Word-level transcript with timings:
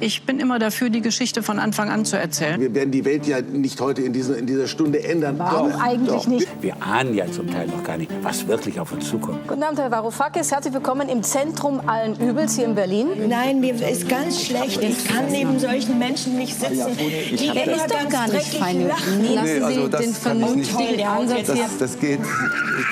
Ich 0.00 0.24
bin 0.24 0.40
immer 0.40 0.58
dafür, 0.58 0.90
die 0.90 1.00
Geschichte 1.00 1.42
von 1.42 1.58
Anfang 1.58 1.88
an 1.88 2.04
zu 2.04 2.18
erzählen. 2.18 2.60
Wir 2.60 2.74
werden 2.74 2.90
die 2.90 3.04
Welt 3.06 3.26
ja 3.26 3.40
nicht 3.40 3.80
heute 3.80 4.02
in 4.02 4.12
dieser, 4.12 4.36
in 4.36 4.46
dieser 4.46 4.66
Stunde 4.66 5.02
ändern. 5.02 5.38
Warum 5.38 5.72
doch, 5.72 5.80
eigentlich 5.80 6.22
doch. 6.22 6.26
nicht? 6.26 6.48
Wir 6.60 6.76
ahnen 6.82 7.14
ja 7.14 7.30
zum 7.30 7.50
Teil 7.50 7.66
noch 7.68 7.82
gar 7.82 7.96
nicht, 7.96 8.10
was 8.22 8.46
wirklich 8.46 8.78
auf 8.78 8.92
uns 8.92 9.08
zukommt. 9.08 9.48
Guten 9.48 9.62
Abend, 9.62 9.78
Herr 9.78 9.90
Varoufakis. 9.90 10.52
Herzlich 10.52 10.74
willkommen 10.74 11.08
im 11.08 11.22
Zentrum 11.22 11.80
allen 11.88 12.14
Übels 12.20 12.56
hier 12.56 12.66
in 12.66 12.74
Berlin. 12.74 13.08
Nein, 13.26 13.60
mir 13.60 13.74
ist 13.74 14.06
ganz 14.06 14.42
schlecht. 14.44 14.82
Ich 14.82 15.06
kann 15.06 15.30
neben 15.30 15.58
solchen 15.58 15.98
Menschen 15.98 16.36
nicht 16.36 16.60
sitzen. 16.60 16.94
Die 16.98 17.48
er 17.48 17.76
ist 17.76 17.90
doch 17.90 18.08
gar 18.10 18.28
nicht 18.28 18.54
fein. 18.54 18.86
Lassen 18.86 19.22
nee, 19.22 19.60
also 19.62 19.84
Sie 19.84 19.90
den 19.90 20.12
vernünftigen 20.12 21.06
Ansatz 21.06 21.52
hier. 21.52 21.64
Das, 21.64 21.78
das 21.78 21.98
geht. 21.98 22.20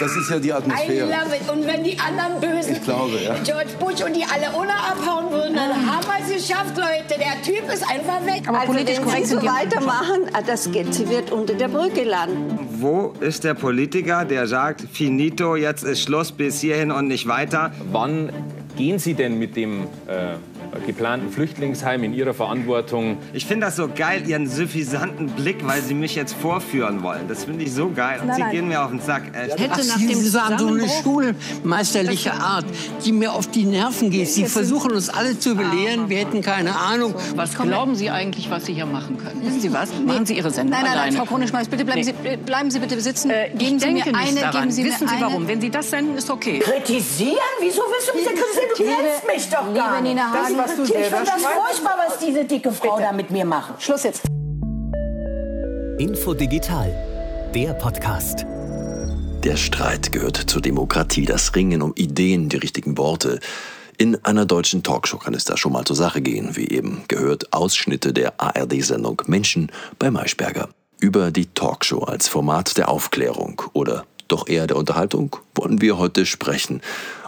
Das 0.00 0.16
ist 0.16 0.30
ja 0.30 0.38
die 0.38 0.52
Atmosphäre. 0.52 1.06
I 1.06 1.12
love 1.12 1.36
it. 1.36 1.50
Und 1.52 1.66
wenn 1.66 1.84
die 1.84 1.98
anderen 1.98 2.40
Bösen, 2.40 2.76
ich 2.76 2.82
glaube, 2.82 3.20
ja. 3.22 3.34
George 3.44 3.70
Bush 3.78 4.02
und 4.02 4.16
die 4.16 4.24
alle 4.24 4.56
ohne 4.58 4.72
abhauen 4.72 5.30
würden, 5.30 5.54
dann 5.54 5.70
haben 5.70 6.06
wir 6.06 6.36
es 6.36 6.46
geschafft, 6.46 6.76
Leute. 6.78 6.93
Der 7.10 7.42
Typ 7.42 7.72
ist 7.72 7.82
einfach 7.82 8.24
weg. 8.24 8.48
Aber 8.48 8.60
also 8.60 8.72
politisch 8.72 8.98
wenn 8.98 9.04
korrekt 9.04 9.26
Sie 9.26 9.34
so 9.34 9.42
weitermachen, 9.42 10.30
ah, 10.32 10.42
das 10.42 10.70
geht, 10.70 10.94
sie 10.94 11.08
wird 11.08 11.32
unter 11.32 11.54
der 11.54 11.68
Brücke 11.68 12.04
landen. 12.04 12.58
Wo 12.80 13.12
ist 13.20 13.44
der 13.44 13.54
Politiker, 13.54 14.24
der 14.24 14.46
sagt, 14.46 14.82
finito, 14.92 15.56
jetzt 15.56 15.82
ist 15.82 16.02
Schluss, 16.02 16.30
bis 16.32 16.60
hierhin 16.60 16.90
und 16.90 17.08
nicht 17.08 17.26
weiter? 17.26 17.72
Wann 17.90 18.30
gehen 18.76 18.98
Sie 18.98 19.14
denn 19.14 19.38
mit 19.38 19.56
dem 19.56 19.84
äh, 20.06 20.34
geplanten 20.86 21.30
Flüchtlingsheim 21.30 22.04
in 22.04 22.14
Ihrer 22.14 22.34
Verantwortung. 22.34 23.18
Ich 23.32 23.46
finde 23.46 23.66
das 23.66 23.76
so 23.76 23.88
geil, 23.88 24.22
Ihren 24.26 24.48
suffisanten 24.48 25.28
Blick, 25.28 25.66
weil 25.66 25.82
Sie 25.82 25.94
mich 25.94 26.14
jetzt 26.14 26.34
vorführen 26.34 27.02
wollen. 27.02 27.28
Das 27.28 27.44
finde 27.44 27.64
ich 27.64 27.72
so 27.72 27.90
geil. 27.90 28.20
Und 28.20 28.28
nein, 28.28 28.36
Sie 28.36 28.42
nein. 28.42 28.50
gehen 28.52 28.68
mir 28.68 28.82
auf 28.82 28.90
den 28.90 29.00
Sack. 29.00 29.22
Echt. 29.34 29.58
Hätte 29.58 29.74
Ach, 29.74 29.86
nach 29.86 29.98
dem 29.98 30.14
Sie 30.14 30.28
sagen 30.28 30.58
so 30.58 30.66
eine 30.68 30.88
schulmeisterliche 30.88 32.32
Art, 32.34 32.66
die 33.04 33.12
mir 33.12 33.32
auf 33.32 33.46
die 33.48 33.64
Nerven 33.64 34.10
geht. 34.10 34.28
Sie 34.28 34.46
versuchen 34.46 34.92
uns 34.92 35.08
alle 35.08 35.38
zu 35.38 35.54
belehren, 35.54 36.08
wir 36.08 36.18
hätten 36.18 36.40
keine 36.40 36.76
Ahnung. 36.76 37.14
Was 37.34 37.56
glauben 37.56 37.94
Sie 37.94 38.10
eigentlich, 38.10 38.50
was 38.50 38.66
Sie 38.66 38.74
hier 38.74 38.86
machen 38.86 39.18
können? 39.18 39.42
Wissen 39.42 39.60
Sie 39.60 39.72
was? 39.72 39.90
Machen 40.04 40.26
Sie 40.26 40.36
Ihre 40.36 40.50
Sendung 40.50 40.78
Nein, 40.78 40.84
nein, 40.84 40.96
nein, 40.96 41.12
Frau 41.12 41.24
Kronischmeiß, 41.24 41.68
bitte 41.68 41.84
bleiben, 41.84 42.00
nee. 42.00 42.12
Sie, 42.30 42.36
bleiben 42.36 42.70
Sie 42.70 42.78
bitte 42.78 43.00
sitzen. 43.00 43.30
Äh, 43.30 43.50
geben 43.56 43.78
Sie 43.78 43.90
mir 43.90 44.04
eine, 44.06 44.50
geben 44.50 44.70
Sie 44.70 44.84
Wissen 44.84 45.08
Sie 45.08 45.14
warum? 45.20 45.46
Wenn 45.48 45.60
Sie 45.60 45.70
das 45.70 45.90
senden, 45.90 46.16
ist 46.16 46.30
okay. 46.30 46.58
Kritisieren? 46.58 47.38
Wieso 47.60 47.82
willst 47.82 48.10
du 48.10 48.16
mich 48.16 48.26
denn 48.26 48.36
kritisieren? 48.36 48.66
Du 48.76 48.84
kennst 48.84 49.26
mich 49.26 49.50
doch 49.50 49.74
gar 49.74 50.00
nicht. 50.00 50.14
Nina 50.14 50.32
Hagen, 50.32 50.53
das, 50.56 50.70
was 50.70 50.76
du 50.76 50.86
selber 50.86 51.16
furchtbar, 51.16 51.96
was 52.06 52.18
diese 52.18 52.44
dicke 52.44 52.72
Frau 52.72 52.96
Bitte. 52.96 53.08
da 53.08 53.12
mit 53.12 53.30
mir 53.30 53.44
macht. 53.44 53.82
Schluss 53.82 54.04
jetzt. 54.04 54.22
Info 55.98 56.34
Digital, 56.34 56.92
der 57.54 57.74
Podcast. 57.74 58.44
Der 59.44 59.56
Streit 59.56 60.10
gehört 60.10 60.36
zur 60.36 60.62
Demokratie, 60.62 61.26
das 61.26 61.54
Ringen 61.54 61.82
um 61.82 61.92
Ideen, 61.96 62.48
die 62.48 62.56
richtigen 62.56 62.96
Worte. 62.96 63.40
In 63.96 64.24
einer 64.24 64.46
deutschen 64.46 64.82
Talkshow 64.82 65.18
kann 65.18 65.34
es 65.34 65.44
da 65.44 65.56
schon 65.56 65.72
mal 65.72 65.84
zur 65.84 65.96
Sache 65.96 66.20
gehen, 66.20 66.56
wie 66.56 66.68
eben 66.68 67.04
gehört 67.08 67.52
Ausschnitte 67.52 68.12
der 68.12 68.40
ARD-Sendung 68.40 69.22
Menschen 69.26 69.70
bei 69.98 70.10
Maischberger. 70.10 70.68
Über 70.98 71.30
die 71.30 71.46
Talkshow 71.46 72.00
als 72.00 72.26
Format 72.26 72.76
der 72.76 72.88
Aufklärung 72.88 73.62
oder 73.72 74.04
doch 74.28 74.48
eher 74.48 74.66
der 74.66 74.76
Unterhaltung 74.76 75.36
wollen 75.54 75.80
wir 75.80 75.98
heute 75.98 76.26
sprechen. 76.26 76.80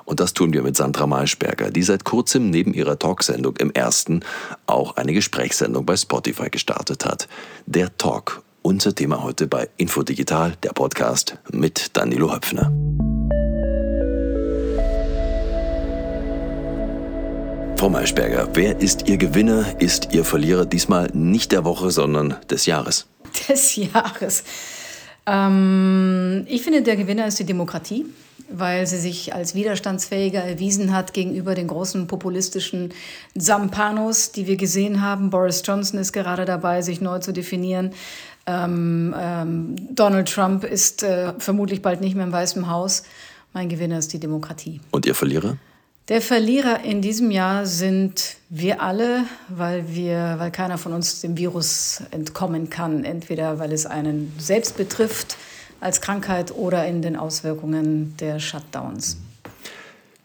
Und 0.06 0.20
das 0.20 0.32
tun 0.32 0.52
wir 0.52 0.62
mit 0.62 0.76
Sandra 0.76 1.06
Maischberger, 1.06 1.70
die 1.70 1.82
seit 1.82 2.04
kurzem 2.04 2.48
neben 2.48 2.72
ihrer 2.72 2.96
Talksendung 2.96 3.56
im 3.56 3.72
ersten 3.72 4.20
auch 4.66 4.96
eine 4.96 5.12
Gesprächssendung 5.12 5.84
bei 5.84 5.96
Spotify 5.96 6.48
gestartet 6.48 7.04
hat. 7.04 7.28
Der 7.66 7.94
Talk, 7.98 8.42
unser 8.62 8.94
Thema 8.94 9.24
heute 9.24 9.48
bei 9.48 9.68
Infodigital, 9.76 10.54
der 10.62 10.70
Podcast 10.70 11.38
mit 11.52 11.96
Danilo 11.96 12.32
Höpfner. 12.32 12.72
Frau 17.76 17.90
Maischberger, 17.90 18.48
wer 18.54 18.80
ist 18.80 19.08
Ihr 19.08 19.16
Gewinner, 19.16 19.80
ist 19.80 20.14
Ihr 20.14 20.24
Verlierer 20.24 20.66
diesmal 20.66 21.10
nicht 21.14 21.50
der 21.50 21.64
Woche, 21.64 21.90
sondern 21.90 22.36
des 22.48 22.66
Jahres? 22.66 23.06
Des 23.48 23.74
Jahres. 23.74 24.44
Ähm, 25.26 26.46
ich 26.48 26.62
finde, 26.62 26.82
der 26.82 26.96
Gewinner 26.96 27.26
ist 27.26 27.40
die 27.40 27.44
Demokratie 27.44 28.06
weil 28.48 28.86
sie 28.86 28.98
sich 28.98 29.34
als 29.34 29.54
widerstandsfähiger 29.54 30.42
erwiesen 30.42 30.94
hat 30.94 31.12
gegenüber 31.12 31.54
den 31.54 31.66
großen 31.66 32.06
populistischen 32.06 32.92
Zampanos, 33.36 34.32
die 34.32 34.46
wir 34.46 34.56
gesehen 34.56 35.02
haben. 35.02 35.30
Boris 35.30 35.62
Johnson 35.64 36.00
ist 36.00 36.12
gerade 36.12 36.44
dabei, 36.44 36.82
sich 36.82 37.00
neu 37.00 37.18
zu 37.18 37.32
definieren. 37.32 37.92
Ähm, 38.46 39.14
ähm, 39.18 39.76
Donald 39.94 40.32
Trump 40.32 40.64
ist 40.64 41.02
äh, 41.02 41.32
vermutlich 41.38 41.82
bald 41.82 42.00
nicht 42.00 42.14
mehr 42.14 42.24
im 42.24 42.32
Weißen 42.32 42.68
Haus. 42.68 43.02
Mein 43.52 43.68
Gewinner 43.68 43.98
ist 43.98 44.12
die 44.12 44.20
Demokratie. 44.20 44.80
Und 44.90 45.06
Ihr 45.06 45.14
Verlierer? 45.14 45.56
Der 46.08 46.20
Verlierer 46.20 46.84
in 46.84 47.02
diesem 47.02 47.32
Jahr 47.32 47.66
sind 47.66 48.36
wir 48.48 48.80
alle, 48.80 49.24
weil, 49.48 49.92
wir, 49.92 50.36
weil 50.38 50.52
keiner 50.52 50.78
von 50.78 50.92
uns 50.92 51.20
dem 51.20 51.36
Virus 51.36 52.00
entkommen 52.12 52.70
kann. 52.70 53.04
Entweder 53.04 53.58
weil 53.58 53.72
es 53.72 53.86
einen 53.86 54.32
selbst 54.38 54.76
betrifft, 54.76 55.36
als 55.80 56.00
Krankheit 56.00 56.54
oder 56.54 56.86
in 56.86 57.02
den 57.02 57.16
Auswirkungen 57.16 58.16
der 58.18 58.40
Shutdowns. 58.40 59.18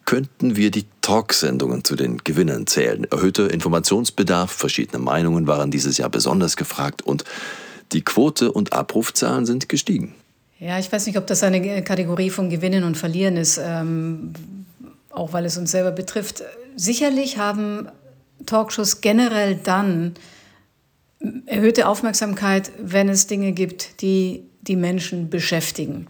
Könnten 0.06 0.56
wir 0.56 0.72
die 0.72 0.85
Talksendungen 1.01 1.84
zu 1.84 1.95
den 1.95 2.17
Gewinnern 2.17 2.67
zählen? 2.67 3.06
Erhöhter 3.09 3.51
Informationsbedarf, 3.51 4.51
verschiedene 4.51 5.00
Meinungen 5.00 5.47
waren 5.47 5.72
dieses 5.72 5.97
Jahr 5.97 6.09
besonders 6.09 6.57
gefragt 6.57 7.01
und 7.01 7.23
die 7.91 8.01
Quote 8.03 8.51
und 8.51 8.73
Abrufzahlen 8.73 9.45
sind 9.45 9.69
gestiegen. 9.69 10.16
Ja, 10.59 10.78
ich 10.79 10.91
weiß 10.91 11.07
nicht, 11.07 11.17
ob 11.17 11.28
das 11.28 11.44
eine 11.44 11.84
Kategorie 11.84 12.29
von 12.29 12.50
Gewinnen 12.50 12.84
und 12.84 12.97
Verlieren 12.97 13.38
ist, 13.38 13.59
ähm, 13.63 14.34
auch 15.09 15.34
weil 15.34 15.45
es 15.45 15.57
uns 15.57 15.72
selber 15.72 15.91
betrifft. 15.91 16.44
Sicherlich 16.75 17.38
haben 17.38 17.88
Talkshows 18.45 19.01
generell 19.01 19.56
dann 19.56 20.13
erhöhte 21.45 21.88
Aufmerksamkeit, 21.88 22.72
wenn 22.79 23.09
es 23.09 23.28
Dinge 23.28 23.53
gibt, 23.53 24.01
die 24.01 24.44
die 24.61 24.75
Menschen 24.75 25.29
beschäftigen. 25.29 26.07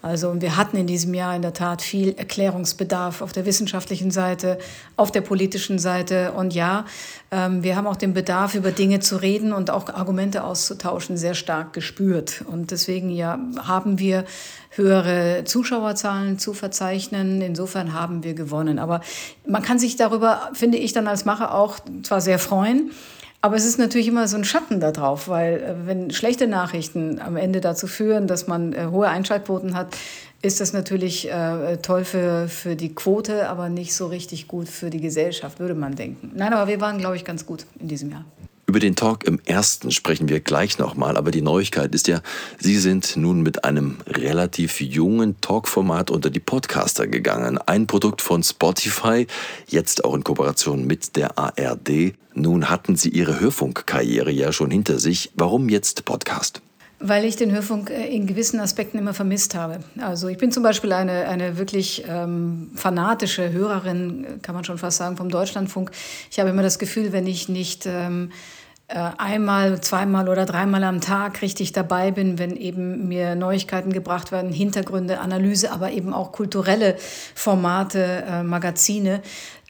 Also 0.00 0.40
wir 0.40 0.56
hatten 0.56 0.76
in 0.76 0.86
diesem 0.86 1.12
Jahr 1.12 1.34
in 1.34 1.42
der 1.42 1.54
Tat 1.54 1.82
viel 1.82 2.14
Erklärungsbedarf 2.16 3.20
auf 3.20 3.32
der 3.32 3.46
wissenschaftlichen 3.46 4.12
Seite, 4.12 4.58
auf 4.96 5.10
der 5.10 5.22
politischen 5.22 5.80
Seite. 5.80 6.32
Und 6.32 6.54
ja, 6.54 6.84
ähm, 7.32 7.64
wir 7.64 7.74
haben 7.74 7.88
auch 7.88 7.96
den 7.96 8.14
Bedarf, 8.14 8.54
über 8.54 8.70
Dinge 8.70 9.00
zu 9.00 9.16
reden 9.16 9.52
und 9.52 9.70
auch 9.70 9.88
Argumente 9.88 10.44
auszutauschen, 10.44 11.16
sehr 11.16 11.34
stark 11.34 11.72
gespürt. 11.72 12.44
Und 12.48 12.70
deswegen 12.70 13.10
ja, 13.10 13.40
haben 13.66 13.98
wir 13.98 14.24
höhere 14.70 15.42
Zuschauerzahlen 15.44 16.38
zu 16.38 16.54
verzeichnen. 16.54 17.40
Insofern 17.40 17.92
haben 17.92 18.22
wir 18.22 18.34
gewonnen. 18.34 18.78
Aber 18.78 19.00
man 19.48 19.62
kann 19.62 19.80
sich 19.80 19.96
darüber, 19.96 20.50
finde 20.52 20.78
ich, 20.78 20.92
dann 20.92 21.08
als 21.08 21.24
Macher 21.24 21.52
auch 21.52 21.80
zwar 22.04 22.20
sehr 22.20 22.38
freuen, 22.38 22.92
aber 23.40 23.56
es 23.56 23.64
ist 23.64 23.78
natürlich 23.78 24.08
immer 24.08 24.26
so 24.26 24.36
ein 24.36 24.44
Schatten 24.44 24.80
da 24.80 24.90
drauf, 24.90 25.28
weil 25.28 25.54
äh, 25.54 25.86
wenn 25.86 26.10
schlechte 26.10 26.46
Nachrichten 26.46 27.20
am 27.20 27.36
Ende 27.36 27.60
dazu 27.60 27.86
führen, 27.86 28.26
dass 28.26 28.46
man 28.46 28.72
äh, 28.72 28.86
hohe 28.90 29.08
Einschaltquoten 29.08 29.74
hat, 29.74 29.96
ist 30.42 30.60
das 30.60 30.72
natürlich 30.72 31.30
äh, 31.30 31.78
toll 31.78 32.04
für, 32.04 32.48
für 32.48 32.76
die 32.76 32.94
Quote, 32.94 33.48
aber 33.48 33.68
nicht 33.68 33.94
so 33.94 34.06
richtig 34.06 34.46
gut 34.48 34.68
für 34.68 34.90
die 34.90 35.00
Gesellschaft, 35.00 35.58
würde 35.58 35.74
man 35.74 35.96
denken. 35.96 36.30
Nein, 36.34 36.52
aber 36.52 36.68
wir 36.68 36.80
waren, 36.80 36.98
glaube 36.98 37.16
ich, 37.16 37.24
ganz 37.24 37.44
gut 37.44 37.66
in 37.80 37.88
diesem 37.88 38.10
Jahr. 38.10 38.24
Über 38.68 38.80
den 38.80 38.96
Talk 38.96 39.24
im 39.24 39.40
ersten 39.46 39.90
sprechen 39.90 40.28
wir 40.28 40.40
gleich 40.40 40.78
nochmal, 40.78 41.16
aber 41.16 41.30
die 41.30 41.40
Neuigkeit 41.40 41.94
ist 41.94 42.06
ja, 42.06 42.20
Sie 42.58 42.76
sind 42.76 43.16
nun 43.16 43.40
mit 43.40 43.64
einem 43.64 43.96
relativ 44.06 44.82
jungen 44.82 45.40
Talkformat 45.40 46.10
unter 46.10 46.28
die 46.28 46.38
Podcaster 46.38 47.06
gegangen. 47.06 47.56
Ein 47.56 47.86
Produkt 47.86 48.20
von 48.20 48.42
Spotify, 48.42 49.26
jetzt 49.68 50.04
auch 50.04 50.12
in 50.12 50.22
Kooperation 50.22 50.86
mit 50.86 51.16
der 51.16 51.38
ARD. 51.38 52.12
Nun 52.34 52.68
hatten 52.68 52.94
Sie 52.94 53.08
Ihre 53.08 53.40
Hörfunkkarriere 53.40 54.30
ja 54.30 54.52
schon 54.52 54.70
hinter 54.70 54.98
sich. 54.98 55.30
Warum 55.34 55.70
jetzt 55.70 56.04
Podcast? 56.04 56.60
Weil 57.00 57.24
ich 57.24 57.36
den 57.36 57.52
Hörfunk 57.52 57.88
äh, 57.88 58.08
in 58.08 58.26
gewissen 58.26 58.60
Aspekten 58.60 58.98
immer 58.98 59.14
vermisst 59.14 59.54
habe. 59.54 59.78
Also 59.98 60.28
ich 60.28 60.36
bin 60.36 60.52
zum 60.52 60.62
Beispiel 60.62 60.92
eine, 60.92 61.26
eine 61.28 61.56
wirklich 61.56 62.04
ähm, 62.06 62.72
fanatische 62.74 63.50
Hörerin, 63.50 64.26
kann 64.42 64.54
man 64.54 64.64
schon 64.64 64.76
fast 64.76 64.98
sagen, 64.98 65.16
vom 65.16 65.30
Deutschlandfunk. 65.30 65.90
Ich 66.30 66.38
habe 66.38 66.50
immer 66.50 66.62
das 66.62 66.78
Gefühl, 66.78 67.12
wenn 67.12 67.26
ich 67.26 67.48
nicht 67.48 67.86
ähm, 67.86 68.30
äh, 68.30 68.57
einmal, 68.94 69.82
zweimal 69.82 70.30
oder 70.30 70.46
dreimal 70.46 70.82
am 70.84 71.02
Tag 71.02 71.42
richtig 71.42 71.72
dabei 71.72 72.10
bin, 72.10 72.38
wenn 72.38 72.56
eben 72.56 73.06
mir 73.06 73.34
Neuigkeiten 73.34 73.92
gebracht 73.92 74.32
werden, 74.32 74.50
Hintergründe, 74.50 75.20
Analyse, 75.20 75.72
aber 75.72 75.92
eben 75.92 76.14
auch 76.14 76.32
kulturelle 76.32 76.96
Formate, 77.34 78.24
äh, 78.26 78.42
Magazine, 78.42 79.20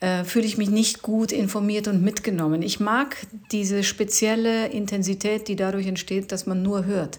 äh, 0.01 0.23
fühle 0.23 0.47
ich 0.47 0.57
mich 0.57 0.71
nicht 0.71 1.03
gut 1.03 1.33
informiert 1.33 1.89
und 1.89 2.03
mitgenommen. 2.03 2.63
Ich 2.63 2.79
mag 2.79 3.17
diese 3.51 3.83
spezielle 3.83 4.69
Intensität, 4.69 5.49
die 5.49 5.57
dadurch 5.57 5.89
entsteht, 5.89 6.31
dass 6.31 6.47
man 6.47 6.63
nur 6.63 6.85
hört. 6.85 7.19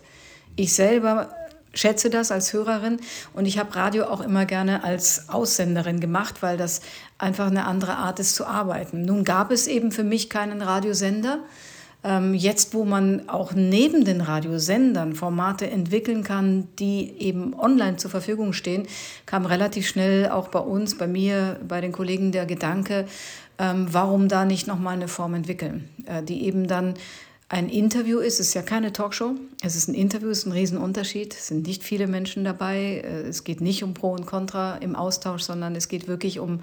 Ich 0.56 0.74
selber 0.74 1.36
schätze 1.74 2.10
das 2.10 2.32
als 2.32 2.54
Hörerin 2.54 3.00
und 3.34 3.46
ich 3.46 3.60
habe 3.60 3.76
Radio 3.76 4.06
auch 4.06 4.22
immer 4.22 4.46
gerne 4.46 4.84
als 4.84 5.30
Aussenderin 5.30 6.00
gemacht, 6.00 6.42
weil 6.42 6.58
das 6.58 6.82
einfach 7.18 7.48
eine 7.48 7.66
andere 7.66 7.98
Art 7.98 8.20
ist 8.20 8.36
zu 8.36 8.46
arbeiten. 8.46 9.04
Nun 9.04 9.24
gab 9.24 9.52
es 9.52 9.68
eben 9.68 9.92
für 9.92 10.04
mich 10.04 10.30
keinen 10.30 10.62
Radiosender. 10.62 11.40
Ähm, 12.02 12.34
jetzt, 12.34 12.74
wo 12.74 12.86
man 12.86 13.28
auch 13.28 13.54
neben 13.54 14.06
den 14.06 14.22
Radiosendern 14.22 15.16
Formate 15.16 15.70
entwickeln 15.70 16.24
kann, 16.24 16.68
die 16.80 17.14
eben 17.20 17.54
online 17.60 17.98
zur 17.98 18.10
Verfügung 18.10 18.54
stehen, 18.54 18.88
kam 19.26 19.46
relativ 19.46 19.88
schnell 19.88 20.30
auch 20.30 20.48
bei 20.48 20.60
uns, 20.60 20.98
bei 20.98 21.08
mir, 21.08 21.60
bei 21.68 21.82
den 21.82 21.92
Kollegen 21.92 22.32
der 22.32 22.46
Gedanke, 22.46 23.06
ähm, 23.58 23.88
warum 23.92 24.30
da 24.30 24.46
nicht 24.46 24.66
nochmal 24.66 24.94
eine 24.94 25.10
Form 25.10 25.34
entwickeln, 25.34 25.90
äh, 26.06 26.24
die 26.24 26.46
eben 26.46 26.68
dann 26.68 26.94
ein 27.50 27.68
Interview 27.68 28.20
ist. 28.20 28.40
Es 28.40 28.50
ist 28.50 28.54
ja 28.54 28.62
keine 28.62 28.94
Talkshow, 28.94 29.36
es 29.62 29.76
ist 29.76 29.90
ein 29.90 29.96
Interview, 29.96 30.30
es 30.30 30.40
ist 30.40 30.46
ein 30.46 30.52
Riesenunterschied. 30.54 31.34
Es 31.34 31.48
sind 31.48 31.68
nicht 31.68 31.84
viele 31.84 32.08
Menschen 32.08 32.46
dabei. 32.46 33.04
Äh, 33.04 33.28
es 33.28 33.44
geht 33.44 33.60
nicht 33.60 33.84
um 33.84 33.94
Pro 33.94 34.12
und 34.14 34.26
Contra 34.26 34.78
im 34.78 34.96
Austausch, 34.96 35.42
sondern 35.42 35.76
es 35.76 35.90
geht 35.90 36.08
wirklich 36.08 36.40
um 36.40 36.62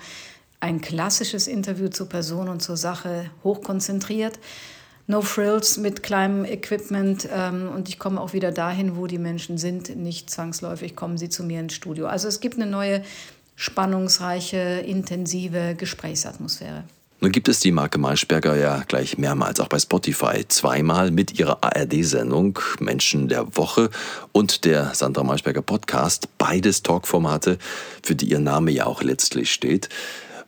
ein 0.60 0.80
klassisches 0.80 1.48
Interview 1.48 1.88
zur 1.88 2.08
Person 2.08 2.48
und 2.48 2.62
zur 2.62 2.78
Sache, 2.78 3.30
hochkonzentriert. 3.44 4.38
No 5.08 5.22
Frills 5.22 5.76
mit 5.76 6.02
kleinem 6.02 6.44
Equipment 6.44 7.28
ähm, 7.32 7.68
und 7.72 7.88
ich 7.88 7.98
komme 7.98 8.20
auch 8.20 8.32
wieder 8.32 8.50
dahin, 8.50 8.96
wo 8.96 9.06
die 9.06 9.18
Menschen 9.18 9.56
sind. 9.56 9.94
Nicht 9.96 10.30
zwangsläufig 10.30 10.96
kommen 10.96 11.16
sie 11.16 11.28
zu 11.28 11.44
mir 11.44 11.60
ins 11.60 11.74
Studio. 11.74 12.06
Also 12.06 12.26
es 12.26 12.40
gibt 12.40 12.56
eine 12.56 12.66
neue 12.66 13.02
spannungsreiche, 13.54 14.58
intensive 14.86 15.76
Gesprächsatmosphäre. 15.76 16.84
Nun 17.20 17.32
gibt 17.32 17.48
es 17.48 17.60
die 17.60 17.72
Marke 17.72 17.98
Maischberger 17.98 18.56
ja 18.56 18.82
gleich 18.86 19.16
mehrmals, 19.16 19.58
auch 19.60 19.68
bei 19.68 19.78
Spotify. 19.78 20.46
Zweimal 20.48 21.10
mit 21.10 21.38
ihrer 21.38 21.62
ARD-Sendung 21.62 22.58
Menschen 22.78 23.28
der 23.28 23.56
Woche 23.56 23.88
und 24.32 24.66
der 24.66 24.92
Sandra 24.94 25.22
Maischberger 25.22 25.62
Podcast. 25.62 26.28
Beides 26.36 26.82
Talkformate, 26.82 27.58
für 28.02 28.14
die 28.14 28.26
ihr 28.26 28.38
Name 28.38 28.70
ja 28.70 28.84
auch 28.84 29.02
letztlich 29.02 29.50
steht. 29.50 29.88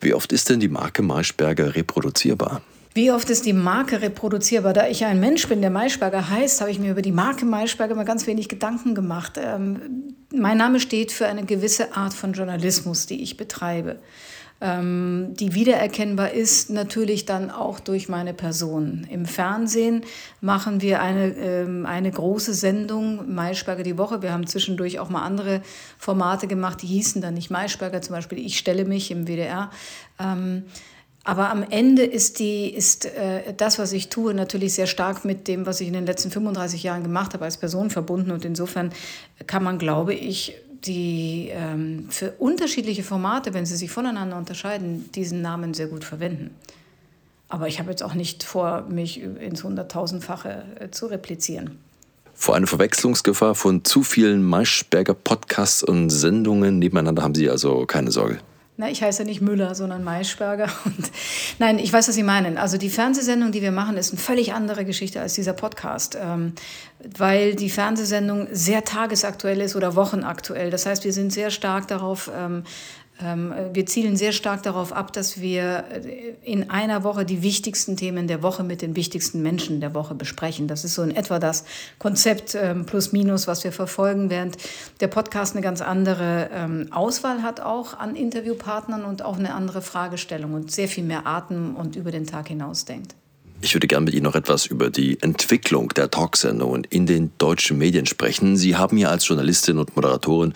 Wie 0.00 0.12
oft 0.12 0.30
ist 0.32 0.50
denn 0.50 0.60
die 0.60 0.68
Marke 0.68 1.02
Maischberger 1.02 1.74
reproduzierbar? 1.74 2.60
Wie 2.98 3.12
oft 3.12 3.30
ist 3.30 3.46
die 3.46 3.52
Marke 3.52 4.02
reproduzierbar? 4.02 4.72
Da 4.72 4.88
ich 4.88 4.98
ja 4.98 5.06
ein 5.06 5.20
Mensch 5.20 5.46
bin, 5.46 5.60
der 5.60 5.70
Maischberger 5.70 6.30
heißt, 6.30 6.60
habe 6.60 6.72
ich 6.72 6.80
mir 6.80 6.90
über 6.90 7.00
die 7.00 7.12
Marke 7.12 7.44
Maischberger 7.44 7.94
mal 7.94 8.04
ganz 8.04 8.26
wenig 8.26 8.48
Gedanken 8.48 8.96
gemacht. 8.96 9.38
Ähm, 9.40 10.16
mein 10.34 10.58
Name 10.58 10.80
steht 10.80 11.12
für 11.12 11.28
eine 11.28 11.44
gewisse 11.44 11.94
Art 11.94 12.12
von 12.12 12.32
Journalismus, 12.32 13.06
die 13.06 13.22
ich 13.22 13.36
betreibe. 13.36 14.00
Ähm, 14.60 15.28
die 15.34 15.54
wiedererkennbar 15.54 16.32
ist 16.32 16.70
natürlich 16.70 17.24
dann 17.24 17.52
auch 17.52 17.78
durch 17.78 18.08
meine 18.08 18.34
Person. 18.34 19.06
Im 19.08 19.26
Fernsehen 19.26 20.02
machen 20.40 20.82
wir 20.82 21.00
eine, 21.00 21.36
ähm, 21.36 21.86
eine 21.86 22.10
große 22.10 22.52
Sendung, 22.52 23.32
Maischberger 23.32 23.84
die 23.84 23.96
Woche. 23.96 24.22
Wir 24.22 24.32
haben 24.32 24.48
zwischendurch 24.48 24.98
auch 24.98 25.08
mal 25.08 25.22
andere 25.22 25.62
Formate 25.98 26.48
gemacht, 26.48 26.82
die 26.82 26.88
hießen 26.88 27.22
dann 27.22 27.34
nicht 27.34 27.48
Maischberger, 27.48 28.02
zum 28.02 28.16
Beispiel 28.16 28.44
Ich 28.44 28.58
stelle 28.58 28.84
mich 28.84 29.12
im 29.12 29.28
WDR. 29.28 29.70
Ähm, 30.18 30.64
aber 31.24 31.50
am 31.50 31.62
Ende 31.62 32.04
ist, 32.04 32.38
die, 32.38 32.68
ist 32.68 33.04
äh, 33.04 33.52
das, 33.54 33.78
was 33.78 33.92
ich 33.92 34.08
tue, 34.08 34.32
natürlich 34.34 34.74
sehr 34.74 34.86
stark 34.86 35.24
mit 35.24 35.46
dem, 35.46 35.66
was 35.66 35.80
ich 35.80 35.88
in 35.88 35.92
den 35.92 36.06
letzten 36.06 36.30
35 36.30 36.82
Jahren 36.82 37.02
gemacht 37.02 37.34
habe, 37.34 37.44
als 37.44 37.58
Person 37.58 37.90
verbunden. 37.90 38.30
Und 38.30 38.44
insofern 38.44 38.92
kann 39.46 39.62
man, 39.62 39.78
glaube 39.78 40.14
ich, 40.14 40.56
die 40.84 41.50
ähm, 41.52 42.06
für 42.08 42.32
unterschiedliche 42.38 43.02
Formate, 43.02 43.52
wenn 43.52 43.66
sie 43.66 43.76
sich 43.76 43.90
voneinander 43.90 44.36
unterscheiden, 44.36 45.10
diesen 45.14 45.42
Namen 45.42 45.74
sehr 45.74 45.88
gut 45.88 46.04
verwenden. 46.04 46.50
Aber 47.48 47.66
ich 47.66 47.78
habe 47.78 47.90
jetzt 47.90 48.02
auch 48.02 48.14
nicht 48.14 48.44
vor, 48.44 48.82
mich 48.88 49.22
ins 49.22 49.64
Hunderttausendfache 49.64 50.64
äh, 50.78 50.90
zu 50.90 51.06
replizieren. 51.06 51.78
Vor 52.34 52.54
einer 52.54 52.68
Verwechslungsgefahr 52.68 53.54
von 53.54 53.84
zu 53.84 54.02
vielen 54.02 54.44
Maischberger 54.44 55.14
Podcasts 55.14 55.82
und 55.82 56.10
Sendungen 56.10 56.78
nebeneinander 56.78 57.22
haben 57.22 57.34
Sie 57.34 57.50
also 57.50 57.84
keine 57.84 58.12
Sorge. 58.12 58.38
Na, 58.80 58.88
ich 58.88 59.02
heiße 59.02 59.24
nicht 59.24 59.40
Müller, 59.40 59.74
sondern 59.74 60.04
Maischberger. 60.04 60.68
Und 60.84 61.10
nein, 61.58 61.80
ich 61.80 61.92
weiß, 61.92 62.06
was 62.06 62.14
Sie 62.14 62.22
meinen. 62.22 62.58
Also 62.58 62.78
die 62.78 62.90
Fernsehsendung, 62.90 63.50
die 63.50 63.60
wir 63.60 63.72
machen, 63.72 63.96
ist 63.96 64.12
eine 64.12 64.20
völlig 64.20 64.52
andere 64.52 64.84
Geschichte 64.84 65.20
als 65.20 65.34
dieser 65.34 65.52
Podcast, 65.52 66.16
ähm, 66.16 66.52
weil 67.18 67.56
die 67.56 67.70
Fernsehsendung 67.70 68.46
sehr 68.52 68.84
tagesaktuell 68.84 69.60
ist 69.62 69.74
oder 69.74 69.96
wochenaktuell. 69.96 70.70
Das 70.70 70.86
heißt, 70.86 71.02
wir 71.02 71.12
sind 71.12 71.32
sehr 71.32 71.50
stark 71.50 71.88
darauf 71.88 72.30
ähm, 72.32 72.62
wir 73.20 73.86
zielen 73.86 74.16
sehr 74.16 74.32
stark 74.32 74.62
darauf 74.62 74.92
ab, 74.92 75.12
dass 75.12 75.40
wir 75.40 75.84
äh, 75.90 76.34
in 76.42 76.70
einer 76.70 77.02
Woche 77.02 77.24
die 77.24 77.42
wichtigsten 77.42 77.96
Themen 77.96 78.28
der 78.28 78.42
Woche 78.42 78.62
mit 78.62 78.80
den 78.80 78.94
wichtigsten 78.94 79.42
Menschen 79.42 79.80
der 79.80 79.94
Woche 79.94 80.14
besprechen. 80.14 80.68
Das 80.68 80.84
ist 80.84 80.94
so 80.94 81.02
in 81.02 81.14
etwa 81.14 81.38
das 81.38 81.64
Konzept 81.98 82.54
ähm, 82.54 82.86
plus 82.86 83.12
minus, 83.12 83.48
was 83.48 83.64
wir 83.64 83.72
verfolgen, 83.72 84.30
während 84.30 84.56
der 85.00 85.08
Podcast 85.08 85.54
eine 85.54 85.62
ganz 85.62 85.80
andere 85.80 86.50
ähm, 86.54 86.88
Auswahl 86.92 87.42
hat 87.42 87.60
auch 87.60 87.98
an 87.98 88.14
Interviewpartnern 88.14 89.04
und 89.04 89.22
auch 89.22 89.38
eine 89.38 89.54
andere 89.54 89.82
Fragestellung 89.82 90.54
und 90.54 90.70
sehr 90.70 90.88
viel 90.88 91.04
mehr 91.04 91.26
Atem 91.26 91.74
und 91.74 91.96
über 91.96 92.12
den 92.12 92.26
Tag 92.26 92.48
hinaus 92.48 92.84
denkt. 92.84 93.14
Ich 93.60 93.74
würde 93.74 93.88
gerne 93.88 94.04
mit 94.04 94.14
Ihnen 94.14 94.22
noch 94.22 94.36
etwas 94.36 94.66
über 94.66 94.88
die 94.88 95.20
Entwicklung 95.20 95.88
der 95.88 96.12
Talksendungen 96.12 96.84
in 96.84 97.06
den 97.06 97.32
deutschen 97.38 97.76
Medien 97.76 98.06
sprechen. 98.06 98.56
Sie 98.56 98.76
haben 98.76 98.96
ja 98.96 99.08
als 99.08 99.26
Journalistin 99.26 99.78
und 99.78 99.96
Moderatorin 99.96 100.54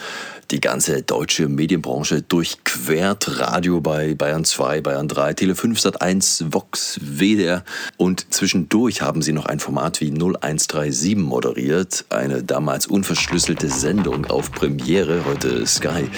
die 0.53 0.61
ganze 0.61 1.03
deutsche 1.03 1.49
Medienbranche 1.49 2.23
durchquert. 2.23 3.41
Radio 3.41 3.81
bei 3.81 4.15
Bayern 4.15 4.45
2, 4.45 4.83
Bayern 4.83 5.09
3, 5.09 5.35
Tele 5.35 5.57
5, 5.57 5.81
Sat 5.81 6.01
1, 6.01 6.45
Vox, 6.51 7.01
WDR. 7.03 7.65
Und 7.97 8.33
zwischendurch 8.33 9.03
haben 9.03 9.21
Sie 9.21 9.33
noch 9.33 9.47
ein 9.47 9.59
Format 9.59 10.01
wie 10.01 10.11
0137 10.13 11.17
moderiert. 11.17 12.05
Eine 12.09 12.45
damals 12.45 12.87
unverschlüsselte 12.87 13.69
Sendung 13.69 14.27
auf 14.27 14.53
Premiere, 14.53 15.25
heute 15.25 15.67
Sky 15.67 16.09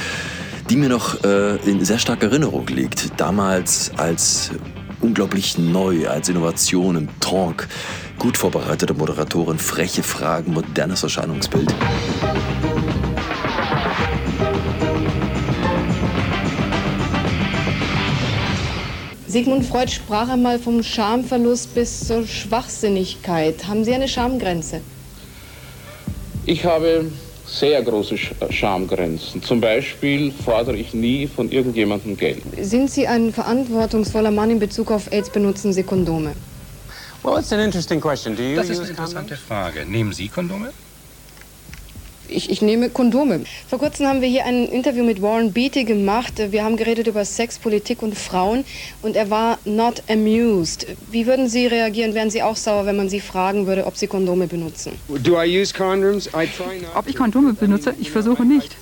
die 0.71 0.77
mir 0.77 0.89
noch 0.89 1.23
äh, 1.25 1.57
in 1.69 1.85
sehr 1.85 1.99
starker 1.99 2.29
Erinnerung 2.29 2.67
liegt. 2.69 3.21
Damals 3.21 3.91
als 3.99 4.51
unglaublich 5.00 5.58
neu 5.58 6.08
als 6.08 6.29
Innovation 6.29 6.96
im 6.96 7.08
Talk. 7.20 7.69
Gut 8.19 8.37
vorbereitete 8.37 8.94
Moderatoren, 8.94 9.58
freche 9.58 10.02
Fragen, 10.02 10.52
modernes 10.52 11.02
Erscheinungsbild. 11.02 11.75
Sigmund 19.26 19.64
Freud 19.64 19.91
sprach 19.91 20.29
einmal 20.29 20.61
vom 20.61 20.82
Schamverlust 20.85 21.75
bis 21.75 22.06
zur 22.06 22.25
Schwachsinnigkeit. 22.25 23.67
Haben 23.67 23.85
Sie 23.85 23.93
eine 23.93 24.06
Schamgrenze? 24.06 24.81
Ich 26.46 26.64
habe 26.64 27.06
sehr 27.59 27.83
große 27.83 28.17
Schamgrenzen. 28.51 29.43
Zum 29.43 29.61
Beispiel 29.61 30.33
fordere 30.33 30.77
ich 30.77 30.93
nie 30.95 31.27
von 31.27 31.51
irgendjemandem 31.51 32.17
Geld. 32.17 32.43
Sind 32.61 32.91
Sie 32.91 33.06
ein 33.06 33.33
verantwortungsvoller 33.33 34.31
Mann 34.31 34.51
in 34.51 34.59
Bezug 34.59 34.91
auf 34.91 35.12
AIDS? 35.12 35.31
Benutzen 35.31 35.73
Sie 35.73 35.83
Kondome? 35.83 36.33
Well, 37.23 37.39
it's 37.39 37.53
an 37.53 37.61
interesting 37.61 38.01
question. 38.01 38.37
Do 38.37 38.43
you 38.43 38.56
das 38.56 38.69
ist 38.69 38.81
eine 38.81 38.91
interessante 38.91 39.37
Frage. 39.37 39.87
Nehmen 39.87 40.12
Sie 40.12 40.29
Kondome? 40.29 40.71
Ich, 42.29 42.50
ich, 42.50 42.62
nehme 42.62 42.88
Kondome. 42.88 43.41
Vor 43.69 43.79
kurzem 43.79 44.06
haben 44.06 44.21
wir 44.21 44.29
hier 44.29 44.47
ein 44.47 44.67
Interview 44.67 45.05
mit 45.05 45.21
Warren 45.21 45.53
Beatty 45.53 45.85
gemacht. 45.85 46.35
Wir 46.50 46.65
haben 46.65 46.76
geredet 46.76 47.06
über 47.06 47.25
Sex, 47.25 47.59
Politik 47.59 48.03
und 48.03 48.17
Frauen 48.17 48.65
und 49.03 49.15
er 49.15 49.31
war 49.31 49.59
not 49.65 50.03
amused. 50.09 50.87
Wie 51.11 51.26
würden 51.26 51.49
Sie 51.49 51.67
reagieren? 51.67 52.15
Wären 52.15 52.31
Sie 52.31 52.43
auch 52.43 52.56
sauer, 52.56 52.87
wenn 52.87 52.97
man 52.97 53.09
Sie 53.09 53.21
fragen 53.21 53.67
würde, 53.67 53.87
ob 53.87 53.97
Sie 53.97 54.06
Kondome 54.06 54.46
benutzen? 54.46 54.93
Ob 55.08 55.19
ich 57.06 57.17
Kondome 57.17 57.53
benutze? 57.55 57.94
Ich 58.01 58.10
versuche 58.10 58.44
nicht. 58.44 58.77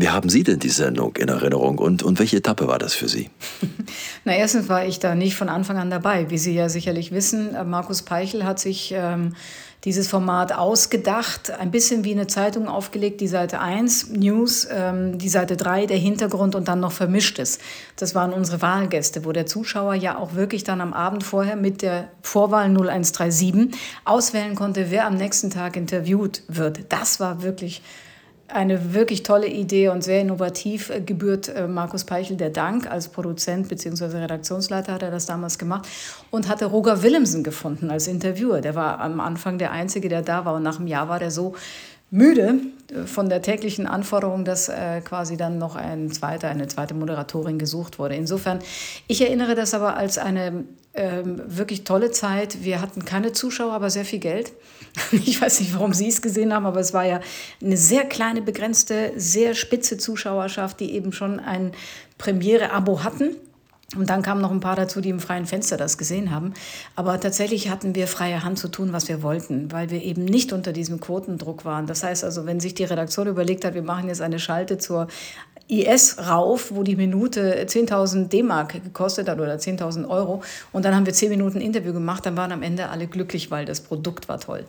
Wie 0.00 0.10
haben 0.10 0.28
Sie 0.28 0.44
denn 0.44 0.60
die 0.60 0.68
Sendung 0.68 1.16
in 1.16 1.28
Erinnerung 1.28 1.78
und, 1.78 2.04
und 2.04 2.20
welche 2.20 2.36
Etappe 2.36 2.68
war 2.68 2.78
das 2.78 2.94
für 2.94 3.08
Sie? 3.08 3.30
Na, 4.24 4.32
erstens 4.32 4.68
war 4.68 4.86
ich 4.86 5.00
da 5.00 5.16
nicht 5.16 5.34
von 5.34 5.48
Anfang 5.48 5.76
an 5.76 5.90
dabei. 5.90 6.30
Wie 6.30 6.38
Sie 6.38 6.54
ja 6.54 6.68
sicherlich 6.68 7.10
wissen, 7.10 7.56
Markus 7.68 8.02
Peichel 8.02 8.44
hat 8.44 8.60
sich 8.60 8.94
ähm, 8.94 9.34
dieses 9.84 10.08
Format 10.08 10.52
ausgedacht, 10.52 11.50
ein 11.50 11.70
bisschen 11.70 12.02
wie 12.04 12.12
eine 12.12 12.26
Zeitung 12.26 12.68
aufgelegt, 12.68 13.20
die 13.20 13.28
Seite 13.28 13.60
1, 13.60 14.10
News, 14.10 14.66
ähm, 14.70 15.18
die 15.18 15.28
Seite 15.28 15.56
3, 15.56 15.86
der 15.86 15.96
Hintergrund 15.96 16.54
und 16.54 16.66
dann 16.66 16.80
noch 16.80 16.92
Vermischtes. 16.92 17.58
Das 17.96 18.14
waren 18.14 18.32
unsere 18.32 18.60
Wahlgäste, 18.60 19.24
wo 19.24 19.32
der 19.32 19.46
Zuschauer 19.46 19.94
ja 19.94 20.18
auch 20.18 20.34
wirklich 20.34 20.64
dann 20.64 20.80
am 20.80 20.92
Abend 20.92 21.22
vorher 21.22 21.56
mit 21.56 21.82
der 21.82 22.08
Vorwahl 22.22 22.66
0137 22.66 23.78
auswählen 24.04 24.56
konnte, 24.56 24.90
wer 24.90 25.06
am 25.06 25.14
nächsten 25.14 25.50
Tag 25.50 25.76
interviewt 25.76 26.42
wird. 26.48 26.80
Das 26.88 27.20
war 27.20 27.42
wirklich 27.42 27.82
eine 28.48 28.94
wirklich 28.94 29.22
tolle 29.22 29.46
Idee 29.46 29.88
und 29.88 30.02
sehr 30.02 30.22
innovativ 30.22 30.90
äh, 30.90 31.00
gebührt 31.00 31.48
äh, 31.48 31.68
Markus 31.68 32.04
Peichel 32.04 32.36
der 32.36 32.50
Dank. 32.50 32.90
Als 32.90 33.08
Produzent 33.08 33.68
bzw. 33.68 34.18
Redaktionsleiter 34.18 34.94
hat 34.94 35.02
er 35.02 35.10
das 35.10 35.26
damals 35.26 35.58
gemacht 35.58 35.86
und 36.30 36.48
hatte 36.48 36.66
Roger 36.66 37.02
Willemsen 37.02 37.44
gefunden 37.44 37.90
als 37.90 38.06
Interviewer. 38.06 38.60
Der 38.60 38.74
war 38.74 39.00
am 39.00 39.20
Anfang 39.20 39.58
der 39.58 39.72
Einzige, 39.72 40.08
der 40.08 40.22
da 40.22 40.44
war 40.44 40.54
und 40.54 40.62
nach 40.62 40.78
einem 40.78 40.88
Jahr 40.88 41.08
war 41.08 41.18
der 41.18 41.30
so 41.30 41.54
müde 42.10 42.60
von 43.06 43.28
der 43.28 43.42
täglichen 43.42 43.86
Anforderung, 43.86 44.44
dass 44.44 44.68
äh, 44.68 45.00
quasi 45.02 45.36
dann 45.36 45.58
noch 45.58 45.76
ein 45.76 46.10
zweiter, 46.10 46.48
eine 46.48 46.68
zweite 46.68 46.94
Moderatorin 46.94 47.58
gesucht 47.58 47.98
wurde. 47.98 48.14
Insofern, 48.14 48.60
ich 49.06 49.20
erinnere 49.20 49.54
das 49.54 49.74
aber 49.74 49.96
als 49.96 50.16
eine 50.16 50.64
ähm, 50.94 51.42
wirklich 51.46 51.84
tolle 51.84 52.10
Zeit. 52.10 52.64
Wir 52.64 52.80
hatten 52.80 53.04
keine 53.04 53.32
Zuschauer, 53.32 53.72
aber 53.72 53.90
sehr 53.90 54.04
viel 54.04 54.20
Geld. 54.20 54.52
Ich 55.12 55.40
weiß 55.40 55.60
nicht, 55.60 55.74
warum 55.74 55.92
Sie 55.92 56.08
es 56.08 56.22
gesehen 56.22 56.52
haben, 56.52 56.66
aber 56.66 56.80
es 56.80 56.92
war 56.92 57.04
ja 57.04 57.20
eine 57.62 57.76
sehr 57.76 58.04
kleine, 58.04 58.42
begrenzte, 58.42 59.12
sehr 59.16 59.54
spitze 59.54 59.96
Zuschauerschaft, 59.98 60.80
die 60.80 60.92
eben 60.92 61.12
schon 61.12 61.38
ein 61.40 61.72
Premiere-Abo 62.16 63.04
hatten. 63.04 63.36
Und 63.96 64.10
dann 64.10 64.20
kamen 64.20 64.42
noch 64.42 64.50
ein 64.50 64.60
paar 64.60 64.76
dazu, 64.76 65.00
die 65.00 65.08
im 65.08 65.18
freien 65.18 65.46
Fenster 65.46 65.78
das 65.78 65.96
gesehen 65.96 66.30
haben. 66.30 66.52
Aber 66.94 67.18
tatsächlich 67.18 67.70
hatten 67.70 67.94
wir 67.94 68.06
freie 68.06 68.44
Hand 68.44 68.58
zu 68.58 68.68
tun, 68.68 68.92
was 68.92 69.08
wir 69.08 69.22
wollten, 69.22 69.72
weil 69.72 69.88
wir 69.88 70.02
eben 70.02 70.26
nicht 70.26 70.52
unter 70.52 70.74
diesem 70.74 71.00
Quotendruck 71.00 71.64
waren. 71.64 71.86
Das 71.86 72.02
heißt 72.02 72.22
also, 72.22 72.44
wenn 72.44 72.60
sich 72.60 72.74
die 72.74 72.84
Redaktion 72.84 73.28
überlegt 73.28 73.64
hat, 73.64 73.72
wir 73.72 73.82
machen 73.82 74.08
jetzt 74.08 74.20
eine 74.20 74.38
Schalte 74.38 74.76
zur 74.76 75.08
IS 75.68 76.18
rauf, 76.18 76.70
wo 76.74 76.82
die 76.82 76.96
Minute 76.96 77.64
10.000 77.64 78.28
D-Mark 78.28 78.82
gekostet 78.84 79.26
hat 79.26 79.40
oder 79.40 79.54
10.000 79.54 80.06
Euro. 80.06 80.42
Und 80.70 80.84
dann 80.84 80.94
haben 80.94 81.06
wir 81.06 81.14
zehn 81.14 81.30
Minuten 81.30 81.62
Interview 81.62 81.94
gemacht. 81.94 82.26
Dann 82.26 82.36
waren 82.36 82.52
am 82.52 82.62
Ende 82.62 82.90
alle 82.90 83.06
glücklich, 83.06 83.50
weil 83.50 83.64
das 83.64 83.80
Produkt 83.80 84.28
war 84.28 84.38
toll. 84.38 84.66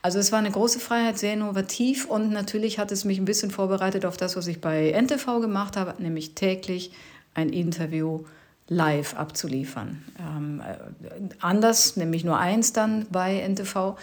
Also 0.00 0.18
es 0.18 0.32
war 0.32 0.38
eine 0.38 0.50
große 0.50 0.80
Freiheit, 0.80 1.18
sehr 1.18 1.34
innovativ. 1.34 2.06
Und 2.06 2.30
natürlich 2.30 2.78
hat 2.78 2.90
es 2.90 3.04
mich 3.04 3.18
ein 3.18 3.26
bisschen 3.26 3.50
vorbereitet 3.50 4.06
auf 4.06 4.16
das, 4.16 4.34
was 4.34 4.46
ich 4.46 4.62
bei 4.62 4.92
NTV 4.92 5.40
gemacht 5.40 5.76
habe, 5.76 6.02
nämlich 6.02 6.34
täglich 6.34 6.92
ein 7.34 7.50
Interview 7.50 8.20
live 8.68 9.14
abzuliefern. 9.14 10.02
Ähm, 10.18 10.60
äh, 10.60 11.34
anders, 11.40 11.96
nämlich 11.96 12.24
nur 12.24 12.38
eins 12.38 12.72
dann 12.72 13.06
bei 13.10 13.40
NTV. 13.46 13.96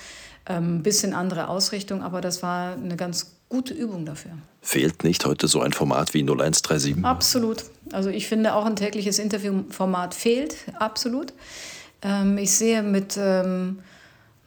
Ein 0.46 0.58
ähm, 0.58 0.84
bisschen 0.84 1.14
andere 1.14 1.48
Ausrichtung, 1.48 2.02
aber 2.02 2.22
das 2.22 2.42
war 2.42 2.74
eine 2.74 2.96
ganz 2.96 3.36
gute 3.50 3.74
Übung 3.74 4.06
dafür. 4.06 4.32
Fehlt 4.62 5.04
nicht 5.04 5.26
heute 5.26 5.48
so 5.48 5.62
ein 5.62 5.74
Format 5.74 6.14
wie 6.14 6.22
0137? 6.22 7.04
Absolut. 7.04 7.66
Also 7.92 8.10
ich 8.10 8.28
finde 8.28 8.54
auch 8.54 8.66
ein 8.66 8.76
tägliches 8.76 9.20
Interviewformat 9.20 10.14
fehlt, 10.14 10.56
absolut. 10.76 11.34
Ähm, 12.02 12.38
ich 12.38 12.52
sehe 12.52 12.84
mit, 12.84 13.18
ähm, 13.18 13.80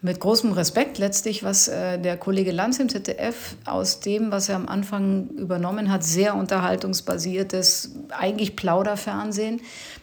mit 0.03 0.19
großem 0.19 0.51
Respekt 0.53 0.99
letztlich, 0.99 1.45
was 1.45 1.69
äh, 1.69 1.97
der 1.97 2.17
Kollege 2.17 2.51
Lanz 2.51 2.81
im 2.81 2.89
ZDF 2.89 3.55
aus 3.65 4.01
dem, 4.01 4.33
was 4.33 4.49
er 4.49 4.57
am 4.57 4.69
Anfang 4.69 5.29
übernommen 5.29 5.93
hat, 5.93 6.03
sehr 6.03 6.35
unterhaltungsbasiertes, 6.35 7.93
eigentlich 8.11 8.57
Plauderfernsehen. 8.57 9.61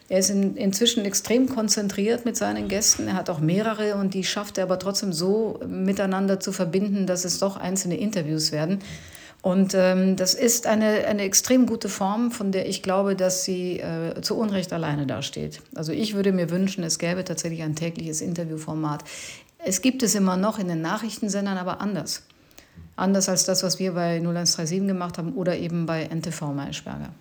Er 0.08 0.20
ist 0.20 0.30
in, 0.30 0.56
inzwischen 0.56 1.04
extrem 1.04 1.50
konzentriert 1.50 2.24
mit 2.24 2.38
seinen 2.38 2.70
Gästen. 2.70 3.10
Er 3.10 3.16
hat 3.16 3.30
auch 3.30 3.40
mehrere 3.40 3.96
und 3.96 4.14
die 4.14 4.24
schafft 4.24 4.58
er 4.58 4.64
aber 4.64 4.80
trotzdem 4.80 5.12
so 5.12 5.60
miteinander 5.68 6.40
zu 6.40 6.54
verbinden, 6.54 7.06
dass 7.06 7.26
es 7.26 7.40
doch 7.40 7.58
einzelne 7.58 7.98
Interviews 7.98 8.54
werden. 8.54 8.80
Und 9.42 9.74
ähm, 9.74 10.16
das 10.16 10.34
ist 10.34 10.66
eine, 10.68 11.06
eine 11.08 11.24
extrem 11.24 11.66
gute 11.66 11.88
Form, 11.88 12.32
von 12.32 12.52
der 12.52 12.68
ich 12.68 12.84
glaube, 12.84 13.16
dass 13.16 13.44
sie 13.44 13.80
äh, 13.80 14.20
zu 14.22 14.38
Unrecht 14.38 14.74
alleine 14.74 15.08
dasteht. 15.08 15.62
Also 15.76 15.92
ich 15.92 16.14
würde 16.14 16.34
mir 16.34 16.50
wünschen, 16.50 16.84
es 16.84 17.00
gäbe 17.00 17.24
tatsächlich 17.24 17.64
ein 17.64 17.76
tägliches 17.76 18.20
Interviewformat. 18.20 19.04
Es 19.64 19.82
gibt 19.82 20.04
es 20.04 20.16
immer 20.16 20.38
noch 20.38 20.58
in 20.58 20.68
den 20.68 20.82
Nachrichtensendern, 20.82 21.58
aber 21.58 21.82
anders. 21.82 22.24
Anders 22.96 23.30
als 23.30 23.46
das, 23.46 23.62
was 23.64 23.78
wir 23.80 23.94
bei 23.94 24.18
0137 24.18 24.88
gemacht 24.88 25.18
haben 25.18 25.34
oder 25.34 25.58
eben 25.58 25.86
bei 25.86 26.06
NTV 26.06 26.54
Maischberger. 26.54 27.12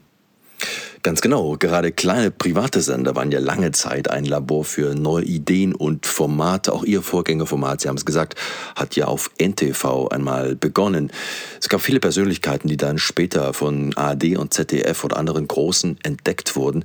Ganz 1.02 1.20
genau. 1.20 1.56
Gerade 1.56 1.92
kleine 1.92 2.30
private 2.30 2.80
Sender 2.80 3.14
waren 3.14 3.30
ja 3.30 3.38
lange 3.38 3.70
Zeit 3.70 4.10
ein 4.10 4.24
Labor 4.24 4.64
für 4.64 4.94
neue 4.94 5.24
Ideen 5.24 5.74
und 5.74 6.06
Formate. 6.06 6.72
Auch 6.72 6.84
Ihr 6.84 7.02
Vorgängerformat, 7.02 7.80
Sie 7.80 7.88
haben 7.88 7.96
es 7.96 8.04
gesagt, 8.04 8.34
hat 8.74 8.96
ja 8.96 9.06
auf 9.06 9.30
NTV 9.40 10.08
einmal 10.08 10.56
begonnen. 10.56 11.12
Es 11.60 11.68
gab 11.68 11.80
viele 11.80 12.00
Persönlichkeiten, 12.00 12.68
die 12.68 12.76
dann 12.76 12.98
später 12.98 13.52
von 13.52 13.96
ARD 13.96 14.36
und 14.36 14.52
ZDF 14.52 15.04
oder 15.04 15.16
anderen 15.16 15.46
Großen 15.46 15.98
entdeckt 16.02 16.56
wurden. 16.56 16.84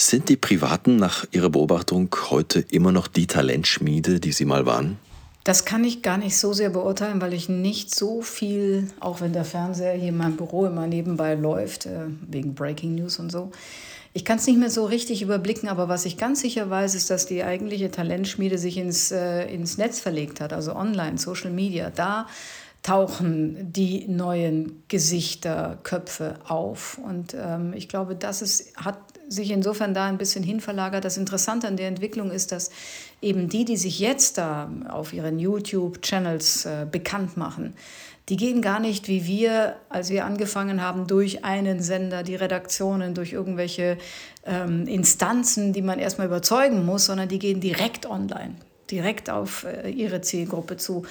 Sind 0.00 0.28
die 0.28 0.36
Privaten 0.36 0.94
nach 0.94 1.24
Ihrer 1.32 1.50
Beobachtung 1.50 2.14
heute 2.30 2.60
immer 2.70 2.92
noch 2.92 3.08
die 3.08 3.26
Talentschmiede, 3.26 4.20
die 4.20 4.30
sie 4.30 4.44
mal 4.44 4.64
waren? 4.64 4.96
Das 5.42 5.64
kann 5.64 5.82
ich 5.82 6.02
gar 6.02 6.18
nicht 6.18 6.36
so 6.36 6.52
sehr 6.52 6.70
beurteilen, 6.70 7.20
weil 7.20 7.32
ich 7.32 7.48
nicht 7.48 7.92
so 7.92 8.22
viel, 8.22 8.92
auch 9.00 9.20
wenn 9.20 9.32
der 9.32 9.44
Fernseher 9.44 9.94
hier 9.94 10.10
in 10.10 10.16
meinem 10.16 10.36
Büro 10.36 10.66
immer 10.66 10.86
nebenbei 10.86 11.34
läuft, 11.34 11.86
äh, 11.86 12.02
wegen 12.28 12.54
Breaking 12.54 12.94
News 12.94 13.18
und 13.18 13.32
so. 13.32 13.50
Ich 14.12 14.24
kann 14.24 14.38
es 14.38 14.46
nicht 14.46 14.60
mehr 14.60 14.70
so 14.70 14.84
richtig 14.84 15.20
überblicken, 15.20 15.68
aber 15.68 15.88
was 15.88 16.06
ich 16.06 16.16
ganz 16.16 16.42
sicher 16.42 16.70
weiß, 16.70 16.94
ist, 16.94 17.10
dass 17.10 17.26
die 17.26 17.42
eigentliche 17.42 17.90
Talentschmiede 17.90 18.56
sich 18.56 18.76
ins, 18.76 19.10
äh, 19.10 19.52
ins 19.52 19.78
Netz 19.78 19.98
verlegt 19.98 20.40
hat, 20.40 20.52
also 20.52 20.76
online, 20.76 21.18
Social 21.18 21.50
Media. 21.50 21.90
Da 21.90 22.28
tauchen 22.84 23.72
die 23.72 24.06
neuen 24.06 24.84
Gesichter, 24.86 25.78
Köpfe 25.82 26.36
auf. 26.46 27.00
Und 27.04 27.34
ähm, 27.36 27.72
ich 27.74 27.88
glaube, 27.88 28.14
das 28.14 28.42
ist, 28.42 28.76
hat 28.76 28.98
sich 29.28 29.50
insofern 29.50 29.94
da 29.94 30.06
ein 30.06 30.18
bisschen 30.18 30.42
hinverlagert. 30.42 31.04
Das 31.04 31.16
Interessante 31.16 31.68
an 31.68 31.76
der 31.76 31.88
Entwicklung 31.88 32.30
ist, 32.30 32.52
dass 32.52 32.70
eben 33.20 33.48
die, 33.48 33.64
die 33.64 33.76
sich 33.76 33.98
jetzt 33.98 34.38
da 34.38 34.70
auf 34.88 35.12
ihren 35.12 35.38
YouTube-Channels 35.38 36.64
äh, 36.64 36.86
bekannt 36.90 37.36
machen, 37.36 37.74
die 38.28 38.36
gehen 38.36 38.60
gar 38.60 38.78
nicht 38.78 39.08
wie 39.08 39.26
wir, 39.26 39.76
als 39.88 40.10
wir 40.10 40.26
angefangen 40.26 40.82
haben, 40.82 41.06
durch 41.06 41.44
einen 41.44 41.80
Sender, 41.80 42.22
die 42.22 42.34
Redaktionen, 42.34 43.14
durch 43.14 43.32
irgendwelche 43.32 43.96
ähm, 44.44 44.86
Instanzen, 44.86 45.72
die 45.72 45.82
man 45.82 45.98
erstmal 45.98 46.26
überzeugen 46.26 46.84
muss, 46.84 47.06
sondern 47.06 47.28
die 47.28 47.38
gehen 47.38 47.60
direkt 47.60 48.04
online, 48.04 48.56
direkt 48.90 49.30
auf 49.30 49.64
äh, 49.64 49.88
ihre 49.90 50.20
Zielgruppe 50.20 50.76
zu. 50.76 51.06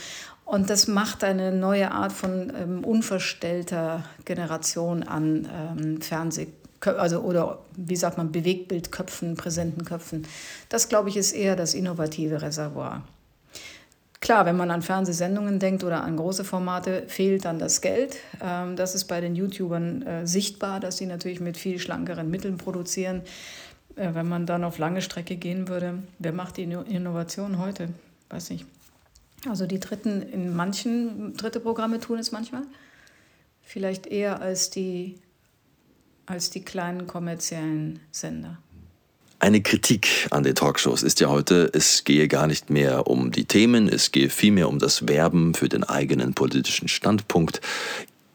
Und 0.45 0.69
das 0.69 0.87
macht 0.87 1.23
eine 1.23 1.51
neue 1.51 1.91
Art 1.91 2.13
von 2.13 2.53
ähm, 2.55 2.83
unverstellter 2.83 4.03
Generation 4.23 5.03
an 5.03 5.47
ähm, 5.51 6.01
Fernseh 6.01 6.47
also 6.81 7.21
oder 7.21 7.59
wie 7.75 7.95
sagt 7.95 8.17
man, 8.17 8.31
Bewegtbildköpfen, 8.31 9.35
präsenten 9.35 9.85
Köpfen. 9.85 10.27
Das, 10.69 10.89
glaube 10.89 11.09
ich, 11.09 11.17
ist 11.17 11.31
eher 11.31 11.55
das 11.55 11.73
innovative 11.73 12.41
Reservoir. 12.41 13.03
Klar, 14.19 14.45
wenn 14.45 14.57
man 14.57 14.71
an 14.71 14.81
Fernsehsendungen 14.81 15.59
denkt 15.59 15.83
oder 15.83 16.03
an 16.03 16.17
große 16.17 16.43
Formate, 16.43 17.03
fehlt 17.07 17.45
dann 17.45 17.59
das 17.59 17.81
Geld. 17.81 18.17
Ähm, 18.41 18.75
das 18.75 18.95
ist 18.95 19.05
bei 19.05 19.21
den 19.21 19.35
YouTubern 19.35 20.01
äh, 20.01 20.27
sichtbar, 20.27 20.79
dass 20.79 20.97
sie 20.97 21.05
natürlich 21.05 21.39
mit 21.39 21.55
viel 21.55 21.79
schlankeren 21.79 22.29
Mitteln 22.29 22.57
produzieren. 22.57 23.21
Äh, 23.95 24.15
wenn 24.15 24.27
man 24.27 24.45
dann 24.45 24.63
auf 24.63 24.79
lange 24.79 25.01
Strecke 25.01 25.35
gehen 25.35 25.67
würde, 25.67 25.99
wer 26.19 26.33
macht 26.33 26.57
die 26.57 26.63
Innovation 26.63 27.59
heute? 27.59 27.89
Weiß 28.29 28.49
nicht. 28.49 28.65
Also 29.47 29.67
die 29.67 29.79
Dritten 29.79 30.23
in 30.23 30.55
manchen 30.55 31.37
dritte 31.37 31.59
Programme 31.59 31.99
tun 31.99 32.17
es 32.17 32.31
manchmal. 32.31 32.63
Vielleicht 33.61 34.07
eher 34.07 34.41
als 34.41 34.71
die 34.71 35.15
als 36.27 36.49
die 36.51 36.61
kleinen 36.61 37.07
kommerziellen 37.07 37.99
Sender. 38.11 38.59
Eine 39.39 39.61
Kritik 39.61 40.27
an 40.31 40.43
den 40.43 40.55
Talkshows 40.55 41.03
ist 41.03 41.19
ja 41.19 41.29
heute, 41.29 41.69
es 41.73 42.03
gehe 42.03 42.27
gar 42.27 42.47
nicht 42.47 42.69
mehr 42.69 43.07
um 43.07 43.31
die 43.31 43.45
Themen, 43.45 43.87
es 43.87 44.11
gehe 44.11 44.29
vielmehr 44.29 44.67
um 44.67 44.79
das 44.79 45.07
Werben 45.07 45.53
für 45.53 45.69
den 45.69 45.83
eigenen 45.83 46.33
politischen 46.33 46.87
Standpunkt, 46.87 47.61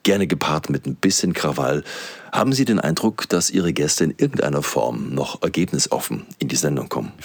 gerne 0.04 0.26
gepaart 0.26 0.70
mit 0.70 0.86
ein 0.86 0.94
bisschen 0.94 1.32
Krawall. 1.32 1.82
Haben 2.30 2.52
Sie 2.52 2.64
den 2.64 2.78
Eindruck, 2.78 3.28
dass 3.28 3.50
Ihre 3.50 3.72
Gäste 3.72 4.04
in 4.04 4.14
irgendeiner 4.16 4.62
Form 4.62 5.12
noch 5.12 5.42
ergebnisoffen 5.42 6.24
in 6.38 6.48
die 6.48 6.56
Sendung 6.56 6.88
kommen? 6.88 7.12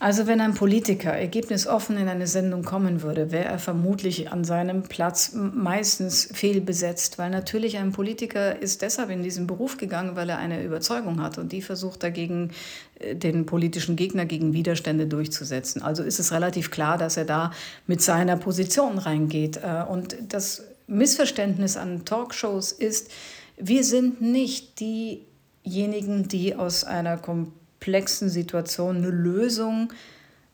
Also 0.00 0.28
wenn 0.28 0.40
ein 0.40 0.54
Politiker 0.54 1.10
ergebnisoffen 1.10 1.96
in 1.96 2.06
eine 2.06 2.28
Sendung 2.28 2.62
kommen 2.62 3.02
würde, 3.02 3.32
wäre 3.32 3.46
er 3.46 3.58
vermutlich 3.58 4.30
an 4.30 4.44
seinem 4.44 4.84
Platz 4.84 5.32
meistens 5.34 6.28
fehlbesetzt, 6.32 7.18
weil 7.18 7.30
natürlich 7.30 7.78
ein 7.78 7.90
Politiker 7.90 8.62
ist 8.62 8.82
deshalb 8.82 9.10
in 9.10 9.24
diesen 9.24 9.48
Beruf 9.48 9.76
gegangen, 9.76 10.14
weil 10.14 10.30
er 10.30 10.38
eine 10.38 10.62
Überzeugung 10.62 11.20
hat 11.20 11.36
und 11.36 11.50
die 11.50 11.62
versucht 11.62 12.04
dagegen 12.04 12.52
äh, 13.00 13.16
den 13.16 13.44
politischen 13.44 13.96
Gegner 13.96 14.24
gegen 14.24 14.52
Widerstände 14.52 15.08
durchzusetzen. 15.08 15.82
Also 15.82 16.04
ist 16.04 16.20
es 16.20 16.30
relativ 16.30 16.70
klar, 16.70 16.96
dass 16.96 17.16
er 17.16 17.24
da 17.24 17.50
mit 17.88 18.00
seiner 18.00 18.36
Position 18.36 18.98
reingeht. 18.98 19.56
Äh, 19.56 19.82
und 19.88 20.16
das 20.28 20.62
Missverständnis 20.86 21.76
an 21.76 22.04
Talkshows 22.04 22.70
ist, 22.70 23.10
wir 23.56 23.82
sind 23.82 24.20
nicht 24.20 24.78
diejenigen, 24.78 26.28
die 26.28 26.54
aus 26.54 26.84
einer 26.84 27.16
komplett 27.16 27.58
komplexen 27.78 28.28
Situationen 28.28 29.04
eine 29.04 29.12
Lösung 29.12 29.92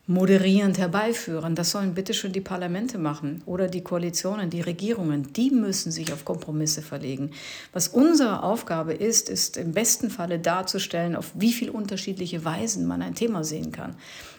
moderierend 0.07 0.77
herbeiführen. 0.77 1.55
Das 1.55 1.71
sollen 1.71 1.95
bitte 1.95 2.13
schon 2.13 2.31
die 2.31 2.41
Parlamente 2.41 2.99
machen 2.99 3.41
oder 3.47 3.67
die 3.67 3.81
Koalitionen, 3.81 4.51
die 4.51 4.61
Regierungen. 4.61 5.33
Die 5.33 5.49
müssen 5.49 5.91
sich 5.91 6.13
auf 6.13 6.23
Kompromisse 6.23 6.83
verlegen. 6.83 7.31
Was 7.73 7.87
unsere 7.87 8.43
Aufgabe 8.43 8.93
ist, 8.93 9.29
ist 9.29 9.57
im 9.57 9.71
besten 9.71 10.11
Falle 10.11 10.37
darzustellen, 10.37 11.15
auf 11.15 11.31
wie 11.33 11.51
viele 11.51 11.71
unterschiedliche 11.71 12.45
Weisen 12.45 12.85
man 12.85 13.01
ein 13.01 13.15
Thema 13.15 13.43
sehen 13.43 13.71
kann 13.71 13.95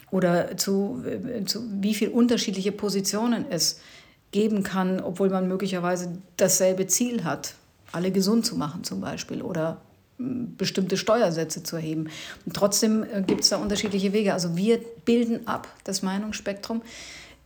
oder 0.09 0.55
zu, 0.55 1.03
äh, 1.05 1.43
zu 1.43 1.65
wie 1.81 1.93
viele 1.93 2.11
unterschiedliche 2.11 2.71
Positionen 2.71 3.45
es 3.49 3.81
geben 4.31 4.63
kann, 4.63 5.01
obwohl 5.01 5.29
man 5.29 5.49
möglicherweise 5.49 6.17
dasselbe 6.37 6.87
Ziel 6.87 7.25
hat, 7.25 7.55
alle 7.91 8.11
gesund 8.11 8.45
zu 8.45 8.55
machen 8.55 8.85
zum 8.85 9.01
Beispiel 9.01 9.41
oder 9.41 9.81
bestimmte 10.17 10.97
Steuersätze 10.97 11.63
zu 11.63 11.75
erheben. 11.75 12.09
Und 12.45 12.55
trotzdem 12.55 13.03
äh, 13.03 13.21
gibt 13.21 13.41
es 13.41 13.49
da 13.49 13.57
unterschiedliche 13.57 14.13
Wege. 14.13 14.33
Also 14.33 14.57
wir 14.57 14.79
bilden 15.05 15.47
ab 15.47 15.67
das 15.83 16.01
Meinungsspektrum. 16.01 16.81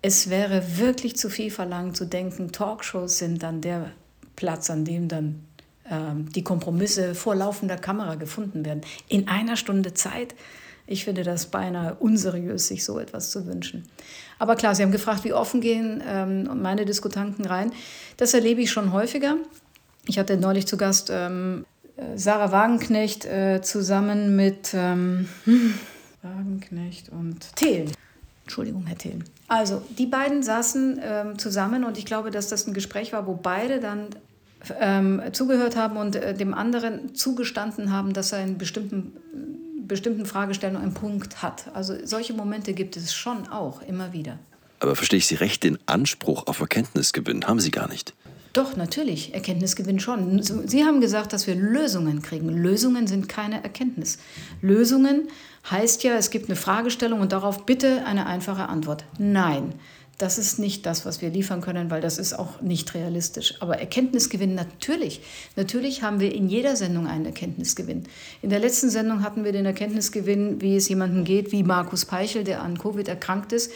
Es 0.02 0.30
wäre 0.30 0.78
wirklich 0.78 1.18
zu 1.18 1.30
viel 1.30 1.52
verlangt 1.52 1.98
zu 1.98 2.06
denken, 2.06 2.52
Talkshows 2.52 3.18
sind 3.18 3.44
dann 3.44 3.62
der 3.62 3.92
Platz, 4.36 4.70
an 4.70 4.86
dem 4.86 5.08
dann 5.08 5.44
ähm, 5.90 6.32
die 6.32 6.44
Kompromisse 6.44 7.14
vor 7.14 7.36
laufender 7.36 7.78
Kamera 7.78 8.16
gefunden 8.16 8.66
werden. 8.66 8.82
In 9.10 9.28
einer 9.28 9.58
Stunde 9.58 9.94
Zeit. 9.94 10.34
Ich 10.88 11.06
finde 11.06 11.24
das 11.24 11.46
beinahe 11.46 11.96
unseriös, 11.96 12.68
sich 12.68 12.84
so 12.84 13.00
etwas 13.00 13.32
zu 13.32 13.46
wünschen. 13.46 13.88
Aber 14.40 14.56
klar, 14.56 14.76
Sie 14.76 14.84
haben 14.84 14.92
gefragt, 14.92 15.24
wie 15.24 15.32
offen 15.32 15.62
gehen 15.62 16.04
ähm, 16.06 16.62
meine 16.62 16.86
Diskutanten 16.86 17.46
rein. 17.46 17.72
Das 18.18 18.34
erlebe 18.34 18.62
ich 18.62 18.72
schon 18.72 18.92
häufiger. 18.92 19.38
Ich 20.08 20.18
hatte 20.18 20.36
neulich 20.38 20.66
zu 20.66 20.78
Gast 20.78 21.10
ähm, 21.14 21.66
Sarah 22.16 22.52
Wagenknecht 22.52 23.26
äh, 23.26 23.62
zusammen 23.62 24.36
mit 24.36 24.72
ähm, 24.74 25.30
Wagenknecht 26.22 27.10
und 27.10 27.56
Thelen. 27.56 27.92
Entschuldigung, 28.44 28.86
Herr 28.86 28.98
Thelen. 28.98 29.24
Also, 29.48 29.82
die 29.98 30.08
beiden 30.08 30.44
saßen 30.44 31.00
ähm, 31.04 31.40
zusammen 31.40 31.84
und 31.84 31.98
ich 31.98 32.06
glaube, 32.06 32.32
dass 32.32 32.48
das 32.48 32.68
ein 32.68 32.74
Gespräch 32.74 33.14
war, 33.14 33.28
wo 33.28 33.34
beide 33.34 33.80
dann 33.80 34.08
ähm, 34.80 35.22
zugehört 35.32 35.76
haben 35.76 35.98
und 35.98 36.16
äh, 36.16 36.34
dem 36.34 36.54
anderen 36.54 37.16
zugestanden 37.16 37.92
haben, 37.92 38.14
dass 38.14 38.32
er 38.32 38.44
in 38.44 38.58
bestimmten, 38.58 39.14
bestimmten 39.88 40.26
Fragestellungen 40.26 40.82
einen 40.82 40.94
Punkt 40.94 41.42
hat. 41.42 41.66
Also 41.74 41.96
solche 42.04 42.34
Momente 42.34 42.74
gibt 42.74 42.98
es 42.98 43.14
schon 43.14 43.48
auch 43.48 43.82
immer 43.82 44.14
wieder. 44.14 44.38
Aber 44.80 44.96
verstehe 44.96 45.18
ich 45.18 45.28
Sie 45.28 45.36
recht, 45.36 45.64
den 45.64 45.78
Anspruch 45.86 46.48
auf 46.48 46.60
Erkenntnisgewinn 46.60 47.46
haben 47.48 47.60
Sie 47.60 47.72
gar 47.72 47.88
nicht. 47.88 48.14
Doch, 48.54 48.76
natürlich, 48.76 49.34
Erkenntnisgewinn 49.34 50.00
schon. 50.00 50.42
Sie 50.42 50.84
haben 50.84 51.00
gesagt, 51.00 51.32
dass 51.32 51.48
wir 51.48 51.56
Lösungen 51.56 52.22
kriegen. 52.22 52.50
Lösungen 52.50 53.08
sind 53.08 53.30
keine 53.30 53.64
Erkenntnis. 53.64 54.18
Lösungen 54.62 55.30
heißt 55.70 56.04
ja, 56.04 56.16
es 56.16 56.32
gibt 56.32 56.50
eine 56.50 56.58
Fragestellung 56.58 57.22
und 57.22 57.32
darauf 57.32 57.66
bitte 57.66 58.06
eine 58.06 58.26
einfache 58.26 58.68
Antwort. 58.68 59.06
Nein, 59.18 59.74
das 60.22 60.38
ist 60.38 60.60
nicht 60.60 60.86
das, 60.86 61.06
was 61.06 61.22
wir 61.22 61.30
liefern 61.30 61.62
können, 61.62 61.90
weil 61.90 62.02
das 62.02 62.18
ist 62.20 62.38
auch 62.38 62.62
nicht 62.62 62.94
realistisch. 62.94 63.56
Aber 63.60 63.80
Erkenntnisgewinn 63.80 64.54
natürlich. 64.54 65.22
Natürlich 65.56 66.04
haben 66.04 66.20
wir 66.20 66.36
in 66.36 66.48
jeder 66.48 66.76
Sendung 66.76 67.08
einen 67.08 67.26
Erkenntnisgewinn. 67.26 68.04
In 68.42 68.52
der 68.52 68.60
letzten 68.60 68.90
Sendung 68.90 69.24
hatten 69.24 69.44
wir 69.46 69.52
den 69.52 69.66
Erkenntnisgewinn, 69.66 70.62
wie 70.62 70.76
es 70.76 70.90
jemandem 70.90 71.24
geht, 71.24 71.52
wie 71.52 71.64
Markus 71.64 72.06
Peichel, 72.06 72.44
der 72.44 72.62
an 72.62 72.78
Covid 72.78 73.08
erkrankt 73.08 73.52
ist 73.52 73.72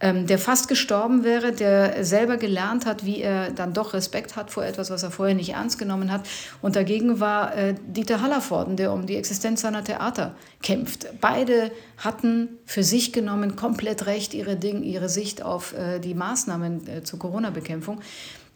ähm, 0.00 0.26
der 0.26 0.38
fast 0.38 0.68
gestorben 0.68 1.24
wäre, 1.24 1.52
der 1.52 2.04
selber 2.04 2.36
gelernt 2.36 2.86
hat, 2.86 3.04
wie 3.04 3.20
er 3.20 3.50
dann 3.50 3.72
doch 3.72 3.94
Respekt 3.94 4.36
hat 4.36 4.50
vor 4.50 4.64
etwas, 4.64 4.90
was 4.90 5.02
er 5.02 5.10
vorher 5.10 5.34
nicht 5.34 5.50
ernst 5.50 5.78
genommen 5.78 6.12
hat. 6.12 6.28
Und 6.60 6.76
dagegen 6.76 7.20
war 7.20 7.56
äh, 7.56 7.74
Dieter 7.86 8.20
Hallervorden, 8.20 8.76
der 8.76 8.92
um 8.92 9.06
die 9.06 9.16
Existenz 9.16 9.62
seiner 9.62 9.84
Theater 9.84 10.34
kämpft. 10.62 11.06
Beide 11.20 11.70
hatten 11.96 12.58
für 12.66 12.82
sich 12.82 13.12
genommen 13.12 13.56
komplett 13.56 14.06
recht, 14.06 14.34
ihre, 14.34 14.56
Ding, 14.56 14.82
ihre 14.82 15.08
Sicht 15.08 15.42
auf 15.42 15.72
äh, 15.72 15.98
die 15.98 16.14
Maßnahmen 16.14 16.88
äh, 16.88 17.02
zur 17.02 17.18
Corona-Bekämpfung 17.18 18.00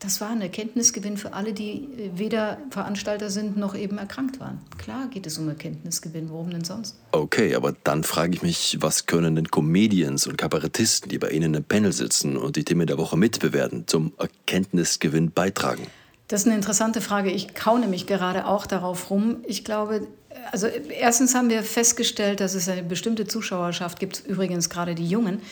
das 0.00 0.20
war 0.22 0.30
ein 0.30 0.40
Erkenntnisgewinn 0.40 1.18
für 1.18 1.34
alle, 1.34 1.52
die 1.52 1.74
äh, 1.74 2.10
weder 2.14 2.58
Veranstalter 2.70 3.30
sind 3.30 3.56
noch 3.56 3.76
eben 3.76 3.98
erkrankt 3.98 4.40
waren. 4.40 4.58
Klar 4.78 5.08
geht 5.08 5.26
es 5.26 5.38
um 5.38 5.48
Erkenntnisgewinn, 5.48 6.30
worum 6.30 6.50
denn 6.50 6.64
sonst? 6.64 6.96
Okay, 7.12 7.54
aber 7.54 7.76
dann 7.84 8.02
frage 8.02 8.34
ich 8.34 8.42
mich, 8.42 8.78
was 8.80 9.06
können 9.06 9.36
denn 9.36 9.50
Comedians 9.50 10.26
und 10.26 10.38
Kabarettisten, 10.38 11.10
die 11.10 11.18
bei 11.18 11.30
Ihnen 11.30 11.54
im 11.54 11.64
Panel 11.64 11.92
sitzen 11.92 12.36
und 12.36 12.56
die 12.56 12.64
Themen 12.64 12.86
der 12.86 12.96
Woche 12.96 13.16
mitbewerten, 13.16 13.86
zum 13.86 14.12
Erkenntnisgewinn 14.18 15.32
beitragen? 15.32 15.86
Das 16.28 16.42
ist 16.42 16.46
eine 16.46 16.56
interessante 16.56 17.00
Frage. 17.00 17.30
Ich 17.30 17.54
kaune 17.54 17.86
mich 17.86 18.06
gerade 18.06 18.46
auch 18.46 18.66
darauf 18.66 19.10
rum. 19.10 19.38
Ich 19.46 19.64
glaube, 19.64 20.06
also 20.50 20.66
erstens 20.66 21.34
haben 21.34 21.50
wir 21.50 21.62
festgestellt, 21.62 22.40
dass 22.40 22.54
es 22.54 22.68
eine 22.68 22.84
bestimmte 22.84 23.26
Zuschauerschaft 23.26 23.98
gibt, 23.98 24.24
übrigens 24.26 24.70
gerade 24.70 24.94
die 24.94 25.08
Jungen, 25.08 25.42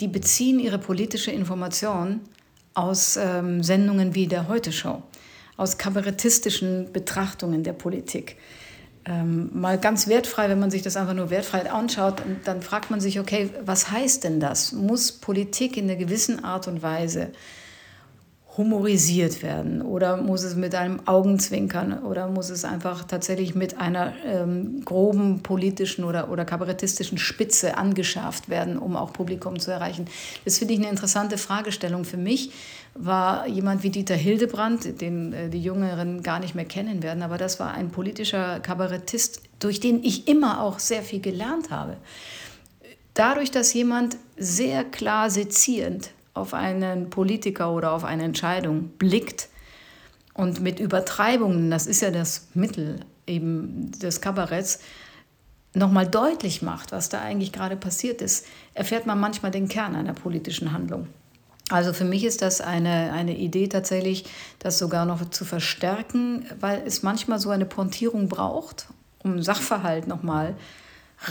die 0.00 0.06
beziehen 0.06 0.60
ihre 0.60 0.78
politische 0.78 1.32
Information 1.32 2.20
aus 2.78 3.16
ähm, 3.16 3.62
Sendungen 3.62 4.14
wie 4.14 4.28
der 4.28 4.46
Heute-Show, 4.46 5.02
aus 5.56 5.78
kabarettistischen 5.78 6.92
Betrachtungen 6.92 7.64
der 7.64 7.72
Politik. 7.72 8.36
Ähm, 9.04 9.50
mal 9.52 9.78
ganz 9.78 10.06
wertfrei, 10.06 10.48
wenn 10.48 10.60
man 10.60 10.70
sich 10.70 10.82
das 10.82 10.96
einfach 10.96 11.14
nur 11.14 11.30
wertfrei 11.30 11.68
anschaut, 11.70 12.22
dann 12.44 12.62
fragt 12.62 12.90
man 12.90 13.00
sich, 13.00 13.18
okay, 13.18 13.50
was 13.64 13.90
heißt 13.90 14.22
denn 14.22 14.38
das? 14.38 14.72
Muss 14.72 15.10
Politik 15.10 15.76
in 15.76 15.84
einer 15.84 15.96
gewissen 15.96 16.44
Art 16.44 16.68
und 16.68 16.82
Weise 16.82 17.32
humorisiert 18.58 19.42
werden 19.44 19.80
oder 19.82 20.16
muss 20.16 20.42
es 20.42 20.56
mit 20.56 20.74
einem 20.74 21.00
Augenzwinkern 21.06 22.02
oder 22.02 22.26
muss 22.26 22.50
es 22.50 22.64
einfach 22.64 23.04
tatsächlich 23.04 23.54
mit 23.54 23.78
einer 23.78 24.12
ähm, 24.26 24.84
groben 24.84 25.44
politischen 25.44 26.02
oder, 26.02 26.28
oder 26.28 26.44
kabarettistischen 26.44 27.18
Spitze 27.18 27.78
angeschärft 27.78 28.48
werden, 28.48 28.76
um 28.76 28.96
auch 28.96 29.12
Publikum 29.12 29.60
zu 29.60 29.70
erreichen? 29.70 30.06
Das 30.44 30.58
finde 30.58 30.74
ich 30.74 30.80
eine 30.80 30.90
interessante 30.90 31.38
Fragestellung. 31.38 32.04
Für 32.04 32.16
mich 32.16 32.50
war 32.94 33.46
jemand 33.46 33.84
wie 33.84 33.90
Dieter 33.90 34.16
Hildebrand, 34.16 35.00
den 35.00 35.32
äh, 35.32 35.48
die 35.48 35.62
Jüngeren 35.62 36.24
gar 36.24 36.40
nicht 36.40 36.56
mehr 36.56 36.64
kennen 36.64 37.04
werden, 37.04 37.22
aber 37.22 37.38
das 37.38 37.60
war 37.60 37.74
ein 37.74 37.90
politischer 37.90 38.58
Kabarettist, 38.58 39.40
durch 39.60 39.78
den 39.78 40.02
ich 40.02 40.26
immer 40.26 40.62
auch 40.62 40.80
sehr 40.80 41.02
viel 41.02 41.20
gelernt 41.20 41.70
habe. 41.70 41.96
Dadurch, 43.14 43.52
dass 43.52 43.72
jemand 43.72 44.16
sehr 44.36 44.82
klar 44.82 45.30
sezierend 45.30 46.10
auf 46.38 46.54
einen 46.54 47.10
Politiker 47.10 47.72
oder 47.72 47.92
auf 47.92 48.04
eine 48.04 48.24
Entscheidung 48.24 48.88
blickt 48.98 49.48
und 50.34 50.60
mit 50.60 50.80
Übertreibungen, 50.80 51.70
das 51.70 51.86
ist 51.86 52.00
ja 52.00 52.10
das 52.10 52.48
Mittel 52.54 53.00
eben 53.26 53.90
des 53.92 54.20
Kabaretts, 54.20 54.80
nochmal 55.74 56.06
deutlich 56.06 56.62
macht, 56.62 56.92
was 56.92 57.08
da 57.08 57.20
eigentlich 57.20 57.52
gerade 57.52 57.76
passiert 57.76 58.22
ist, 58.22 58.46
erfährt 58.74 59.06
man 59.06 59.20
manchmal 59.20 59.50
den 59.50 59.68
Kern 59.68 59.94
einer 59.94 60.14
politischen 60.14 60.72
Handlung. 60.72 61.08
Also 61.70 61.92
für 61.92 62.04
mich 62.04 62.24
ist 62.24 62.40
das 62.40 62.62
eine, 62.62 63.12
eine 63.12 63.36
Idee 63.36 63.68
tatsächlich, 63.68 64.24
das 64.58 64.78
sogar 64.78 65.04
noch 65.04 65.28
zu 65.28 65.44
verstärken, 65.44 66.46
weil 66.58 66.82
es 66.86 67.02
manchmal 67.02 67.38
so 67.38 67.50
eine 67.50 67.66
Pontierung 67.66 68.28
braucht, 68.28 68.86
um 69.22 69.42
Sachverhalt 69.42 70.06
nochmal 70.06 70.52
mal 70.52 70.56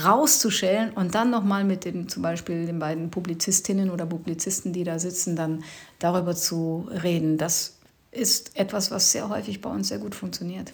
rauszuschälen 0.04 0.92
und 0.92 1.16
dann 1.16 1.30
nochmal 1.30 1.64
mit 1.64 1.86
den 1.86 2.10
zum 2.10 2.22
Beispiel 2.22 2.66
den 2.66 2.80
beiden 2.80 3.10
Publizistinnen 3.10 3.90
oder 3.90 4.06
Publizisten, 4.06 4.74
die 4.74 4.84
da 4.84 5.00
sitzen, 5.00 5.36
dann 5.36 5.64
darüber 6.00 6.36
zu 6.36 6.90
reden. 6.92 7.38
Das 7.38 7.78
ist 8.12 8.58
etwas, 8.58 8.92
was 8.92 9.12
sehr 9.12 9.30
häufig 9.30 9.62
bei 9.62 9.70
uns 9.70 9.90
sehr 9.90 10.00
gut 10.00 10.16
funktioniert. 10.16 10.74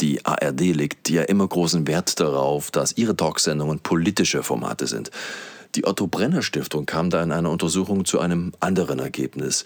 Die 0.00 0.24
ARD 0.24 0.60
legt 0.60 1.08
ja 1.10 1.22
immer 1.22 1.46
großen 1.46 1.86
Wert 1.86 2.20
darauf, 2.20 2.70
dass 2.70 2.96
ihre 2.96 3.16
Talksendungen 3.16 3.80
politische 3.80 4.42
Formate 4.42 4.86
sind. 4.86 5.10
Die 5.74 5.86
Otto 5.86 6.06
Brenner 6.06 6.42
Stiftung 6.42 6.86
kam 6.86 7.10
da 7.10 7.22
in 7.22 7.32
einer 7.32 7.50
Untersuchung 7.50 8.04
zu 8.04 8.18
einem 8.18 8.52
anderen 8.60 8.98
Ergebnis. 8.98 9.64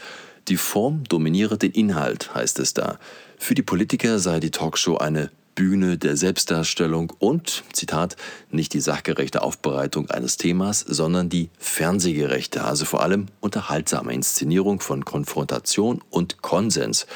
Die 0.49 0.57
Form 0.59 1.05
dominiere 1.05 1.57
den 1.57 1.73
Inhalt, 1.73 2.35
heißt 2.35 2.59
es 2.59 2.75
da. 2.75 2.99
Für 3.39 3.55
die 3.55 3.63
Politiker 3.63 4.19
sei 4.19 4.41
die 4.41 4.51
Talkshow 4.51 4.99
eine 4.99 5.31
Bühne 5.55 5.99
der 5.99 6.17
Selbstdarstellung 6.17 7.13
und, 7.19 7.65
Zitat, 7.73 8.17
nicht 8.51 8.75
die 8.75 8.81
sachgerechte 8.81 9.43
Aufbereitung 9.43 10.11
eines 10.11 10.37
Themas, 10.37 10.81
sondern 10.81 11.29
die 11.29 11.51
fernsehgerechte, 11.59 12.65
also 12.65 12.85
vor 12.85 13.03
allem 13.03 13.27
unterhaltsame 13.41 14.13
Inszenierung 14.13 14.81
von 14.81 15.05
Konfrontation 15.05 16.03
und 16.11 16.43
Konsens 16.43 17.07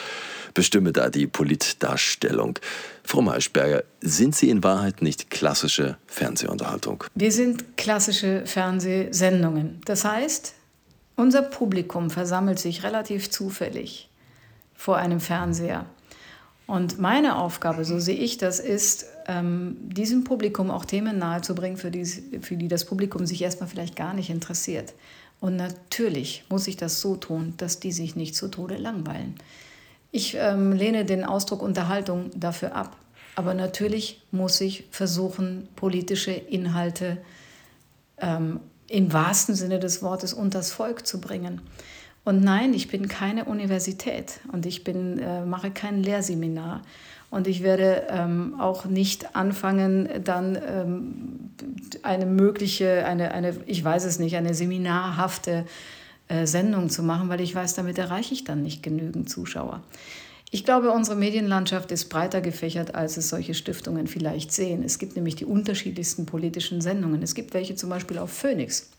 bestimme 0.55 0.93
da 0.93 1.09
die 1.09 1.27
Politdarstellung. 1.27 2.59
Frau 3.05 3.23
Maischberger, 3.23 3.85
sind 4.01 4.35
Sie 4.35 4.51
in 4.51 4.65
Wahrheit 4.65 5.03
nicht 5.03 5.31
klassische 5.31 5.97
Fernsehunterhaltung? 6.07 7.05
Wir 7.15 7.33
sind 7.33 7.77
klassische 7.77 8.45
Fernsehsendungen. 8.45 9.81
Das 9.85 10.05
heißt, 10.05 10.55
unser 11.17 11.43
Publikum 11.43 12.11
versammelt 12.11 12.59
sich 12.59 12.83
relativ 12.83 13.31
zufällig 13.31 14.11
vor 14.75 14.97
einem 14.97 15.21
Fernseher. 15.21 15.87
Und 16.69 16.99
meine 16.99 17.37
Aufgabe, 17.37 17.87
so 17.87 17.99
sehe 17.99 18.15
ich 18.19 18.37
das, 18.37 18.61
ist, 18.61 19.07
ähm, 19.27 19.79
diesem 19.81 20.25
Publikum 20.25 20.71
auch 20.71 20.85
Themen 20.85 21.19
nahezubringen, 21.19 21.79
für 21.79 21.91
die, 21.91 22.05
für 22.05 22.57
die 22.57 22.69
das 22.69 22.85
Publikum 22.85 23.25
sich 23.25 23.41
erstmal 23.41 23.71
vielleicht 23.71 23.97
gar 23.97 24.13
nicht 24.13 24.29
interessiert. 24.29 24.93
Und 25.41 25.57
natürlich 25.57 26.45
muss 26.51 26.69
ich 26.69 26.77
das 26.77 27.01
so 27.01 27.17
tun, 27.17 27.55
dass 27.57 27.81
die 27.81 27.91
sich 27.91 28.17
nicht 28.17 28.37
zu 28.37 28.49
Tode 28.49 28.77
langweilen. 28.77 29.37
Ich 30.13 30.37
ähm, 30.39 30.73
lehne 30.73 31.07
den 31.07 31.25
Ausdruck 31.25 31.63
Unterhaltung 31.63 32.31
dafür 32.35 32.77
ab. 32.77 32.99
Aber 33.35 33.55
natürlich 33.55 34.21
muss 34.31 34.61
ich 34.61 34.85
versuchen, 34.91 35.69
politische 35.75 36.33
Inhalte 36.33 37.17
ähm, 38.19 38.61
im 38.89 39.11
wahrsten 39.15 39.55
Sinne 39.55 39.79
des 39.79 40.03
Wortes 40.03 40.35
unters 40.35 40.71
Volk 40.71 41.07
zu 41.07 41.19
bringen. 41.19 41.63
Und 42.25 42.43
nein, 42.43 42.75
ich 42.75 42.89
bin 42.89 43.09
keine 43.09 43.47
Universität 43.47 44.41
und 44.53 44.67
ich 44.67 44.85
bin, 44.85 45.19
äh, 45.19 45.45
mache 45.45 45.71
kein 45.71 46.03
Lehrseminar. 46.03 46.83
Und 47.31 47.47
ich 47.47 47.63
werde 47.63 48.07
ähm, 48.11 48.59
auch 48.59 48.87
nicht 48.87 49.37
anfangen, 49.37 50.09
dann 50.25 50.57
ähm, 50.57 51.51
eine 52.03 52.27
mögliche, 52.27 53.05
eine, 53.05 53.33
eine, 53.33 53.55
ich 53.67 53.85
weiß 53.85 54.05
es 54.05 54.19
nicht, 54.19 54.37
eine 54.37 54.55
seminarhafte 54.55 55.67
äh, 56.29 56.47
Sendung 56.47 56.89
zu 56.89 57.03
machen, 57.03 57.29
weil 57.29 57.41
ich 57.41 57.55
weiß, 57.55 57.75
damit 57.75 57.99
erreiche 57.99 58.33
ich 58.35 58.45
dann 58.45 58.63
nicht 58.63 58.83
genügend 58.83 59.29
Zuschauer. 59.29 59.83
Ich 60.51 60.65
glaube, 60.65 60.91
unsere 60.91 61.17
Medienlandschaft 61.17 61.93
ist 61.93 62.09
breiter 62.09 62.41
gefächert, 62.41 62.95
als 62.95 63.19
es 63.19 63.29
solche 63.29 63.53
Stiftungen 63.53 64.07
vielleicht 64.07 64.51
sehen. 64.51 64.83
Es 64.83 64.99
gibt 64.99 65.15
nämlich 65.15 65.37
die 65.37 65.45
unterschiedlichsten 65.45 66.25
politischen 66.25 66.81
Sendungen. 66.81 67.23
Es 67.23 67.35
gibt 67.35 67.53
welche 67.53 67.75
zum 67.75 67.91
Beispiel 67.91 68.17
auf 68.17 68.33
Phoenix. 68.33 68.91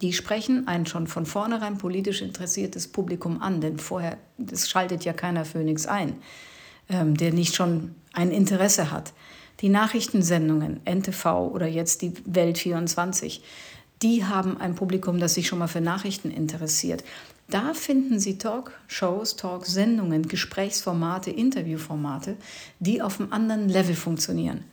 Die 0.00 0.12
sprechen 0.12 0.68
ein 0.68 0.86
schon 0.86 1.06
von 1.06 1.26
vornherein 1.26 1.78
politisch 1.78 2.22
interessiertes 2.22 2.88
Publikum 2.88 3.42
an, 3.42 3.60
denn 3.60 3.78
vorher, 3.78 4.18
das 4.36 4.68
schaltet 4.68 5.04
ja 5.04 5.12
keiner 5.12 5.44
Phoenix 5.44 5.86
ein, 5.86 6.16
ähm, 6.88 7.16
der 7.16 7.32
nicht 7.32 7.54
schon 7.54 7.94
ein 8.12 8.30
Interesse 8.30 8.90
hat. 8.90 9.12
Die 9.60 9.68
Nachrichtensendungen, 9.68 10.80
NTV 10.84 11.50
oder 11.52 11.66
jetzt 11.66 12.02
die 12.02 12.12
Welt 12.26 12.58
24, 12.58 13.42
die 14.02 14.24
haben 14.24 14.56
ein 14.58 14.76
Publikum, 14.76 15.18
das 15.18 15.34
sich 15.34 15.48
schon 15.48 15.58
mal 15.58 15.66
für 15.66 15.80
Nachrichten 15.80 16.30
interessiert. 16.30 17.02
Da 17.50 17.74
finden 17.74 18.20
Sie 18.20 18.38
Talkshows, 18.38 19.36
Talksendungen, 19.36 20.28
Gesprächsformate, 20.28 21.30
Interviewformate, 21.30 22.36
die 22.78 23.02
auf 23.02 23.18
einem 23.18 23.32
anderen 23.32 23.68
Level 23.68 23.96
funktionieren. 23.96 24.64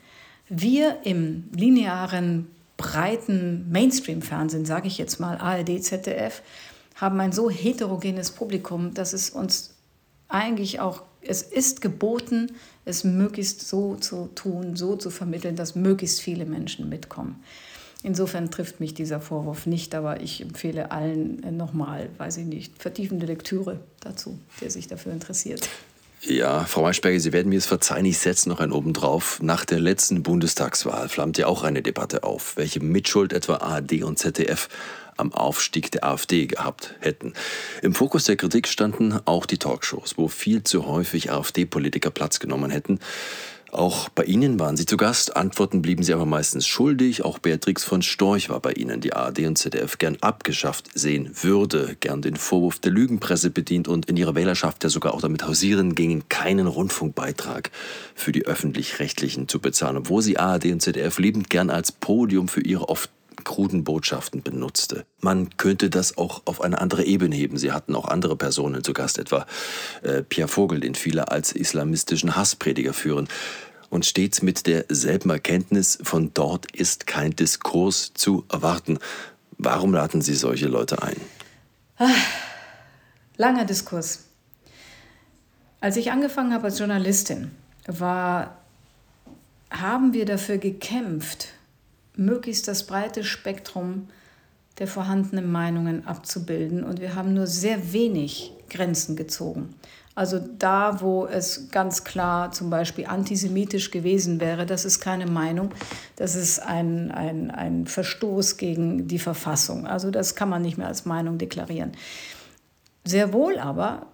Wir 0.49 0.99
im 1.03 1.45
linearen 1.55 2.47
breiten 2.77 3.71
Mainstream-Fernsehen, 3.71 4.65
sage 4.65 4.88
ich 4.88 4.97
jetzt 4.97 5.19
mal, 5.19 5.38
ARD, 5.38 5.83
ZDF, 5.83 6.41
haben 6.95 7.19
ein 7.19 7.31
so 7.31 7.49
heterogenes 7.49 8.31
Publikum, 8.31 8.93
dass 8.93 9.13
es 9.13 9.29
uns 9.29 9.75
eigentlich 10.27 10.79
auch 10.79 11.03
es 11.27 11.41
ist 11.41 11.81
geboten, 11.81 12.51
es 12.85 13.03
möglichst 13.03 13.67
so 13.67 13.95
zu 13.95 14.29
tun, 14.35 14.75
so 14.75 14.95
zu 14.95 15.09
vermitteln, 15.09 15.55
dass 15.55 15.75
möglichst 15.75 16.21
viele 16.21 16.45
Menschen 16.45 16.88
mitkommen. 16.89 17.43
Insofern 18.03 18.51
trifft 18.51 18.79
mich 18.79 18.93
dieser 18.93 19.19
Vorwurf 19.19 19.65
nicht, 19.65 19.95
aber 19.95 20.21
ich 20.21 20.41
empfehle 20.41 20.91
allen 20.91 21.41
äh, 21.41 21.51
nochmal, 21.51 22.09
weiß 22.19 22.38
ich 22.38 22.45
nicht, 22.45 22.79
vertiefende 22.79 23.25
Lektüre 23.25 23.79
dazu, 23.99 24.38
der 24.61 24.69
sich 24.69 24.88
dafür 24.88 25.11
interessiert. 25.11 25.67
Ja, 26.27 26.65
Frau 26.65 26.81
Maischberger, 26.81 27.19
Sie 27.19 27.33
werden 27.33 27.49
mir 27.49 27.59
es 27.59 27.67
verzeihen, 27.67 28.05
ich 28.05 28.17
setze 28.17 28.49
noch 28.49 28.59
ein 28.59 28.71
oben 28.71 28.93
drauf. 28.93 29.39
Nach 29.43 29.63
der 29.63 29.79
letzten 29.79 30.23
Bundestagswahl 30.23 31.07
flammt 31.07 31.38
ja 31.38 31.45
auch 31.45 31.61
eine 31.61 31.83
Debatte 31.83 32.23
auf, 32.23 32.57
welche 32.57 32.79
Mitschuld 32.79 33.31
etwa 33.31 33.57
ARD 33.57 34.01
und 34.01 34.17
ZDF 34.17 34.67
am 35.17 35.31
Aufstieg 35.33 35.91
der 35.91 36.03
AfD 36.03 36.47
gehabt 36.47 36.95
hätten. 36.99 37.33
Im 37.83 37.93
Fokus 37.93 38.23
der 38.23 38.38
Kritik 38.38 38.67
standen 38.67 39.19
auch 39.25 39.45
die 39.45 39.59
Talkshows, 39.59 40.17
wo 40.17 40.27
viel 40.27 40.63
zu 40.63 40.88
häufig 40.88 41.31
AfD-Politiker 41.31 42.09
Platz 42.09 42.39
genommen 42.39 42.71
hätten. 42.71 42.99
Auch 43.75 44.07
bei 44.07 44.23
Ihnen 44.23 44.57
waren 44.57 44.77
Sie 44.77 44.85
zu 44.85 44.95
Gast. 44.95 45.35
Antworten 45.35 45.81
blieben 45.81 46.01
Sie 46.01 46.13
aber 46.13 46.25
meistens 46.25 46.65
schuldig. 46.65 47.25
Auch 47.25 47.39
Beatrix 47.39 47.83
von 47.83 48.01
Storch 48.01 48.47
war 48.47 48.61
bei 48.61 48.71
Ihnen, 48.71 49.01
die 49.01 49.11
ARD 49.11 49.39
und 49.39 49.57
ZDF 49.57 49.97
gern 49.97 50.15
abgeschafft 50.21 50.88
sehen 50.93 51.29
würde, 51.41 51.97
gern 51.99 52.21
den 52.21 52.38
Vorwurf 52.38 52.79
der 52.79 52.93
Lügenpresse 52.93 53.49
bedient 53.49 53.89
und 53.89 54.05
in 54.05 54.15
ihrer 54.15 54.33
Wählerschaft 54.33 54.85
ja 54.85 54.89
sogar 54.89 55.13
auch 55.13 55.19
damit 55.19 55.45
hausieren 55.45 55.93
gingen, 55.93 56.29
keinen 56.29 56.67
Rundfunkbeitrag 56.67 57.69
für 58.15 58.31
die 58.31 58.45
öffentlich-rechtlichen 58.45 59.49
zu 59.49 59.59
bezahlen, 59.59 59.97
obwohl 59.97 60.21
sie 60.21 60.38
ARD 60.38 60.67
und 60.67 60.81
ZDF 60.81 61.19
liebend 61.19 61.49
gern 61.49 61.69
als 61.69 61.91
Podium 61.91 62.47
für 62.47 62.61
ihre 62.61 62.88
oft 62.88 63.09
kruden 63.43 63.83
Botschaften 63.83 64.41
benutzte. 64.41 65.05
Man 65.21 65.57
könnte 65.57 65.89
das 65.89 66.17
auch 66.17 66.41
auf 66.45 66.61
eine 66.61 66.79
andere 66.79 67.03
Ebene 67.03 67.35
heben. 67.35 67.57
Sie 67.57 67.71
hatten 67.71 67.95
auch 67.95 68.07
andere 68.07 68.35
Personen 68.35 68.83
zu 68.83 68.93
Gast, 68.93 69.19
etwa 69.19 69.45
äh, 70.03 70.23
Pierre 70.23 70.47
Vogel, 70.47 70.79
den 70.79 70.95
viele 70.95 71.29
als 71.31 71.51
islamistischen 71.51 72.35
Hassprediger 72.35 72.93
führen. 72.93 73.27
Und 73.95 74.05
stets 74.05 74.41
mit 74.41 74.67
derselben 74.67 75.29
Erkenntnis, 75.29 75.97
von 76.03 76.34
dort 76.34 76.69
ist 76.75 77.08
kein 77.08 77.34
Diskurs 77.34 78.12
zu 78.13 78.43
erwarten. 78.51 78.99
Warum 79.58 79.93
laden 79.93 80.19
Sie 80.19 80.36
solche 80.36 80.67
Leute 80.67 81.01
ein? 81.01 81.15
Ah, 81.97 82.10
langer 83.38 83.63
Diskurs. 83.63 84.25
Als 85.79 85.95
ich 85.95 86.12
angefangen 86.12 86.53
habe 86.53 86.65
als 86.65 86.77
Journalistin, 86.77 87.51
war, 87.88 88.58
haben 89.71 90.12
wir 90.12 90.25
dafür 90.25 90.58
gekämpft, 90.58 91.53
möglichst 92.17 92.67
das 92.67 92.88
breite 92.88 93.23
Spektrum 93.23 94.10
der 94.77 94.88
vorhandenen 94.88 95.49
Meinungen 95.49 96.05
abzubilden. 96.05 96.84
Und 96.84 96.99
wir 96.99 97.15
haben 97.15 97.34
nur 97.34 97.47
sehr 97.47 97.93
wenig 97.93 98.51
Grenzen 98.69 99.15
gezogen. 99.15 99.73
Also 100.15 100.39
da, 100.39 101.01
wo 101.01 101.25
es 101.25 101.69
ganz 101.71 102.06
klar 102.06 102.54
zum 102.54 102.69
Beispiel 102.69 103.06
antisemitisch 103.06 103.91
gewesen 103.91 104.39
wäre, 104.39 104.65
das 104.65 104.86
ist 104.86 105.01
keine 105.01 105.25
Meinung, 105.25 105.71
das 106.15 106.36
ist 106.36 106.60
ein, 106.60 107.12
ein, 107.12 107.51
ein 107.51 107.86
Verstoß 107.86 108.56
gegen 108.56 109.10
die 109.10 109.19
Verfassung. 109.19 109.86
Also 109.86 110.12
das 110.12 110.36
kann 110.36 110.47
man 110.47 110.62
nicht 110.62 110.78
mehr 110.78 110.88
als 110.88 111.04
Meinung 111.04 111.38
deklarieren. 111.38 111.91
Sehr 113.04 113.34
wohl 113.34 113.60
aber 113.60 114.08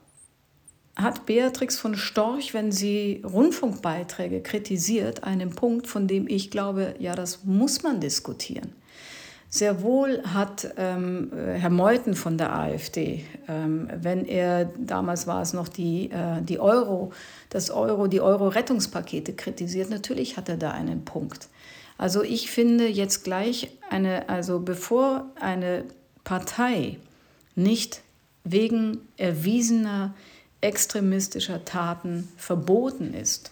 hat 0.96 1.28
Beatrix 1.28 1.78
von 1.78 1.96
Storch, 1.96 2.54
wenn 2.56 2.72
sie 2.72 3.22
Rundfunkbeiträge 3.24 4.42
kritisiert, 4.42 5.24
einen 5.24 5.52
Punkt, 5.52 5.88
von 5.88 6.08
dem 6.08 6.28
ich 6.28 6.50
glaube, 6.50 6.96
ja, 6.98 7.16
das 7.16 7.44
muss 7.44 7.84
man 7.84 8.00
diskutieren. 8.00 8.74
Sehr 9.54 9.82
wohl 9.82 10.24
hat 10.24 10.76
ähm, 10.78 11.30
Herr 11.36 11.70
Meuthen 11.70 12.16
von 12.16 12.38
der 12.38 12.56
AfD, 12.56 13.26
ähm, 13.50 13.90
wenn 13.94 14.26
er, 14.26 14.72
damals 14.78 15.28
war 15.28 15.42
es 15.42 15.52
noch 15.52 15.68
die, 15.68 16.10
äh, 16.10 16.42
die 16.42 16.58
Euro, 16.58 17.12
das 17.50 17.70
Euro, 17.70 18.08
die 18.08 18.22
Euro-Rettungspakete 18.22 19.34
kritisiert, 19.34 19.90
natürlich 19.90 20.38
hat 20.38 20.48
er 20.48 20.56
da 20.56 20.72
einen 20.72 21.04
Punkt. 21.04 21.50
Also 21.98 22.24
ich 22.24 22.50
finde 22.50 22.88
jetzt 22.88 23.26
gleich 23.26 23.78
eine, 23.90 24.30
also 24.30 24.62
bevor 24.62 25.30
eine 25.38 25.84
Partei 26.24 26.98
nicht 27.54 28.04
wegen 28.46 29.00
erwiesener 29.18 30.14
extremistischer 30.62 31.66
Taten 31.66 32.30
verboten 32.38 33.14
ist, 33.14 33.52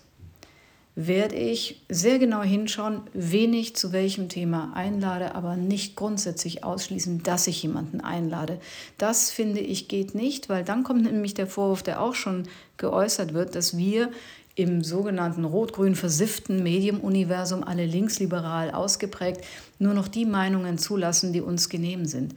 werde 1.02 1.36
ich 1.36 1.80
sehr 1.88 2.20
genau 2.20 2.42
hinschauen, 2.42 3.04
wen 3.14 3.54
ich 3.54 3.74
zu 3.74 3.94
welchem 3.94 4.28
Thema 4.28 4.74
einlade, 4.74 5.34
aber 5.34 5.56
nicht 5.56 5.96
grundsätzlich 5.96 6.66
ausschließen, 6.66 7.24
dass 7.24 7.48
ich 7.48 7.64
jemanden 7.64 8.02
einlade. 8.02 8.60
Das 8.98 9.32
finde 9.32 9.62
ich 9.62 9.88
geht 9.88 10.14
nicht, 10.14 10.50
weil 10.50 10.66
dann 10.66 10.84
kommt 10.84 11.04
nämlich 11.04 11.34
der 11.34 11.48
Vorwurf, 11.48 11.84
der 11.84 12.02
auch 12.02 12.16
schon 12.16 12.50
geäußert 12.76 13.34
wird, 13.34 13.56
dass 13.56 13.78
wir 13.78 14.10
im 14.56 14.84
sogenannten 14.84 15.46
rot-grün 15.46 15.96
versifften 15.96 16.64
Medienuniversum, 16.64 17.64
alle 17.64 17.86
linksliberal 17.86 18.72
ausgeprägt, 18.72 19.46
nur 19.80 19.94
noch 19.94 20.10
die 20.10 20.26
Meinungen 20.26 20.78
zulassen, 20.78 21.32
die 21.32 21.40
uns 21.40 21.70
genehm 21.70 22.08
sind. 22.08 22.36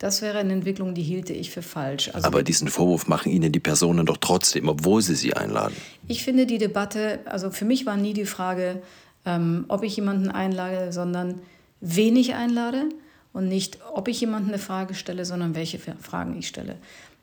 Das 0.00 0.22
wäre 0.22 0.38
eine 0.38 0.54
Entwicklung, 0.54 0.94
die 0.94 1.02
hielte 1.02 1.34
ich 1.34 1.50
für 1.50 1.60
falsch. 1.60 2.10
Also 2.14 2.26
Aber 2.26 2.42
diesen 2.42 2.68
Vorwurf 2.68 3.06
machen 3.06 3.30
Ihnen 3.30 3.52
die 3.52 3.60
Personen 3.60 4.06
doch 4.06 4.16
trotzdem, 4.16 4.66
obwohl 4.66 5.02
Sie 5.02 5.14
sie 5.14 5.34
einladen. 5.34 5.76
Ich 6.08 6.24
finde 6.24 6.46
die 6.46 6.56
Debatte, 6.56 7.20
also 7.26 7.50
für 7.50 7.66
mich 7.66 7.84
war 7.84 7.98
nie 7.98 8.14
die 8.14 8.24
Frage, 8.24 8.80
ähm, 9.26 9.66
ob 9.68 9.82
ich 9.82 9.94
jemanden 9.96 10.30
einlade, 10.30 10.90
sondern 10.94 11.42
wen 11.82 12.16
ich 12.16 12.34
einlade 12.34 12.88
und 13.34 13.48
nicht, 13.48 13.78
ob 13.92 14.08
ich 14.08 14.18
jemanden 14.22 14.48
eine 14.48 14.58
Frage 14.58 14.94
stelle, 14.94 15.26
sondern 15.26 15.54
welche 15.54 15.78
Fragen 15.78 16.38
ich 16.38 16.48
stelle. 16.48 16.76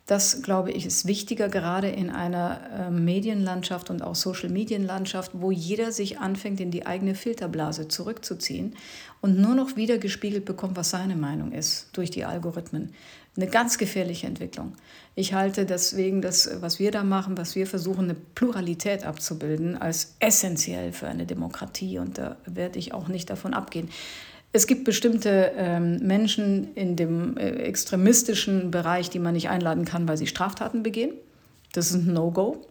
Das, 0.08 0.40
glaube 0.40 0.70
ich, 0.70 0.86
ist 0.86 1.06
wichtiger, 1.06 1.50
gerade 1.50 1.90
in 1.90 2.08
einer 2.08 2.60
äh, 2.72 2.90
Medienlandschaft 2.90 3.90
und 3.90 4.02
auch 4.02 4.14
Social-Medien-Landschaft, 4.14 5.32
wo 5.34 5.50
jeder 5.50 5.92
sich 5.92 6.18
anfängt, 6.18 6.60
in 6.60 6.70
die 6.70 6.86
eigene 6.86 7.14
Filterblase 7.14 7.88
zurückzuziehen 7.88 8.74
und 9.20 9.38
nur 9.38 9.54
noch 9.54 9.76
wieder 9.76 9.98
gespiegelt 9.98 10.46
bekommt, 10.46 10.76
was 10.78 10.88
seine 10.88 11.14
Meinung 11.14 11.52
ist 11.52 11.90
durch 11.92 12.10
die 12.10 12.24
Algorithmen. 12.24 12.94
Eine 13.36 13.48
ganz 13.48 13.76
gefährliche 13.76 14.26
Entwicklung. 14.26 14.72
Ich 15.14 15.34
halte 15.34 15.66
deswegen 15.66 16.22
das, 16.22 16.48
was 16.62 16.78
wir 16.78 16.90
da 16.90 17.04
machen, 17.04 17.36
was 17.36 17.54
wir 17.54 17.66
versuchen, 17.66 18.04
eine 18.04 18.14
Pluralität 18.14 19.04
abzubilden, 19.04 19.76
als 19.76 20.16
essentiell 20.20 20.92
für 20.92 21.08
eine 21.08 21.26
Demokratie. 21.26 21.98
Und 21.98 22.16
da 22.16 22.38
werde 22.46 22.78
ich 22.78 22.94
auch 22.94 23.08
nicht 23.08 23.28
davon 23.28 23.52
abgehen. 23.52 23.90
Es 24.52 24.66
gibt 24.66 24.84
bestimmte 24.84 25.52
ähm, 25.56 25.98
Menschen 25.98 26.74
in 26.74 26.96
dem 26.96 27.36
äh, 27.36 27.50
extremistischen 27.50 28.70
Bereich, 28.70 29.10
die 29.10 29.18
man 29.18 29.34
nicht 29.34 29.50
einladen 29.50 29.84
kann, 29.84 30.08
weil 30.08 30.16
sie 30.16 30.26
Straftaten 30.26 30.82
begehen. 30.82 31.12
Das 31.72 31.90
ist 31.90 31.94
ein 31.94 32.12
No-Go. 32.12 32.64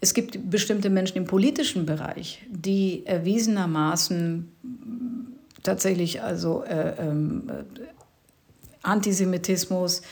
Es 0.00 0.14
gibt 0.14 0.50
bestimmte 0.50 0.88
Menschen 0.88 1.18
im 1.18 1.24
politischen 1.26 1.84
Bereich, 1.84 2.42
die 2.48 3.04
erwiesenermaßen 3.06 4.48
tatsächlich 5.62 6.22
also 6.22 6.64
äh, 6.64 6.94
ähm, 6.98 7.50
äh, 7.50 7.82
Antisemitismus, 8.82 10.02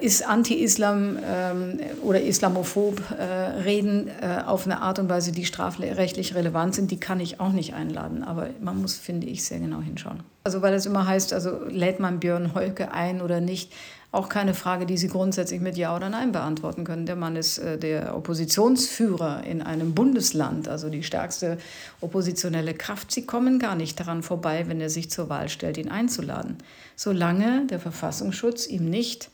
ist 0.00 0.26
Anti-Islam 0.26 1.18
ähm, 1.24 1.78
oder 2.02 2.20
islamophob 2.20 3.00
äh, 3.16 3.22
reden 3.22 4.08
äh, 4.20 4.42
auf 4.44 4.64
eine 4.64 4.82
Art 4.82 4.98
und 4.98 5.08
Weise, 5.08 5.30
die 5.30 5.44
strafrechtlich 5.44 6.34
relevant 6.34 6.74
sind, 6.74 6.90
die 6.90 6.98
kann 6.98 7.20
ich 7.20 7.38
auch 7.38 7.52
nicht 7.52 7.74
einladen. 7.74 8.24
Aber 8.24 8.48
man 8.60 8.82
muss, 8.82 8.96
finde 8.96 9.28
ich, 9.28 9.44
sehr 9.44 9.60
genau 9.60 9.80
hinschauen. 9.80 10.20
Also 10.42 10.62
weil 10.62 10.74
es 10.74 10.86
immer 10.86 11.06
heißt, 11.06 11.32
also 11.32 11.64
lädt 11.68 12.00
man 12.00 12.18
Björn 12.18 12.54
Holke 12.54 12.90
ein 12.90 13.20
oder 13.22 13.40
nicht, 13.40 13.72
auch 14.10 14.30
keine 14.30 14.54
Frage, 14.54 14.86
die 14.86 14.96
Sie 14.96 15.08
grundsätzlich 15.08 15.60
mit 15.60 15.76
Ja 15.76 15.94
oder 15.94 16.08
Nein 16.08 16.32
beantworten 16.32 16.84
können. 16.84 17.04
Der 17.04 17.16
Mann 17.16 17.36
ist 17.36 17.58
äh, 17.58 17.76
der 17.76 18.16
Oppositionsführer 18.16 19.44
in 19.44 19.60
einem 19.60 19.94
Bundesland, 19.94 20.66
also 20.66 20.88
die 20.88 21.02
stärkste 21.02 21.58
oppositionelle 22.00 22.72
Kraft. 22.72 23.12
Sie 23.12 23.26
kommen 23.26 23.58
gar 23.58 23.74
nicht 23.74 24.00
daran 24.00 24.22
vorbei, 24.22 24.64
wenn 24.66 24.80
er 24.80 24.88
sich 24.88 25.10
zur 25.10 25.28
Wahl 25.28 25.50
stellt, 25.50 25.76
ihn 25.76 25.90
einzuladen. 25.90 26.56
Solange 26.96 27.66
der 27.66 27.80
Verfassungsschutz 27.80 28.66
ihm 28.66 28.88
nicht 28.88 29.30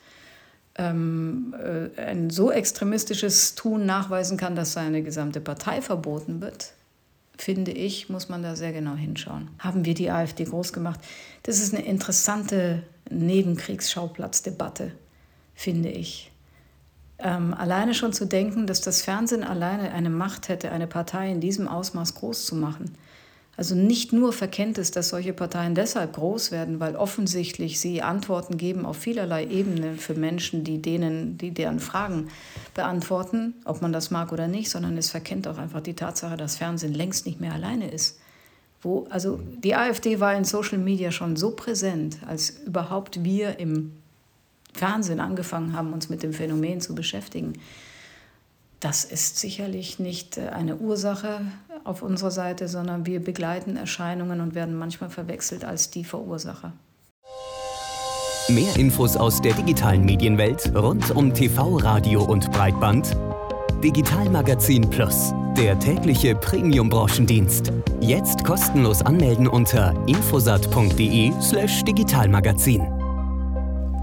ähm, 0.77 1.55
äh, 1.57 2.01
ein 2.01 2.29
so 2.29 2.51
extremistisches 2.51 3.55
Tun 3.55 3.85
nachweisen 3.85 4.37
kann, 4.37 4.55
dass 4.55 4.73
seine 4.73 5.03
gesamte 5.03 5.39
Partei 5.39 5.81
verboten 5.81 6.41
wird, 6.41 6.73
finde 7.37 7.71
ich, 7.71 8.09
muss 8.09 8.29
man 8.29 8.43
da 8.43 8.55
sehr 8.55 8.73
genau 8.73 8.95
hinschauen. 8.95 9.49
Haben 9.59 9.85
wir 9.85 9.93
die 9.93 10.09
AfD 10.09 10.43
groß 10.45 10.73
gemacht? 10.73 10.99
Das 11.43 11.59
ist 11.59 11.73
eine 11.73 11.85
interessante 11.85 12.83
Nebenkriegsschauplatzddebatte, 13.09 14.91
finde 15.53 15.89
ich. 15.89 16.31
Ähm, 17.17 17.53
alleine 17.53 17.93
schon 17.93 18.11
zu 18.11 18.25
denken, 18.25 18.67
dass 18.67 18.81
das 18.81 19.01
Fernsehen 19.01 19.43
alleine 19.43 19.91
eine 19.93 20.09
Macht 20.09 20.49
hätte, 20.49 20.71
eine 20.71 20.87
Partei 20.87 21.31
in 21.31 21.39
diesem 21.39 21.67
Ausmaß 21.67 22.15
groß 22.15 22.45
zu 22.45 22.55
machen, 22.55 22.97
also 23.57 23.73
nicht 23.73 24.11
nur 24.11 24.33
verkennt 24.33 24.77
es, 24.77 24.91
dass 24.91 25.09
solche 25.09 25.31
Parteien 25.31 25.75
deshalb 25.75 26.13
groß 26.13 26.51
werden, 26.51 26.79
weil 26.81 26.95
offensichtlich 26.95 27.79
sie 27.79 28.01
Antworten 28.01 28.57
geben 28.57 28.85
auf 28.85 28.97
vielerlei 28.97 29.45
Ebenen 29.45 29.97
für 29.97 30.13
Menschen, 30.13 30.65
die 30.65 30.81
denen, 30.81 31.37
die 31.37 31.51
deren 31.51 31.79
Fragen 31.79 32.27
beantworten, 32.73 33.53
ob 33.63 33.81
man 33.81 33.93
das 33.93 34.11
mag 34.11 34.33
oder 34.33 34.47
nicht, 34.47 34.69
sondern 34.69 34.97
es 34.97 35.09
verkennt 35.09 35.47
auch 35.47 35.57
einfach 35.57 35.81
die 35.81 35.93
Tatsache, 35.93 36.35
dass 36.35 36.57
Fernsehen 36.57 36.93
längst 36.93 37.25
nicht 37.25 37.39
mehr 37.39 37.53
alleine 37.53 37.89
ist. 37.89 38.19
Wo, 38.81 39.07
also 39.09 39.39
die 39.63 39.75
AfD 39.75 40.19
war 40.19 40.35
in 40.35 40.43
Social 40.43 40.77
Media 40.77 41.11
schon 41.11 41.37
so 41.37 41.51
präsent, 41.51 42.17
als 42.27 42.49
überhaupt 42.65 43.23
wir 43.23 43.57
im 43.59 43.93
Fernsehen 44.73 45.21
angefangen 45.21 45.73
haben, 45.73 45.93
uns 45.93 46.09
mit 46.09 46.23
dem 46.23 46.33
Phänomen 46.33 46.81
zu 46.81 46.93
beschäftigen 46.93 47.53
das 48.85 49.03
ist 49.03 49.39
sicherlich 49.39 49.97
nicht 49.97 50.37
äh, 50.37 50.49
eine 50.49 50.75
Ursache 50.75 51.41
auf 51.85 52.03
unserer 52.03 52.29
Seite, 52.29 52.67
sondern 52.67 53.07
wir 53.07 53.19
begleiten 53.19 53.77
Erscheinungen 53.77 54.41
und 54.41 54.53
werden 54.53 54.77
manchmal 54.77 55.09
verwechselt 55.09 55.65
als 55.65 55.89
die 55.89 56.03
Verursacher. 56.03 56.71
Mehr 58.47 58.75
Infos 58.75 59.17
aus 59.17 59.41
der 59.41 59.55
digitalen 59.55 60.05
Medienwelt 60.05 60.71
rund 60.75 61.09
um 61.09 61.33
TV, 61.33 61.77
Radio 61.77 62.23
und 62.23 62.51
Breitband. 62.51 63.17
Digitalmagazin 63.83 64.87
Plus, 64.87 65.33
der 65.57 65.79
tägliche 65.79 66.35
Premium-Branchendienst. 66.35 67.71
Jetzt 68.01 68.43
kostenlos 68.43 69.01
anmelden 69.01 69.47
unter 69.47 69.95
infosat.de/slash 70.05 71.83
digitalmagazin. 71.85 72.94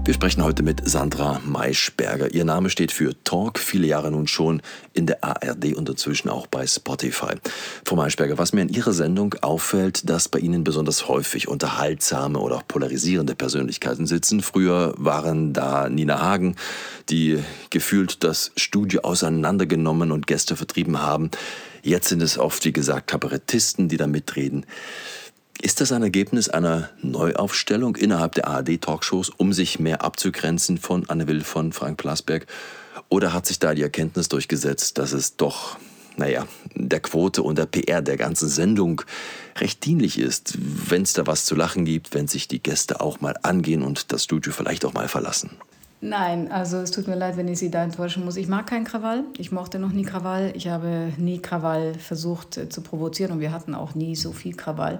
Wir 0.05 0.13
sprechen 0.13 0.43
heute 0.43 0.63
mit 0.63 0.81
Sandra 0.83 1.39
Maischberger. 1.45 2.33
Ihr 2.33 2.43
Name 2.43 2.69
steht 2.69 2.91
für 2.91 3.15
Talk, 3.23 3.57
viele 3.57 3.87
Jahre 3.87 4.11
nun 4.11 4.27
schon 4.27 4.61
in 4.91 5.05
der 5.05 5.23
ARD 5.23 5.75
und 5.75 5.87
dazwischen 5.87 6.27
auch 6.27 6.45
bei 6.45 6.67
Spotify. 6.67 7.35
Frau 7.85 7.95
Maischberger, 7.95 8.37
was 8.37 8.51
mir 8.51 8.63
in 8.63 8.67
Ihrer 8.67 8.91
Sendung 8.91 9.33
auffällt, 9.35 10.09
dass 10.09 10.27
bei 10.27 10.39
Ihnen 10.39 10.65
besonders 10.65 11.07
häufig 11.07 11.47
unterhaltsame 11.47 12.37
oder 12.37 12.57
auch 12.57 12.67
polarisierende 12.67 13.33
Persönlichkeiten 13.33 14.05
sitzen. 14.05 14.41
Früher 14.41 14.93
waren 14.97 15.53
da 15.53 15.87
Nina 15.87 16.19
Hagen, 16.19 16.57
die 17.09 17.39
gefühlt 17.69 18.25
das 18.25 18.51
Studio 18.57 19.03
auseinandergenommen 19.03 20.11
und 20.11 20.27
Gäste 20.27 20.57
vertrieben 20.57 21.01
haben. 21.01 21.31
Jetzt 21.81 22.09
sind 22.09 22.21
es 22.21 22.37
oft, 22.37 22.65
wie 22.65 22.73
gesagt, 22.73 23.07
Kabarettisten, 23.07 23.87
die 23.87 23.97
da 23.97 24.07
mitreden. 24.07 24.65
Ist 25.63 25.79
das 25.79 25.93
ein 25.93 26.03
Ergebnis 26.03 26.49
einer 26.49 26.89
Neuaufstellung 27.01 27.95
innerhalb 27.95 28.33
der 28.33 28.49
ARD-Talkshows, 28.49 29.29
um 29.29 29.53
sich 29.53 29.79
mehr 29.79 30.01
abzugrenzen 30.01 30.77
von 30.77 31.09
Anne 31.09 31.25
Will, 31.25 31.39
von 31.39 31.71
Frank 31.71 31.99
Plasberg? 31.99 32.47
Oder 33.07 33.31
hat 33.31 33.45
sich 33.45 33.59
da 33.59 33.73
die 33.73 33.81
Erkenntnis 33.81 34.27
durchgesetzt, 34.27 34.97
dass 34.97 35.13
es 35.13 35.37
doch, 35.37 35.77
naja, 36.17 36.47
der 36.75 36.99
Quote 36.99 37.43
und 37.43 37.57
der 37.57 37.65
PR 37.65 38.01
der 38.01 38.17
ganzen 38.17 38.49
Sendung 38.49 39.03
recht 39.57 39.85
dienlich 39.85 40.19
ist, 40.19 40.57
wenn 40.59 41.03
es 41.03 41.13
da 41.13 41.27
was 41.27 41.45
zu 41.45 41.55
lachen 41.55 41.85
gibt, 41.85 42.13
wenn 42.13 42.27
sich 42.27 42.49
die 42.49 42.61
Gäste 42.61 42.99
auch 42.99 43.21
mal 43.21 43.35
angehen 43.43 43.83
und 43.83 44.11
das 44.11 44.25
Studio 44.25 44.51
vielleicht 44.51 44.83
auch 44.83 44.93
mal 44.93 45.07
verlassen? 45.07 45.51
Nein, 46.05 46.51
also 46.51 46.79
es 46.79 46.91
tut 46.91 47.07
mir 47.07 47.15
leid, 47.15 47.37
wenn 47.37 47.47
ich 47.47 47.59
Sie 47.59 47.71
da 47.71 47.81
enttäuschen 47.81 48.25
muss. 48.25 48.35
Ich 48.35 48.49
mag 48.49 48.67
keinen 48.67 48.83
Krawall. 48.83 49.23
Ich 49.37 49.53
mochte 49.53 49.79
noch 49.79 49.93
nie 49.93 50.03
Krawall. 50.03 50.51
Ich 50.53 50.67
habe 50.67 51.13
nie 51.15 51.39
Krawall 51.39 51.93
versucht 51.93 52.57
äh, 52.57 52.67
zu 52.67 52.81
provozieren 52.81 53.31
und 53.31 53.39
wir 53.39 53.53
hatten 53.53 53.73
auch 53.73 53.95
nie 53.95 54.17
so 54.17 54.33
viel 54.33 54.53
Krawall. 54.53 54.99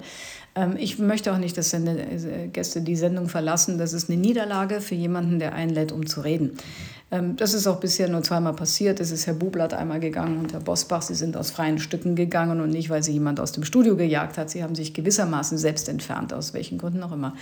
Ähm, 0.55 0.75
ich 0.77 0.99
möchte 0.99 1.33
auch 1.33 1.37
nicht, 1.37 1.57
dass 1.57 1.73
äh, 1.73 2.47
Gäste 2.51 2.81
die 2.81 2.95
Sendung 2.95 3.29
verlassen. 3.29 3.77
Das 3.77 3.93
ist 3.93 4.09
eine 4.09 4.19
Niederlage 4.19 4.81
für 4.81 4.95
jemanden, 4.95 5.39
der 5.39 5.53
einlädt, 5.53 5.91
um 5.91 6.05
zu 6.05 6.21
reden. 6.21 6.57
Ähm, 7.11 7.35
das 7.35 7.53
ist 7.53 7.67
auch 7.67 7.79
bisher 7.79 8.09
nur 8.09 8.23
zweimal 8.23 8.53
passiert. 8.53 8.99
Es 8.99 9.11
ist 9.11 9.27
Herr 9.27 9.33
Bublatt 9.33 9.73
einmal 9.73 9.99
gegangen 9.99 10.37
und 10.37 10.53
Herr 10.53 10.59
Bosbach. 10.59 11.01
Sie 11.01 11.15
sind 11.15 11.37
aus 11.37 11.51
freien 11.51 11.79
Stücken 11.79 12.15
gegangen 12.15 12.59
und 12.61 12.69
nicht, 12.69 12.89
weil 12.89 13.03
sie 13.03 13.13
jemand 13.13 13.39
aus 13.39 13.51
dem 13.51 13.63
Studio 13.63 13.95
gejagt 13.95 14.37
hat. 14.37 14.49
Sie 14.49 14.63
haben 14.63 14.75
sich 14.75 14.93
gewissermaßen 14.93 15.57
selbst 15.57 15.89
entfernt, 15.89 16.33
aus 16.33 16.53
welchen 16.53 16.77
Gründen 16.77 17.03
auch 17.03 17.11
immer. 17.11 17.35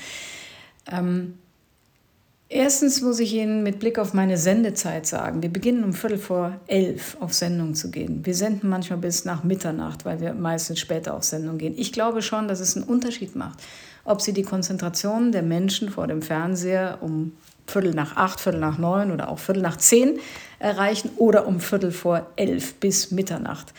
Erstens 2.53 2.99
muss 2.99 3.21
ich 3.21 3.33
Ihnen 3.33 3.63
mit 3.63 3.79
Blick 3.79 3.97
auf 3.97 4.13
meine 4.13 4.35
Sendezeit 4.35 5.07
sagen, 5.07 5.41
wir 5.41 5.47
beginnen 5.47 5.85
um 5.85 5.93
Viertel 5.93 6.17
vor 6.17 6.57
elf 6.67 7.15
auf 7.21 7.33
Sendung 7.33 7.75
zu 7.75 7.89
gehen. 7.89 8.25
Wir 8.25 8.35
senden 8.35 8.67
manchmal 8.67 8.99
bis 8.99 9.23
nach 9.23 9.45
Mitternacht, 9.45 10.03
weil 10.03 10.19
wir 10.19 10.33
meistens 10.33 10.81
später 10.81 11.13
auf 11.13 11.23
Sendung 11.23 11.57
gehen. 11.57 11.75
Ich 11.77 11.93
glaube 11.93 12.21
schon, 12.21 12.49
dass 12.49 12.59
es 12.59 12.75
einen 12.75 12.83
Unterschied 12.83 13.37
macht, 13.37 13.59
ob 14.03 14.19
Sie 14.19 14.33
die 14.33 14.43
Konzentration 14.43 15.31
der 15.31 15.43
Menschen 15.43 15.91
vor 15.91 16.07
dem 16.07 16.21
Fernseher 16.21 16.97
um 16.99 17.31
Viertel 17.67 17.93
nach 17.93 18.17
acht, 18.17 18.41
Viertel 18.41 18.59
nach 18.59 18.77
neun 18.77 19.13
oder 19.13 19.29
auch 19.29 19.39
Viertel 19.39 19.63
nach 19.63 19.77
zehn 19.77 20.19
erreichen 20.59 21.09
oder 21.15 21.47
um 21.47 21.61
Viertel 21.61 21.93
vor 21.93 22.27
elf 22.35 22.73
bis 22.81 23.11
Mitternacht. 23.11 23.73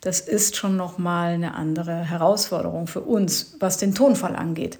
Das 0.00 0.20
ist 0.20 0.54
schon 0.54 0.76
nochmal 0.76 1.32
eine 1.32 1.54
andere 1.54 2.04
Herausforderung 2.08 2.86
für 2.86 3.00
uns, 3.00 3.56
was 3.58 3.78
den 3.78 3.96
Tonfall 3.96 4.36
angeht. 4.36 4.78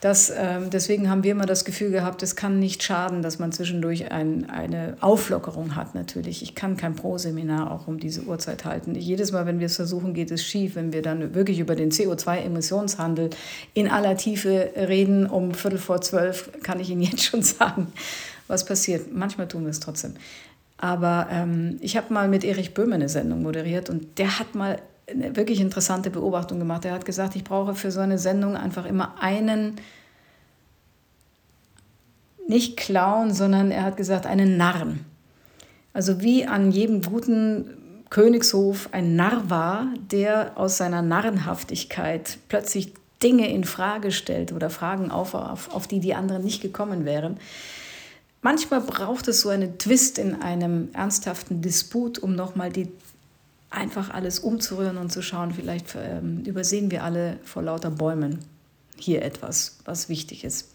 Das, 0.00 0.30
ähm, 0.30 0.68
deswegen 0.68 1.08
haben 1.08 1.24
wir 1.24 1.32
immer 1.32 1.46
das 1.46 1.64
Gefühl 1.64 1.90
gehabt, 1.90 2.22
es 2.22 2.36
kann 2.36 2.58
nicht 2.58 2.82
schaden, 2.82 3.22
dass 3.22 3.38
man 3.38 3.50
zwischendurch 3.50 4.12
ein, 4.12 4.48
eine 4.50 4.96
Auflockerung 5.00 5.74
hat 5.74 5.94
natürlich. 5.94 6.42
Ich 6.42 6.54
kann 6.54 6.76
kein 6.76 6.94
Pro-Seminar 6.94 7.70
auch 7.70 7.88
um 7.88 7.98
diese 7.98 8.22
Uhrzeit 8.24 8.66
halten. 8.66 8.94
Jedes 8.94 9.32
Mal, 9.32 9.46
wenn 9.46 9.58
wir 9.58 9.66
es 9.66 9.76
versuchen, 9.76 10.12
geht 10.12 10.30
es 10.30 10.44
schief. 10.44 10.74
Wenn 10.74 10.92
wir 10.92 11.00
dann 11.00 11.34
wirklich 11.34 11.60
über 11.60 11.74
den 11.74 11.90
CO2-Emissionshandel 11.90 13.30
in 13.72 13.88
aller 13.88 14.18
Tiefe 14.18 14.70
reden, 14.76 15.26
um 15.26 15.54
Viertel 15.54 15.78
vor 15.78 16.02
zwölf, 16.02 16.50
kann 16.62 16.78
ich 16.78 16.90
Ihnen 16.90 17.02
jetzt 17.02 17.24
schon 17.24 17.42
sagen, 17.42 17.86
was 18.48 18.66
passiert. 18.66 19.14
Manchmal 19.14 19.48
tun 19.48 19.62
wir 19.62 19.70
es 19.70 19.80
trotzdem. 19.80 20.12
Aber 20.76 21.28
ähm, 21.30 21.78
ich 21.80 21.96
habe 21.96 22.12
mal 22.12 22.28
mit 22.28 22.44
Erich 22.44 22.74
Böhme 22.74 22.96
eine 22.96 23.08
Sendung 23.08 23.42
moderiert 23.42 23.88
und 23.88 24.18
der 24.18 24.38
hat 24.38 24.54
mal 24.54 24.78
eine 25.08 25.36
wirklich 25.36 25.60
interessante 25.60 26.10
Beobachtung 26.10 26.58
gemacht. 26.58 26.84
Er 26.84 26.92
hat 26.92 27.04
gesagt, 27.04 27.36
ich 27.36 27.44
brauche 27.44 27.74
für 27.74 27.90
so 27.90 28.00
eine 28.00 28.18
Sendung 28.18 28.56
einfach 28.56 28.86
immer 28.86 29.20
einen, 29.20 29.76
nicht 32.48 32.76
Clown, 32.76 33.32
sondern 33.32 33.70
er 33.70 33.82
hat 33.82 33.96
gesagt, 33.96 34.26
einen 34.26 34.56
Narren. 34.56 35.04
Also 35.92 36.20
wie 36.20 36.46
an 36.46 36.70
jedem 36.70 37.02
guten 37.02 38.04
Königshof 38.10 38.88
ein 38.92 39.16
Narr 39.16 39.50
war, 39.50 39.88
der 40.10 40.52
aus 40.56 40.76
seiner 40.76 41.02
Narrenhaftigkeit 41.02 42.38
plötzlich 42.48 42.92
Dinge 43.22 43.50
in 43.50 43.64
Frage 43.64 44.12
stellt 44.12 44.52
oder 44.52 44.70
Fragen 44.70 45.10
auf, 45.10 45.34
auf, 45.34 45.74
auf 45.74 45.86
die 45.86 46.00
die 46.00 46.14
anderen 46.14 46.44
nicht 46.44 46.60
gekommen 46.60 47.04
wären. 47.04 47.38
Manchmal 48.42 48.82
braucht 48.82 49.26
es 49.28 49.40
so 49.40 49.48
einen 49.48 49.78
Twist 49.78 50.18
in 50.18 50.40
einem 50.40 50.90
ernsthaften 50.92 51.62
Disput, 51.62 52.18
um 52.18 52.36
nochmal 52.36 52.70
die 52.70 52.88
einfach 53.70 54.10
alles 54.10 54.38
umzurühren 54.38 54.96
und 54.96 55.12
zu 55.12 55.22
schauen, 55.22 55.52
vielleicht 55.52 55.94
ähm, 55.96 56.42
übersehen 56.44 56.90
wir 56.90 57.04
alle 57.04 57.38
vor 57.44 57.62
lauter 57.62 57.90
Bäumen 57.90 58.38
hier 58.96 59.22
etwas, 59.22 59.78
was 59.84 60.08
wichtig 60.08 60.44
ist. 60.44 60.72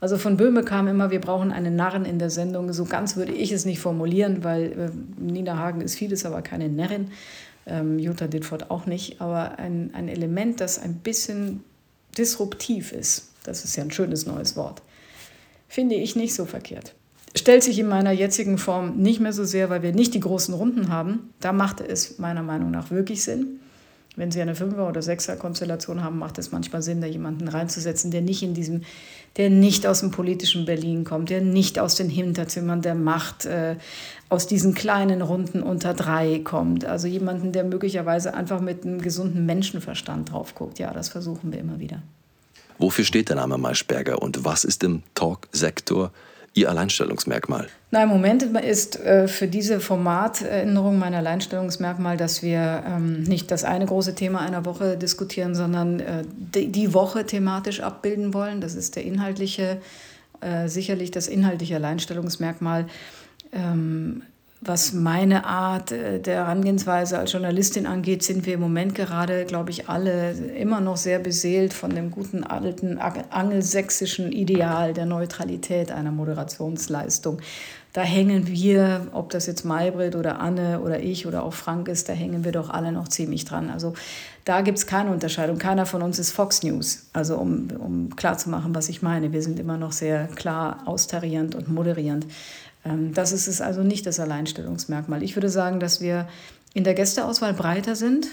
Also 0.00 0.18
von 0.18 0.36
Böhme 0.36 0.62
kam 0.62 0.88
immer, 0.88 1.10
wir 1.10 1.20
brauchen 1.20 1.52
einen 1.52 1.74
Narren 1.74 2.04
in 2.04 2.18
der 2.18 2.30
Sendung. 2.30 2.72
So 2.72 2.84
ganz 2.84 3.16
würde 3.16 3.32
ich 3.32 3.50
es 3.50 3.64
nicht 3.64 3.80
formulieren, 3.80 4.44
weil 4.44 4.72
äh, 4.72 4.90
Nina 5.20 5.56
Hagen 5.56 5.80
ist 5.80 5.96
vieles, 5.96 6.26
aber 6.26 6.42
keine 6.42 6.68
Närrin. 6.68 7.12
Ähm, 7.66 7.98
Jutta 7.98 8.26
Ditford 8.26 8.70
auch 8.70 8.86
nicht. 8.86 9.20
Aber 9.20 9.58
ein, 9.58 9.94
ein 9.94 10.08
Element, 10.08 10.60
das 10.60 10.78
ein 10.78 10.96
bisschen 10.96 11.64
disruptiv 12.18 12.92
ist, 12.92 13.30
das 13.44 13.64
ist 13.64 13.76
ja 13.76 13.84
ein 13.84 13.90
schönes 13.90 14.26
neues 14.26 14.54
Wort, 14.56 14.82
finde 15.68 15.94
ich 15.94 16.14
nicht 16.14 16.34
so 16.34 16.44
verkehrt 16.44 16.94
stellt 17.36 17.62
sich 17.62 17.78
in 17.78 17.88
meiner 17.88 18.12
jetzigen 18.12 18.58
Form 18.58 18.96
nicht 18.96 19.20
mehr 19.20 19.32
so 19.32 19.44
sehr, 19.44 19.70
weil 19.70 19.82
wir 19.82 19.92
nicht 19.92 20.14
die 20.14 20.20
großen 20.20 20.54
Runden 20.54 20.88
haben. 20.88 21.30
Da 21.40 21.52
macht 21.52 21.80
es 21.80 22.18
meiner 22.18 22.42
Meinung 22.42 22.70
nach 22.70 22.90
wirklich 22.90 23.22
Sinn. 23.22 23.60
Wenn 24.16 24.30
Sie 24.30 24.40
eine 24.40 24.54
Fünfer- 24.54 24.88
oder 24.88 25.02
Sechser-Konstellation 25.02 26.02
haben, 26.02 26.18
macht 26.18 26.38
es 26.38 26.50
manchmal 26.50 26.80
Sinn, 26.80 27.02
da 27.02 27.06
jemanden 27.06 27.48
reinzusetzen, 27.48 28.10
der 28.10 28.22
nicht 28.22 28.42
in 28.42 28.54
diesem, 28.54 28.80
der 29.36 29.50
nicht 29.50 29.86
aus 29.86 30.00
dem 30.00 30.10
politischen 30.10 30.64
Berlin 30.64 31.04
kommt, 31.04 31.28
der 31.28 31.42
nicht 31.42 31.78
aus 31.78 31.96
den 31.96 32.08
Hinterzimmern 32.08 32.80
der 32.80 32.94
Macht, 32.94 33.44
äh, 33.44 33.76
aus 34.30 34.46
diesen 34.46 34.72
kleinen 34.72 35.20
Runden 35.20 35.62
unter 35.62 35.92
drei 35.92 36.40
kommt. 36.42 36.86
Also 36.86 37.06
jemanden, 37.06 37.52
der 37.52 37.64
möglicherweise 37.64 38.32
einfach 38.32 38.62
mit 38.62 38.86
einem 38.86 39.02
gesunden 39.02 39.44
Menschenverstand 39.44 40.32
drauf 40.32 40.54
guckt. 40.54 40.78
Ja, 40.78 40.94
das 40.94 41.10
versuchen 41.10 41.52
wir 41.52 41.60
immer 41.60 41.78
wieder. 41.78 42.00
Wofür 42.78 43.04
steht 43.04 43.28
der 43.28 43.36
Name 43.36 43.58
Maischberger 43.58 44.22
und 44.22 44.46
was 44.46 44.64
ist 44.64 44.82
im 44.82 45.02
Talk-Sektor 45.14 46.10
Ihr 46.56 46.70
Alleinstellungsmerkmal? 46.70 47.68
Na, 47.90 48.02
im 48.02 48.08
Moment 48.08 48.42
ist 48.42 48.98
äh, 48.98 49.28
für 49.28 49.46
diese 49.46 49.78
Formatänderung 49.78 50.98
mein 50.98 51.12
Alleinstellungsmerkmal, 51.12 52.16
dass 52.16 52.42
wir 52.42 52.82
ähm, 52.86 53.24
nicht 53.24 53.50
das 53.50 53.62
eine 53.62 53.84
große 53.84 54.14
Thema 54.14 54.40
einer 54.40 54.64
Woche 54.64 54.96
diskutieren, 54.96 55.54
sondern 55.54 56.00
äh, 56.00 56.22
die, 56.54 56.72
die, 56.72 56.94
Woche 56.94 57.26
thematisch 57.26 57.80
abbilden 57.80 58.32
wollen. 58.32 58.62
Das 58.62 58.74
ist 58.74 58.96
der 58.96 59.04
inhaltliche, 59.04 59.82
äh, 60.40 60.66
sicherlich 60.66 61.10
das 61.10 61.28
inhaltliche 61.28 61.76
Alleinstellungsmerkmal. 61.76 62.86
Ähm, 63.52 64.22
was 64.60 64.92
meine 64.92 65.44
Art 65.44 65.92
äh, 65.92 66.18
der 66.18 66.36
Herangehensweise 66.36 67.18
als 67.18 67.32
Journalistin 67.32 67.86
angeht, 67.86 68.22
sind 68.22 68.46
wir 68.46 68.54
im 68.54 68.60
Moment 68.60 68.94
gerade, 68.94 69.44
glaube 69.44 69.70
ich, 69.70 69.88
alle 69.88 70.32
immer 70.32 70.80
noch 70.80 70.96
sehr 70.96 71.18
beseelt 71.18 71.74
von 71.74 71.94
dem 71.94 72.10
guten 72.10 72.42
alten 72.42 72.98
angelsächsischen 72.98 74.32
Ideal 74.32 74.94
der 74.94 75.06
Neutralität 75.06 75.92
einer 75.92 76.10
Moderationsleistung. 76.10 77.40
Da 77.92 78.02
hängen 78.02 78.46
wir, 78.46 79.06
ob 79.12 79.30
das 79.30 79.46
jetzt 79.46 79.64
Maybrit 79.64 80.16
oder 80.16 80.38
Anne 80.38 80.80
oder 80.80 81.00
ich 81.00 81.26
oder 81.26 81.42
auch 81.42 81.54
Frank 81.54 81.88
ist, 81.88 82.10
da 82.10 82.12
hängen 82.12 82.44
wir 82.44 82.52
doch 82.52 82.68
alle 82.68 82.92
noch 82.92 83.08
ziemlich 83.08 83.46
dran. 83.46 83.70
Also 83.70 83.94
da 84.44 84.60
gibt 84.60 84.76
es 84.76 84.86
keine 84.86 85.10
Unterscheidung. 85.10 85.56
Keiner 85.56 85.86
von 85.86 86.02
uns 86.02 86.18
ist 86.18 86.32
Fox 86.32 86.62
News. 86.62 87.06
Also 87.14 87.36
um, 87.36 87.68
um 87.78 88.14
klarzumachen, 88.14 88.74
was 88.74 88.90
ich 88.90 89.00
meine. 89.00 89.32
Wir 89.32 89.42
sind 89.42 89.58
immer 89.58 89.78
noch 89.78 89.92
sehr 89.92 90.26
klar 90.28 90.82
austarierend 90.84 91.54
und 91.54 91.68
moderierend. 91.68 92.26
Ähm, 92.86 93.12
das 93.14 93.32
ist 93.32 93.48
es 93.48 93.60
also 93.60 93.82
nicht 93.82 94.06
das 94.06 94.20
Alleinstellungsmerkmal. 94.20 95.22
Ich 95.22 95.36
würde 95.36 95.48
sagen, 95.48 95.80
dass 95.80 96.00
wir 96.00 96.28
in 96.74 96.84
der 96.84 96.94
Gästeauswahl 96.94 97.54
breiter 97.54 97.96
sind 97.96 98.28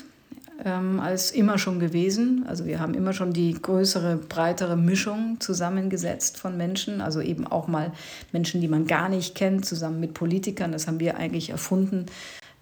ähm, 0.63 0.99
als 0.99 1.31
immer 1.31 1.57
schon 1.57 1.79
gewesen. 1.79 2.45
Also 2.47 2.65
wir 2.65 2.79
haben 2.79 2.93
immer 2.93 3.13
schon 3.13 3.33
die 3.33 3.53
größere, 3.53 4.17
breitere 4.17 4.75
Mischung 4.75 5.37
zusammengesetzt 5.39 6.37
von 6.37 6.57
Menschen, 6.57 7.01
also 7.01 7.21
eben 7.21 7.47
auch 7.47 7.67
mal 7.67 7.91
Menschen, 8.31 8.61
die 8.61 8.67
man 8.67 8.85
gar 8.85 9.09
nicht 9.09 9.35
kennt, 9.35 9.65
zusammen 9.65 9.99
mit 9.99 10.13
Politikern. 10.13 10.71
Das 10.71 10.87
haben 10.87 10.99
wir 10.99 11.17
eigentlich 11.17 11.49
erfunden 11.49 12.05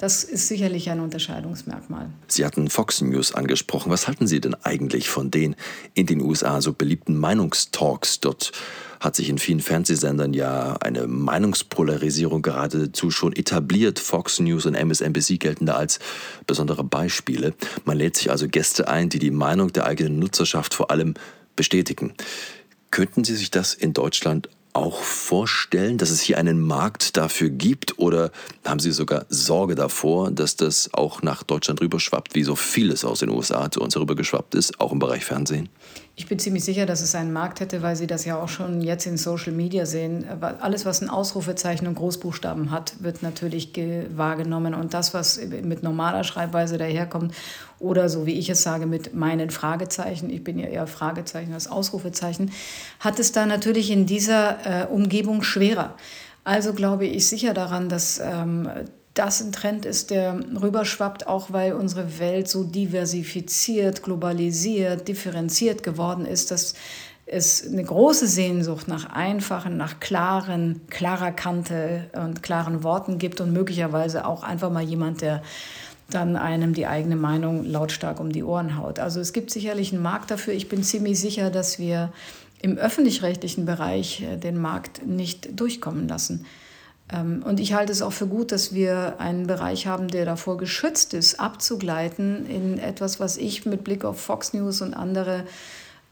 Das 0.02 0.24
ist 0.24 0.48
sicherlich 0.48 0.90
ein 0.90 1.00
Unterscheidungsmerkmal. 1.00 2.10
Sie 2.28 2.44
hatten 2.44 2.72
Fox 2.72 3.02
News 3.02 3.36
angesprochen. 3.36 3.92
Was 3.92 4.08
halten 4.08 4.26
Sie 4.26 4.42
denn 4.42 4.56
eigentlich 4.56 5.10
von 5.10 5.30
den 5.30 5.56
in 5.94 6.08
den 6.08 6.22
USA 6.22 6.60
so 6.60 6.74
beliebten 6.74 7.16
Meinungstalks? 7.16 8.20
Dort 8.20 8.52
hat 9.00 9.16
sich 9.16 9.30
in 9.30 9.38
vielen 9.38 9.60
Fernsehsendern 9.60 10.34
ja 10.34 10.76
eine 10.78 11.06
Meinungspolarisierung 11.06 12.42
geradezu 12.42 13.12
schon 13.12 13.36
etabliert. 13.36 14.00
Fox 14.00 14.40
News 14.40 14.66
und 14.66 14.74
MSNBC 14.74 15.38
gelten 15.38 15.68
da 15.68 15.76
als 15.76 16.00
besondere 16.48 16.84
Beispiele. 16.84 17.54
Man 17.86 17.96
lädt 17.96 18.18
sich 18.18 18.32
also 18.32 18.48
Gäste 18.48 18.88
ein, 18.88 19.10
die 19.10 19.20
die 19.20 19.30
Meinung 19.30 19.72
der 19.72 19.86
eigenen 19.86 20.18
Nutzerschaft 20.18 20.74
vor 20.74 20.90
allem 20.90 21.14
bestätigen. 21.56 22.16
Könnten 22.90 23.24
Sie 23.24 23.36
sich 23.36 23.52
das 23.52 23.76
in 23.76 23.94
Deutschland 23.94 24.50
auch 24.74 25.00
vorstellen, 25.00 25.98
dass 25.98 26.10
es 26.10 26.22
hier 26.22 26.38
einen 26.38 26.60
Markt 26.60 27.18
dafür 27.18 27.50
gibt 27.50 28.00
oder 28.00 28.32
haben 28.66 28.80
Sie 28.80 28.92
sogar 28.92 29.26
Sorge 29.30 29.76
davor, 29.76 30.32
dass 30.32 30.56
das 30.56 30.94
auch 30.94 31.22
nach 31.22 31.44
Deutschland 31.44 31.82
rüberschwappt, 31.82 32.36
wie 32.36 32.44
so 32.44 32.56
vieles 32.56 33.06
aus 33.06 33.20
den 33.20 33.30
USA 33.30 33.70
zu 33.70 33.82
uns 33.82 33.98
rübergeschwappt 33.98 34.56
ist, 34.56 34.80
auch 34.80 34.92
im 34.92 35.00
Bereich 35.00 35.26
Fernsehen? 35.26 35.70
Ich 36.22 36.28
bin 36.28 36.38
ziemlich 36.38 36.64
sicher, 36.64 36.86
dass 36.86 37.02
es 37.02 37.16
einen 37.16 37.34
Markt 37.34 37.62
hätte, 37.62 37.82
weil 37.82 37.96
Sie 37.96 38.06
das 38.06 38.26
ja 38.26 38.40
auch 38.40 38.48
schon 38.48 38.82
jetzt 38.82 39.08
in 39.08 39.18
Social 39.18 39.54
Media 39.54 39.88
sehen. 39.88 40.24
Alles, 40.60 40.86
was 40.86 41.02
ein 41.02 41.10
Ausrufezeichen 41.10 41.88
und 41.88 41.96
Großbuchstaben 41.96 42.70
hat, 42.70 42.94
wird 43.00 43.24
natürlich 43.24 43.72
wahrgenommen. 44.16 44.76
Und 44.76 44.94
das, 44.94 45.16
was 45.16 45.42
mit 45.64 45.82
normaler 45.82 46.24
Schreibweise 46.24 46.78
daherkommt 46.78 47.34
oder 47.80 48.08
so 48.08 48.28
wie 48.28 48.34
ich 48.34 48.52
es 48.52 48.62
sage, 48.62 48.86
mit 48.86 49.16
meinen 49.16 49.50
Fragezeichen, 49.50 50.30
ich 50.30 50.44
bin 50.44 50.60
ja 50.60 50.68
eher 50.68 50.86
Fragezeichen 50.86 51.56
als 51.56 51.68
Ausrufezeichen, 51.68 52.52
hat 53.00 53.18
es 53.18 53.32
da 53.32 53.48
natürlich 53.48 53.90
in 53.90 54.06
dieser 54.06 54.84
äh, 54.84 54.86
Umgebung 54.86 55.42
schwerer. 55.42 55.96
Also 56.44 56.74
glaube 56.74 57.08
ich 57.08 57.28
sicher 57.28 57.56
daran, 57.56 57.90
dass 57.90 58.22
ähm, 58.24 58.70
das 59.14 59.42
ein 59.42 59.52
Trend 59.52 59.86
ist, 59.86 60.10
der 60.10 60.40
rüberschwappt, 60.62 61.28
auch 61.28 61.52
weil 61.52 61.74
unsere 61.74 62.20
Welt 62.20 62.48
so 62.48 62.64
diversifiziert, 62.64 64.04
globalisiert, 64.04 65.08
differenziert 65.08 65.84
geworden 65.84 66.26
ist, 66.26 66.52
dass 66.52 66.76
es 67.26 67.66
eine 67.66 67.84
große 67.84 68.28
Sehnsucht 68.28 68.88
nach 68.88 69.10
einfachen, 69.10 69.78
nach 69.78 70.00
klaren, 70.00 70.82
klarer 70.90 71.32
Kante 71.32 72.10
und 72.14 72.44
klaren 72.44 72.84
Worten 72.84 73.20
gibt 73.20 73.42
und 73.42 73.54
möglicherweise 73.54 74.26
auch 74.26 74.44
einfach 74.44 74.72
mal 74.72 74.84
jemand, 74.84 75.22
der 75.22 75.42
dann 76.10 76.36
einem 76.36 76.74
die 76.74 76.88
eigene 76.88 77.16
Meinung 77.16 77.66
lautstark 77.66 78.20
um 78.20 78.32
die 78.32 78.44
Ohren 78.44 78.78
haut. 78.78 79.00
Also 79.00 79.20
es 79.20 79.32
gibt 79.34 79.52
sicherlich 79.52 79.94
einen 79.94 80.02
Markt 80.02 80.30
dafür. 80.30 80.54
Ich 80.54 80.68
bin 80.68 80.84
ziemlich 80.84 81.20
sicher, 81.20 81.50
dass 81.50 81.80
wir 81.80 82.12
im 82.62 82.78
öffentlich-rechtlichen 82.78 83.66
Bereich 83.66 84.22
äh, 84.22 84.38
den 84.38 84.60
Markt 84.60 85.06
nicht 85.06 85.60
durchkommen 85.60 86.08
lassen. 86.08 86.46
Ähm, 87.12 87.44
und 87.46 87.60
ich 87.60 87.74
halte 87.74 87.92
es 87.92 88.02
auch 88.02 88.14
für 88.14 88.28
gut, 88.28 88.52
dass 88.52 88.74
wir 88.74 89.20
einen 89.20 89.48
Bereich 89.48 89.88
haben, 89.88 90.08
der 90.08 90.26
davor 90.26 90.58
geschützt 90.58 91.14
ist, 91.14 91.40
abzugleiten 91.40 92.46
in 92.48 92.78
etwas, 92.78 93.20
was 93.20 93.38
ich 93.38 93.66
mit 93.66 93.84
Blick 93.84 94.06
auf 94.06 94.20
Fox 94.20 94.54
News 94.54 94.82
und 94.82 94.94
andere, 94.94 95.46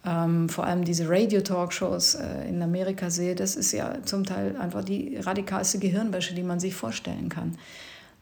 ähm, 0.05 0.49
vor 0.49 0.65
allem 0.65 0.85
diese 0.85 1.09
Radio-Talkshows 1.09 2.15
äh, 2.15 2.47
in 2.47 2.61
Amerika 2.61 3.09
sehe. 3.09 3.35
Das 3.35 3.55
ist 3.55 3.71
ja 3.71 3.97
zum 4.05 4.25
Teil 4.25 4.55
einfach 4.57 4.83
die 4.83 5.17
radikalste 5.17 5.79
Gehirnwäsche, 5.79 6.33
die 6.33 6.43
man 6.43 6.59
sich 6.59 6.75
vorstellen 6.75 7.29
kann. 7.29 7.57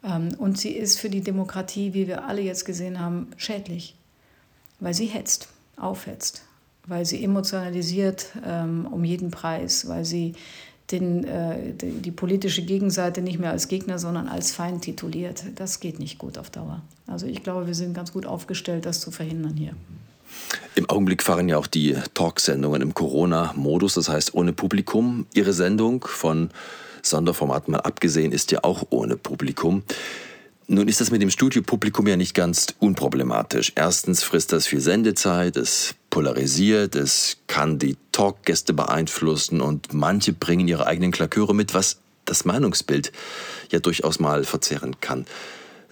Ähm, 0.03 0.29
und 0.37 0.57
sie 0.57 0.71
ist 0.71 0.99
für 0.99 1.09
die 1.09 1.21
Demokratie, 1.21 1.93
wie 1.93 2.07
wir 2.07 2.25
alle 2.25 2.41
jetzt 2.41 2.65
gesehen 2.65 2.99
haben, 2.99 3.27
schädlich, 3.37 3.95
weil 4.79 4.93
sie 4.93 5.05
hetzt, 5.05 5.49
aufhetzt, 5.75 6.43
weil 6.85 7.05
sie 7.05 7.23
emotionalisiert 7.23 8.27
ähm, 8.45 8.87
um 8.89 9.03
jeden 9.03 9.31
Preis, 9.31 9.87
weil 9.87 10.05
sie 10.05 10.33
den, 10.91 11.25
äh, 11.25 11.73
die, 11.73 11.91
die, 12.01 12.11
politische 12.11 12.61
Gegenseite 12.63 13.21
nicht 13.21 13.39
mehr 13.39 13.51
als 13.51 13.67
Gegner, 13.67 13.99
sondern 13.99 14.27
als 14.27 14.51
Feind 14.51 14.83
tituliert. 14.83 15.43
Das 15.55 15.79
geht 15.79 15.99
nicht 15.99 16.17
gut 16.17 16.37
auf 16.37 16.49
Dauer. 16.49 16.81
Also 17.07 17.25
ich 17.25 17.43
glaube, 17.43 17.67
wir 17.67 17.75
sind 17.75 17.93
ganz 17.93 18.13
gut 18.13 18.25
aufgestellt, 18.25 18.85
das 18.85 19.01
zu 19.01 19.11
verhindern 19.11 19.55
hier. 19.55 19.73
Im 20.75 20.89
Augenblick 20.89 21.23
fahren 21.23 21.49
ja 21.49 21.57
auch 21.57 21.67
die 21.67 21.95
Talksendungen 22.13 22.81
im 22.81 22.93
Corona-Modus, 22.93 23.95
das 23.95 24.09
heißt 24.09 24.33
ohne 24.33 24.53
Publikum. 24.53 25.25
Ihre 25.33 25.53
Sendung 25.53 26.05
von 26.07 26.49
Sonderformat 27.01 27.67
mal 27.67 27.79
abgesehen 27.79 28.31
ist 28.31 28.51
ja 28.51 28.63
auch 28.63 28.87
ohne 28.89 29.17
Publikum. 29.17 29.83
Nun 30.67 30.87
ist 30.87 30.99
das 30.99 31.11
mit 31.11 31.21
dem 31.21 31.29
Studiopublikum 31.29 32.07
ja 32.07 32.17
nicht 32.17 32.33
ganz 32.33 32.67
unproblematisch. 32.79 33.71
Erstens 33.75 34.23
frisst 34.23 34.51
das 34.51 34.67
viel 34.67 34.81
Sendezeit, 34.81 35.55
es 35.55 35.95
polarisiert, 36.17 36.95
es 36.95 37.37
kann 37.45 37.77
die 37.77 37.95
Talkgäste 38.11 38.73
beeinflussen 38.73 39.61
und 39.61 39.93
manche 39.93 40.33
bringen 40.33 40.67
ihre 40.67 40.87
eigenen 40.87 41.11
Klaköre 41.11 41.53
mit, 41.53 41.75
was 41.75 41.99
das 42.25 42.43
Meinungsbild 42.43 43.11
ja 43.71 43.77
durchaus 43.77 44.19
mal 44.19 44.43
verzehren 44.43 44.99
kann. 44.99 45.27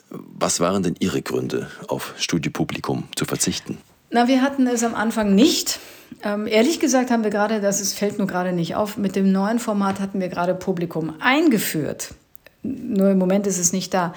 Was 0.09 0.59
waren 0.59 0.81
denn 0.81 0.95
Ihre 0.97 1.21
Gründe, 1.21 1.69
auf 1.87 2.15
Studiopublikum 2.17 3.03
zu 3.15 3.25
verzichten? 3.25 3.77
Na, 4.09 4.27
wir 4.27 4.41
hatten 4.41 4.65
es 4.65 4.83
am 4.83 4.95
Anfang 4.95 5.35
nicht. 5.35 5.79
Ähm, 6.23 6.47
ehrlich 6.47 6.79
gesagt 6.79 7.11
haben 7.11 7.23
wir 7.23 7.29
gerade, 7.29 7.61
das 7.61 7.79
ist, 7.79 7.93
fällt 7.93 8.17
nur 8.17 8.25
gerade 8.25 8.51
nicht 8.51 8.73
auf, 8.73 8.97
mit 8.97 9.15
dem 9.15 9.31
neuen 9.31 9.59
Format 9.59 9.99
hatten 9.99 10.19
wir 10.19 10.29
gerade 10.29 10.55
Publikum 10.55 11.13
eingeführt. 11.19 12.15
Nur 12.63 13.11
im 13.11 13.19
Moment 13.19 13.45
ist 13.45 13.59
es 13.59 13.73
nicht 13.73 13.93
da. 13.93 14.15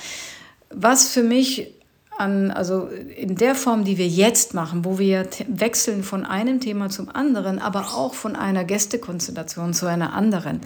Was 0.70 1.10
für 1.10 1.22
mich 1.22 1.74
an, 2.18 2.50
also 2.50 2.88
in 2.88 3.36
der 3.36 3.54
Form, 3.54 3.84
die 3.84 3.96
wir 3.96 4.08
jetzt 4.08 4.52
machen, 4.52 4.84
wo 4.84 4.98
wir 4.98 5.28
wechseln 5.46 6.02
von 6.02 6.24
einem 6.24 6.60
Thema 6.60 6.90
zum 6.90 7.08
anderen, 7.08 7.58
aber 7.58 7.94
auch 7.94 8.14
von 8.14 8.34
einer 8.34 8.64
Gästekonstellation 8.64 9.72
zu 9.72 9.86
einer 9.86 10.12
anderen, 10.12 10.60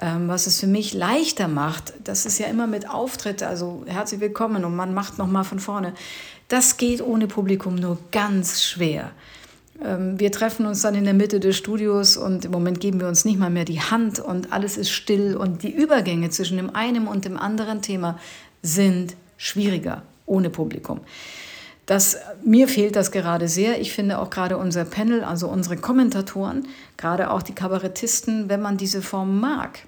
ähm, 0.00 0.28
was 0.28 0.46
es 0.46 0.60
für 0.60 0.66
mich 0.66 0.94
leichter 0.94 1.48
macht, 1.48 1.92
das 2.02 2.26
ist 2.26 2.38
ja 2.38 2.46
immer 2.46 2.66
mit 2.66 2.88
Auftritt, 2.88 3.42
also 3.42 3.84
herzlich 3.86 4.20
willkommen 4.20 4.64
und 4.64 4.74
man 4.74 4.92
macht 4.92 5.18
nochmal 5.18 5.44
von 5.44 5.60
vorne. 5.60 5.92
Das 6.48 6.76
geht 6.76 7.00
ohne 7.00 7.26
Publikum 7.26 7.76
nur 7.76 7.98
ganz 8.10 8.62
schwer. 8.62 9.12
Ähm, 9.84 10.18
wir 10.18 10.32
treffen 10.32 10.66
uns 10.66 10.82
dann 10.82 10.96
in 10.96 11.04
der 11.04 11.14
Mitte 11.14 11.38
des 11.38 11.56
Studios 11.56 12.16
und 12.16 12.44
im 12.44 12.50
Moment 12.50 12.80
geben 12.80 13.00
wir 13.00 13.06
uns 13.06 13.24
nicht 13.24 13.38
mal 13.38 13.50
mehr 13.50 13.64
die 13.64 13.80
Hand 13.80 14.18
und 14.18 14.52
alles 14.52 14.76
ist 14.76 14.90
still 14.90 15.36
und 15.36 15.62
die 15.62 15.72
Übergänge 15.72 16.30
zwischen 16.30 16.56
dem 16.56 16.74
einen 16.74 17.06
und 17.06 17.24
dem 17.24 17.36
anderen 17.36 17.82
Thema 17.82 18.18
sind 18.62 19.14
schwieriger 19.36 20.02
ohne 20.28 20.50
Publikum. 20.50 21.00
Das, 21.88 22.18
mir 22.44 22.68
fehlt 22.68 22.96
das 22.96 23.12
gerade 23.12 23.48
sehr. 23.48 23.80
Ich 23.80 23.94
finde 23.94 24.18
auch 24.18 24.28
gerade 24.28 24.58
unser 24.58 24.84
Panel, 24.84 25.24
also 25.24 25.48
unsere 25.48 25.78
Kommentatoren, 25.78 26.68
gerade 26.98 27.30
auch 27.30 27.42
die 27.42 27.54
Kabarettisten, 27.54 28.50
wenn 28.50 28.60
man 28.60 28.76
diese 28.76 29.00
Form 29.00 29.40
mag, 29.40 29.80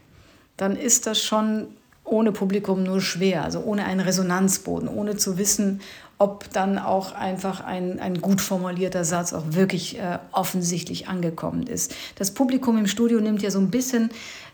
dann 0.56 0.76
ist 0.76 1.06
das 1.06 1.22
schon 1.22 1.66
ohne 2.04 2.32
Publikum 2.32 2.82
nur 2.82 3.02
schwer, 3.02 3.44
also 3.44 3.60
ohne 3.60 3.84
einen 3.84 4.00
Resonanzboden, 4.00 4.88
ohne 4.88 5.16
zu 5.16 5.36
wissen, 5.36 5.82
ob 6.16 6.50
dann 6.52 6.78
auch 6.78 7.12
einfach 7.12 7.60
ein, 7.64 8.00
ein 8.00 8.20
gut 8.20 8.40
formulierter 8.40 9.04
Satz 9.04 9.34
auch 9.34 9.44
wirklich 9.50 9.98
äh, 9.98 10.18
offensichtlich 10.32 11.06
angekommen 11.06 11.66
ist. 11.66 11.94
Das 12.16 12.32
Publikum 12.32 12.78
im 12.78 12.86
Studio 12.86 13.20
nimmt 13.20 13.42
ja 13.42 13.50
so 13.50 13.58
ein 13.58 13.70
bisschen 13.70 14.10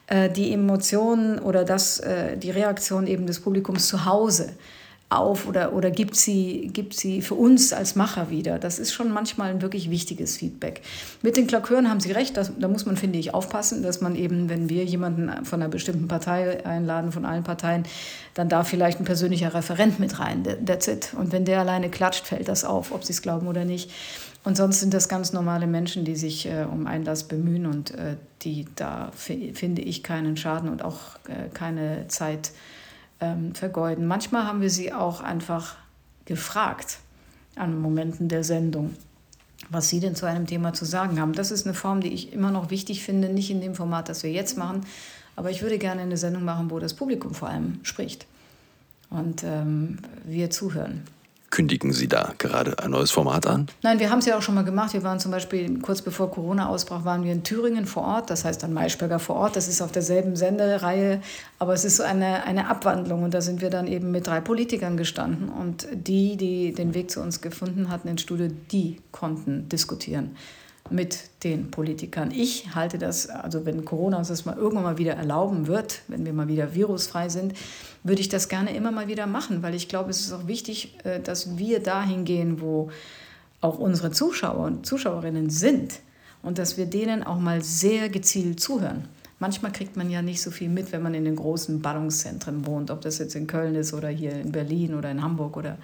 äh, 0.09 0.29
die 0.31 0.53
Emotionen 0.53 1.39
oder 1.39 1.65
das, 1.65 2.01
äh, 2.01 2.37
die 2.37 2.51
Reaktion 2.51 3.07
eben 3.07 3.27
des 3.27 3.41
Publikums 3.41 3.89
zu 3.89 4.05
Hause 4.05 4.53
auf 5.09 5.47
oder, 5.47 5.73
oder 5.73 5.91
gibt, 5.91 6.17
sie, 6.17 6.69
gibt 6.73 6.95
sie 6.95 7.23
für 7.23 7.35
uns 7.35 7.73
als 7.73 7.95
Macher 7.95 8.29
wieder. 8.29 8.59
Das 8.59 8.81
ist 8.81 8.93
schon 8.93 9.13
manchmal 9.13 9.51
ein 9.51 9.63
wirklich 9.63 9.89
wichtiges 9.89 10.37
Feedback. 10.37 10.83
Mit 11.23 11.37
den 11.37 11.47
Klakören 11.47 11.89
haben 11.89 12.01
Sie 12.01 12.11
recht, 12.11 12.37
das, 12.37 12.51
da 12.59 12.67
muss 12.67 12.87
man, 12.87 12.97
finde 12.97 13.21
ich, 13.21 13.33
aufpassen, 13.33 13.85
dass 13.85 14.01
man 14.01 14.17
eben, 14.17 14.49
wenn 14.49 14.69
wir 14.69 14.85
jemanden 14.85 15.45
von 15.45 15.63
einer 15.63 15.71
bestimmten 15.71 16.09
Partei 16.09 16.65
einladen, 16.67 17.13
von 17.13 17.25
allen 17.25 17.45
Parteien, 17.45 17.85
dann 18.35 18.49
darf 18.49 18.69
vielleicht 18.69 18.99
ein 18.99 19.05
persönlicher 19.05 19.55
Referent 19.55 20.01
mit 20.01 20.19
rein, 20.19 20.43
that's 20.67 20.89
it. 20.89 21.13
Und 21.17 21.31
wenn 21.31 21.45
der 21.45 21.61
alleine 21.61 21.89
klatscht, 21.89 22.27
fällt 22.27 22.49
das 22.49 22.65
auf, 22.65 22.91
ob 22.91 23.05
Sie 23.05 23.13
es 23.13 23.23
glauben 23.23 23.47
oder 23.47 23.65
nicht. 23.65 23.93
Und 24.43 24.57
sonst 24.57 24.81
sind 24.81 24.93
das 24.93 25.09
ganz 25.09 25.33
normale 25.33 25.67
Menschen, 25.69 26.05
die 26.05 26.17
sich 26.17 26.47
äh, 26.47 26.67
um 26.71 26.87
Einlass 26.87 27.25
bemühen 27.25 27.67
und 27.67 27.93
äh, 27.93 28.17
die 28.43 28.67
da, 28.77 29.11
finde 29.15 29.83
ich, 29.83 30.03
keinen 30.03 30.37
Schaden 30.37 30.69
und 30.69 30.85
auch 30.85 31.17
äh, 31.29 31.49
keine 31.53 32.07
Zeit 32.09 32.53
ähm, 33.21 33.55
vergeuden. 33.55 34.07
Manchmal 34.07 34.45
haben 34.45 34.61
wir 34.61 34.71
sie 34.71 34.93
auch 34.93 35.21
einfach 35.21 35.77
gefragt 36.25 36.99
an 37.55 37.81
Momenten 37.81 38.29
der 38.29 38.45
Sendung, 38.45 38.95
was 39.71 39.89
sie 39.89 40.01
denn 40.01 40.15
zu 40.15 40.27
einem 40.27 40.47
Thema 40.47 40.73
zu 40.73 40.85
sagen 40.85 41.21
haben. 41.21 41.33
Das 41.33 41.51
ist 41.51 41.67
eine 41.67 41.75
Form, 41.75 42.01
die 42.01 42.13
ich 42.13 42.33
immer 42.33 42.51
noch 42.51 42.71
wichtig 42.71 43.03
finde, 43.03 43.29
nicht 43.29 43.51
in 43.51 43.61
dem 43.61 43.75
Format, 43.75 44.09
das 44.09 44.23
wir 44.23 44.31
jetzt 44.31 44.59
machen, 44.59 44.85
aber 45.37 45.51
ich 45.51 45.63
würde 45.63 45.79
gerne 45.79 46.03
eine 46.03 46.17
Sendung 46.17 46.45
machen, 46.45 46.71
wo 46.71 46.79
das 46.79 46.95
Publikum 46.95 47.35
vor 47.35 47.49
allem 47.49 47.81
spricht 47.83 48.27
und 49.11 49.45
ähm, 49.45 49.99
wir 50.25 50.51
zuhören. 50.51 51.03
Kündigen 51.57 51.95
Sie 51.95 52.07
da 52.07 52.35
gerade 52.37 52.79
ein 52.81 52.91
neues 52.91 53.11
Format 53.11 53.47
an? 53.47 53.69
Nein, 53.83 53.99
wir 53.99 54.11
haben 54.11 54.19
es 54.19 54.27
ja 54.27 54.37
auch 54.37 54.43
schon 54.43 54.55
mal 54.55 54.65
gemacht. 54.65 54.93
Wir 54.93 55.03
waren 55.03 55.19
zum 55.19 55.31
Beispiel 55.31 55.79
kurz 55.79 56.03
bevor 56.03 56.31
Corona 56.31 56.69
ausbrach, 56.69 57.07
waren 57.07 57.25
wir 57.25 57.33
in 57.33 57.45
Thüringen 57.45 57.87
vor 57.87 58.03
Ort. 58.03 58.29
Das 58.29 58.45
heißt 58.45 58.63
dann 58.63 58.75
Maischberger 58.75 59.19
vor 59.19 59.37
Ort. 59.37 59.57
Das 59.57 59.67
ist 59.67 59.81
auf 59.81 59.91
derselben 59.91 60.37
Sendereihe, 60.37 61.23
aber 61.59 61.73
es 61.73 61.87
ist 61.87 61.97
so 61.97 62.03
eine, 62.03 62.45
eine 62.45 62.69
Abwandlung. 62.69 63.23
Und 63.23 63.33
da 63.33 63.41
sind 63.41 63.63
wir 63.63 63.71
dann 63.71 63.87
eben 63.87 64.11
mit 64.11 64.27
drei 64.27 64.43
Politikern 64.43 64.99
gestanden. 64.99 65.49
Und 65.49 65.89
die, 65.95 66.37
die 66.37 66.75
den 66.75 66.93
Weg 66.93 67.11
zu 67.11 67.23
uns 67.23 67.41
gefunden 67.41 67.89
hatten 67.89 68.09
ins 68.09 68.21
Studio, 68.21 68.49
die 68.71 69.01
konnten 69.11 69.67
diskutieren. 69.71 70.37
Mit 70.91 71.19
den 71.45 71.71
Politikern. 71.71 72.31
Ich 72.31 72.75
halte 72.75 72.99
das, 72.99 73.29
also 73.29 73.67
wenn 73.67 73.85
Corona 73.85 74.19
uns 74.19 74.29
das 74.29 74.45
mal 74.45 74.57
irgendwann 74.57 74.85
mal 74.85 74.99
wieder 74.99 75.15
erlauben 75.15 75.67
wird, 75.67 76.03
wenn 76.09 76.25
wir 76.25 76.33
mal 76.33 76.49
wieder 76.49 76.75
virusfrei 76.75 77.29
sind, 77.29 77.55
würde 78.03 78.21
ich 78.21 78.29
das 78.29 78.49
gerne 78.49 78.75
immer 78.75 78.93
mal 78.93 79.09
wieder 79.09 79.27
machen, 79.27 79.63
weil 79.63 79.75
ich 79.75 79.89
glaube, 79.89 80.11
es 80.11 80.21
ist 80.21 80.33
auch 80.33 80.47
wichtig, 80.47 80.97
äh, 81.05 81.21
dass 81.21 81.59
wir 81.59 81.81
dahin 81.81 82.25
gehen, 82.25 82.61
wo 82.61 82.91
auch 83.61 83.79
unsere 83.79 84.11
Zuschauer 84.11 84.65
und 84.65 84.87
Zuschauerinnen 84.87 85.51
sind 85.51 86.01
und 86.43 86.59
dass 86.59 86.77
wir 86.77 86.87
denen 86.87 87.23
auch 87.23 87.39
mal 87.39 87.63
sehr 87.63 88.09
gezielt 88.09 88.61
zuhören. 88.61 89.09
Manchmal 89.39 89.73
kriegt 89.73 89.97
man 89.97 90.09
ja 90.09 90.23
nicht 90.23 90.41
so 90.41 90.51
viel 90.51 90.69
mit, 90.69 90.93
wenn 90.93 91.03
man 91.03 91.15
in 91.15 91.25
den 91.25 91.37
großen 91.37 91.83
Ballungszentren 91.83 92.65
wohnt, 92.65 92.91
ob 92.91 93.03
das 93.03 93.19
jetzt 93.19 93.35
in 93.35 93.47
Köln 93.47 93.75
ist 93.75 93.93
oder 93.93 94.09
hier 94.09 94.33
in 94.33 94.51
Berlin 94.51 94.95
oder 94.95 95.11
in 95.11 95.23
Hamburg 95.23 95.57
oder 95.57 95.77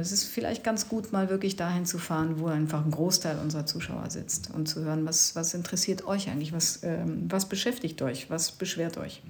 es 0.00 0.12
ist 0.12 0.24
vielleicht 0.24 0.64
ganz 0.64 0.88
gut, 0.88 1.12
mal 1.12 1.28
wirklich 1.28 1.56
dahin 1.56 1.84
zu 1.84 1.98
fahren, 1.98 2.38
wo 2.38 2.46
einfach 2.46 2.84
ein 2.84 2.90
Großteil 2.90 3.38
unserer 3.38 3.66
Zuschauer 3.66 4.10
sitzt 4.10 4.50
und 4.54 4.66
zu 4.66 4.80
hören, 4.80 5.06
was, 5.06 5.36
was 5.36 5.54
interessiert 5.54 6.06
euch 6.06 6.28
eigentlich, 6.28 6.52
was, 6.52 6.80
ähm, 6.82 7.26
was 7.28 7.48
beschäftigt 7.48 8.00
euch, 8.02 8.30
was 8.30 8.52
beschwert 8.52 8.96
euch. 8.96 9.22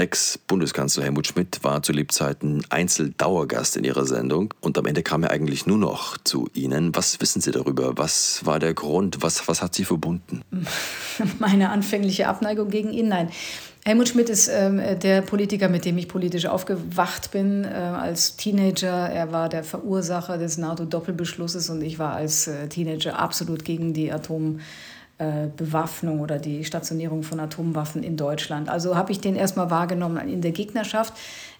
Ex-Bundeskanzler 0.00 1.04
Helmut 1.04 1.26
Schmidt 1.26 1.62
war 1.62 1.82
zu 1.82 1.92
Lebzeiten 1.92 2.64
Einzeldauergast 2.70 3.76
in 3.76 3.84
ihrer 3.84 4.06
Sendung 4.06 4.54
und 4.60 4.78
am 4.78 4.86
Ende 4.86 5.02
kam 5.02 5.22
er 5.24 5.30
eigentlich 5.30 5.66
nur 5.66 5.76
noch 5.76 6.16
zu 6.16 6.48
Ihnen. 6.54 6.96
Was 6.96 7.20
wissen 7.20 7.42
Sie 7.42 7.50
darüber? 7.50 7.98
Was 7.98 8.46
war 8.46 8.58
der 8.58 8.72
Grund? 8.72 9.22
Was, 9.22 9.46
was 9.46 9.60
hat 9.60 9.74
Sie 9.74 9.84
verbunden? 9.84 10.42
Meine 11.38 11.68
anfängliche 11.68 12.28
Abneigung 12.28 12.70
gegen 12.70 12.92
ihn? 12.92 13.08
Nein. 13.08 13.30
Helmut 13.84 14.08
Schmidt 14.08 14.28
ist 14.28 14.48
ähm, 14.48 14.80
der 15.02 15.22
Politiker, 15.22 15.70
mit 15.70 15.86
dem 15.86 15.96
ich 15.96 16.06
politisch 16.06 16.44
aufgewacht 16.46 17.30
bin 17.30 17.64
äh, 17.64 17.68
als 17.68 18.36
Teenager. 18.36 19.08
Er 19.08 19.32
war 19.32 19.48
der 19.48 19.64
Verursacher 19.64 20.36
des 20.36 20.58
NATO-Doppelbeschlusses 20.58 21.70
und 21.70 21.80
ich 21.82 21.98
war 21.98 22.14
als 22.14 22.46
äh, 22.46 22.68
Teenager 22.68 23.18
absolut 23.18 23.64
gegen 23.64 23.94
die 23.94 24.12
Atombewaffnung 24.12 24.60
äh, 25.20 26.08
oder 26.08 26.38
die 26.38 26.64
Stationierung 26.64 27.22
von 27.22 27.40
Atomwaffen 27.40 28.02
in 28.02 28.16
Deutschland. 28.16 28.68
Also 28.68 28.96
habe 28.96 29.12
ich 29.12 29.20
den 29.20 29.36
erstmal 29.36 29.70
wahrgenommen 29.70 30.28
in 30.28 30.40
der 30.40 30.52
Gegnerschaft. 30.52 31.12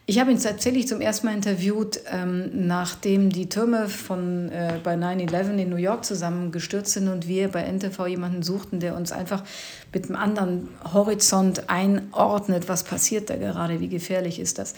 Ich 0.07 0.19
habe 0.19 0.33
ihn 0.33 0.41
tatsächlich 0.41 0.89
zum 0.89 1.01
ersten 1.01 1.27
Mal 1.27 1.35
interviewt, 1.35 2.01
ähm, 2.11 2.51
nachdem 2.67 3.31
die 3.31 3.49
Türme 3.49 3.89
von, 3.89 4.51
äh, 4.51 4.81
bei 4.83 4.97
9-11 4.97 5.59
in 5.59 5.69
New 5.69 5.77
York 5.77 6.05
zusammengestürzt 6.05 6.95
sind 6.95 7.09
und 7.09 7.29
wir 7.29 7.49
bei 7.49 7.63
NTV 7.63 8.07
jemanden 8.07 8.43
suchten, 8.43 8.81
der 8.81 8.97
uns 8.97 9.13
einfach 9.13 9.45
mit 9.93 10.07
einem 10.07 10.17
anderen 10.17 10.69
Horizont 10.93 11.69
einordnet, 11.69 12.69
was 12.69 12.83
passiert 12.83 13.31
da 13.31 13.37
gerade, 13.37 13.79
wie 13.79 13.89
gefährlich 13.89 14.41
ist 14.41 14.59
das. 14.59 14.75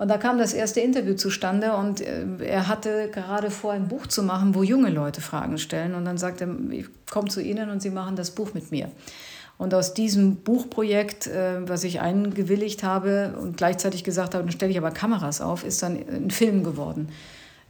Und 0.00 0.08
da 0.08 0.16
kam 0.16 0.38
das 0.38 0.54
erste 0.54 0.80
Interview 0.80 1.12
zustande 1.12 1.74
und 1.74 2.00
äh, 2.00 2.24
er 2.42 2.68
hatte 2.68 3.10
gerade 3.12 3.50
vor, 3.50 3.72
ein 3.72 3.86
Buch 3.86 4.06
zu 4.06 4.22
machen, 4.22 4.54
wo 4.54 4.62
junge 4.62 4.88
Leute 4.88 5.20
Fragen 5.20 5.58
stellen. 5.58 5.94
Und 5.94 6.06
dann 6.06 6.16
sagte 6.16 6.44
er, 6.44 6.72
ich 6.72 6.86
komme 7.10 7.28
zu 7.28 7.42
Ihnen 7.42 7.68
und 7.68 7.82
Sie 7.82 7.90
machen 7.90 8.16
das 8.16 8.30
Buch 8.30 8.54
mit 8.54 8.70
mir. 8.70 8.88
Und 9.58 9.74
aus 9.74 9.92
diesem 9.92 10.36
Buchprojekt, 10.36 11.26
äh, 11.26 11.68
was 11.68 11.84
ich 11.84 12.00
eingewilligt 12.00 12.82
habe 12.82 13.34
und 13.38 13.58
gleichzeitig 13.58 14.02
gesagt 14.02 14.32
habe, 14.32 14.42
dann 14.42 14.52
stelle 14.52 14.72
ich 14.72 14.78
aber 14.78 14.90
Kameras 14.90 15.42
auf, 15.42 15.64
ist 15.64 15.82
dann 15.82 15.96
ein 15.96 16.30
Film 16.30 16.64
geworden. 16.64 17.10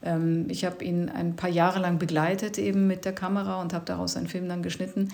Ähm, 0.00 0.46
ich 0.48 0.64
habe 0.64 0.84
ihn 0.84 1.08
ein 1.08 1.34
paar 1.34 1.50
Jahre 1.50 1.80
lang 1.80 1.98
begleitet 1.98 2.58
eben 2.58 2.86
mit 2.86 3.04
der 3.04 3.12
Kamera 3.12 3.60
und 3.60 3.72
habe 3.72 3.86
daraus 3.86 4.16
einen 4.16 4.28
Film 4.28 4.48
dann 4.48 4.62
geschnitten. 4.62 5.08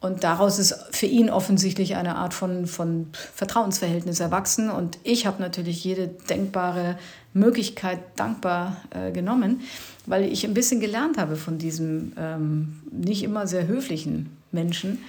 Und 0.00 0.22
daraus 0.22 0.58
ist 0.58 0.74
für 0.92 1.06
ihn 1.06 1.28
offensichtlich 1.28 1.96
eine 1.96 2.16
Art 2.16 2.32
von, 2.32 2.66
von 2.66 3.08
Vertrauensverhältnis 3.34 4.20
erwachsen. 4.20 4.70
Und 4.70 4.98
ich 5.02 5.26
habe 5.26 5.42
natürlich 5.42 5.82
jede 5.82 6.06
denkbare 6.06 6.96
Möglichkeit 7.34 7.98
dankbar 8.16 8.76
äh, 8.90 9.10
genommen, 9.10 9.60
weil 10.06 10.24
ich 10.24 10.44
ein 10.44 10.54
bisschen 10.54 10.80
gelernt 10.80 11.18
habe 11.18 11.36
von 11.36 11.58
diesem 11.58 12.12
ähm, 12.16 12.80
nicht 12.92 13.24
immer 13.24 13.46
sehr 13.46 13.66
höflichen 13.66 14.36
Menschen 14.52 15.00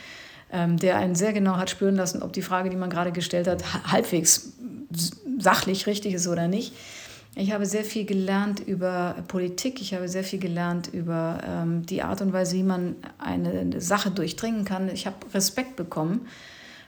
ähm, 0.52 0.78
der 0.78 0.98
einen 0.98 1.16
sehr 1.16 1.34
genau 1.34 1.58
hat 1.58 1.70
spüren 1.70 1.96
lassen, 1.96 2.22
ob 2.22 2.34
die 2.34 2.42
Frage, 2.42 2.70
die 2.70 2.76
man 2.76 2.90
gerade 2.90 3.12
gestellt 3.12 3.48
hat, 3.48 3.64
halbwegs 3.92 4.54
sachlich 5.38 5.88
richtig 5.88 6.14
ist 6.16 6.28
oder 6.28 6.48
nicht. 6.48 6.74
Ich 7.40 7.54
habe 7.54 7.66
sehr 7.66 7.86
viel 7.86 8.04
gelernt 8.04 8.60
über 8.60 9.16
Politik, 9.30 9.80
ich 9.80 9.94
habe 9.94 10.10
sehr 10.10 10.26
viel 10.26 10.40
gelernt 10.40 10.90
über 10.92 11.40
ähm, 11.48 11.86
die 11.86 12.02
Art 12.02 12.22
und 12.22 12.34
Weise, 12.34 12.58
wie 12.58 12.64
man 12.64 12.98
eine 13.18 13.80
Sache 13.80 14.12
durchdringen 14.12 14.66
kann. 14.66 14.90
Ich 14.90 15.08
habe 15.08 15.16
Respekt 15.34 15.78
bekommen 15.78 16.28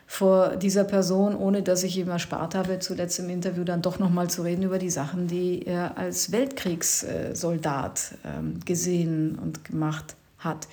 vor 0.08 0.58
dieser 0.58 0.84
Person, 0.84 1.38
ohne 1.38 1.64
dass 1.64 1.84
ich 1.84 1.97
ihm 1.97 2.10
erspart 2.10 2.54
habe, 2.54 2.80
zuletzt 2.80 3.18
im 3.20 3.30
Interview 3.30 3.64
dann 3.64 3.82
doch 3.82 3.97
nochmal 3.97 4.30
zu 4.30 4.41
reden 4.41 4.64
über 4.64 4.78
die 4.78 4.89
Sachen, 4.89 5.28
die 5.28 5.66
er 5.66 5.97
als 5.97 6.34
Weltkriegssoldat 6.34 8.16
ähm, 8.26 8.60
gesehen 8.66 9.39
und 9.39 9.64
gemacht 9.64 10.18
hat 10.38 10.68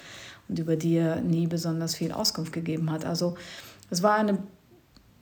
und 0.48 0.58
über 0.58 0.74
die 0.74 0.96
er 0.96 1.20
nie 1.20 1.46
besonders 1.46 1.94
viel 1.94 2.10
Auskunft 2.10 2.52
gegeben 2.52 2.90
hat. 2.90 3.04
Also 3.04 3.36
es 3.90 4.02
war 4.02 4.16
eine, 4.16 4.38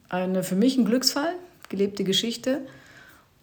eine 0.09 0.43
für 0.43 0.57
mich 0.57 0.79
ein 0.79 0.87
Glücksfall, 0.87 1.35
gelebte 1.69 2.05
Geschichte. 2.05 2.63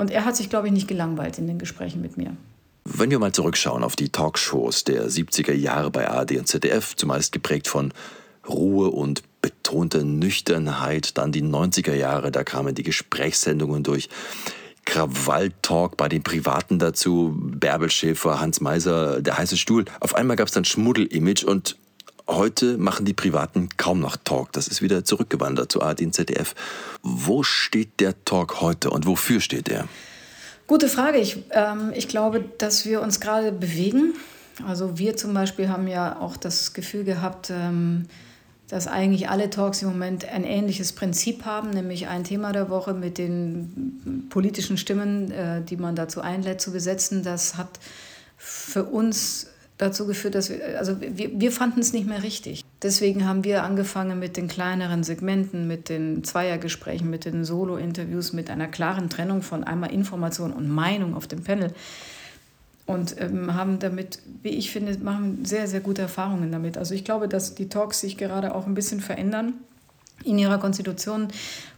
Und 0.03 0.11
er 0.11 0.25
hat 0.25 0.35
sich, 0.35 0.49
glaube 0.49 0.67
ich, 0.67 0.73
nicht 0.73 0.89
gelangweilt 0.89 1.37
in 1.37 1.47
den 1.47 1.57
Gesprächen 1.57 2.01
mit 2.01 2.17
mir. 2.17 2.35
Wenn 2.83 3.09
wir 3.09 3.19
mal 3.19 3.31
zurückschauen 3.31 3.85
auf 3.85 3.95
die 3.95 4.09
Talkshows 4.09 4.83
der 4.83 5.07
70er 5.07 5.53
Jahre 5.53 5.91
bei 5.91 6.09
ARD 6.09 6.39
und 6.39 6.45
ZDF, 6.45 6.97
zumeist 6.97 7.31
geprägt 7.31 7.69
von 7.69 7.93
Ruhe 8.45 8.89
und 8.89 9.23
betonter 9.41 10.03
Nüchternheit, 10.03 11.17
dann 11.17 11.31
die 11.31 11.41
90er 11.41 11.93
Jahre, 11.93 12.33
da 12.33 12.43
kamen 12.43 12.75
die 12.75 12.83
Gesprächssendungen 12.83 13.83
durch. 13.83 14.09
Krawalltalk 14.83 15.95
bei 15.95 16.09
den 16.09 16.21
Privaten 16.21 16.79
dazu, 16.79 17.33
Bärbel 17.37 17.89
Schäfer, 17.89 18.41
Hans 18.41 18.59
Meiser, 18.59 19.21
der 19.21 19.37
heiße 19.37 19.55
Stuhl. 19.55 19.85
Auf 20.01 20.15
einmal 20.15 20.35
gab 20.35 20.49
es 20.49 20.53
dann 20.53 20.65
Schmuddel-Image 20.65 21.45
und 21.45 21.77
heute 22.27 22.77
machen 22.77 23.05
die 23.05 23.13
Privaten 23.13 23.69
kaum 23.77 23.99
noch 23.99 24.17
Talk. 24.17 24.51
Das 24.53 24.67
ist 24.67 24.81
wieder 24.81 25.03
zurückgewandert 25.03 25.71
zu 25.71 25.81
ARD 25.81 26.01
und 26.01 26.13
ZDF. 26.13 26.55
Wo 27.01 27.43
steht 27.43 27.99
der 27.99 28.23
Talk 28.25 28.61
heute 28.61 28.89
und 28.89 29.05
wofür 29.05 29.39
steht 29.39 29.69
er? 29.69 29.87
Gute 30.67 30.87
Frage. 30.87 31.17
Ich, 31.17 31.43
ähm, 31.51 31.91
ich 31.93 32.07
glaube, 32.07 32.43
dass 32.57 32.85
wir 32.85 33.01
uns 33.01 33.19
gerade 33.19 33.51
bewegen. 33.51 34.13
Also 34.65 34.97
wir 34.97 35.17
zum 35.17 35.33
Beispiel 35.33 35.69
haben 35.69 35.87
ja 35.87 36.19
auch 36.19 36.37
das 36.37 36.73
Gefühl 36.73 37.03
gehabt, 37.03 37.49
ähm, 37.49 38.05
dass 38.69 38.87
eigentlich 38.87 39.29
alle 39.29 39.49
Talks 39.49 39.81
im 39.81 39.89
Moment 39.89 40.25
ein 40.25 40.43
ähnliches 40.43 40.93
Prinzip 40.93 41.45
haben, 41.45 41.71
nämlich 41.71 42.07
ein 42.07 42.23
Thema 42.23 42.53
der 42.53 42.69
Woche 42.69 42.93
mit 42.93 43.17
den 43.17 44.27
politischen 44.29 44.77
Stimmen, 44.77 45.31
äh, 45.31 45.61
die 45.61 45.77
man 45.77 45.95
dazu 45.95 46.21
einlädt 46.21 46.61
zu 46.61 46.71
besetzen. 46.71 47.23
Das 47.23 47.57
hat 47.57 47.79
für 48.37 48.85
uns 48.85 49.47
dazu 49.77 50.05
geführt, 50.05 50.35
dass 50.35 50.49
wir, 50.49 50.77
also 50.77 51.01
wir, 51.01 51.39
wir 51.39 51.51
fanden 51.51 51.79
es 51.79 51.93
nicht 51.93 52.07
mehr 52.07 52.23
richtig. 52.23 52.63
Deswegen 52.81 53.27
haben 53.27 53.43
wir 53.43 53.63
angefangen 53.63 54.19
mit 54.19 54.37
den 54.37 54.47
kleineren 54.47 55.03
Segmenten, 55.03 55.67
mit 55.67 55.89
den 55.89 56.23
Zweiergesprächen, 56.23 57.09
mit 57.09 57.25
den 57.25 57.43
Solo-Interviews, 57.43 58.33
mit 58.33 58.49
einer 58.49 58.67
klaren 58.67 59.09
Trennung 59.09 59.41
von 59.41 59.63
einmal 59.63 59.91
Information 59.91 60.53
und 60.53 60.69
Meinung 60.69 61.15
auf 61.15 61.27
dem 61.27 61.43
Panel 61.43 61.73
und 62.85 63.19
ähm, 63.19 63.53
haben 63.53 63.79
damit, 63.79 64.19
wie 64.41 64.49
ich 64.49 64.71
finde, 64.71 64.97
machen 64.99 65.45
sehr, 65.45 65.67
sehr 65.67 65.79
gute 65.79 66.01
Erfahrungen 66.01 66.51
damit. 66.51 66.77
Also 66.77 66.93
ich 66.93 67.05
glaube, 67.05 67.27
dass 67.27 67.55
die 67.55 67.69
Talks 67.69 68.01
sich 68.01 68.17
gerade 68.17 68.53
auch 68.53 68.67
ein 68.67 68.73
bisschen 68.73 68.99
verändern 68.99 69.53
in 70.23 70.37
ihrer 70.37 70.57
Konstitution. 70.57 71.29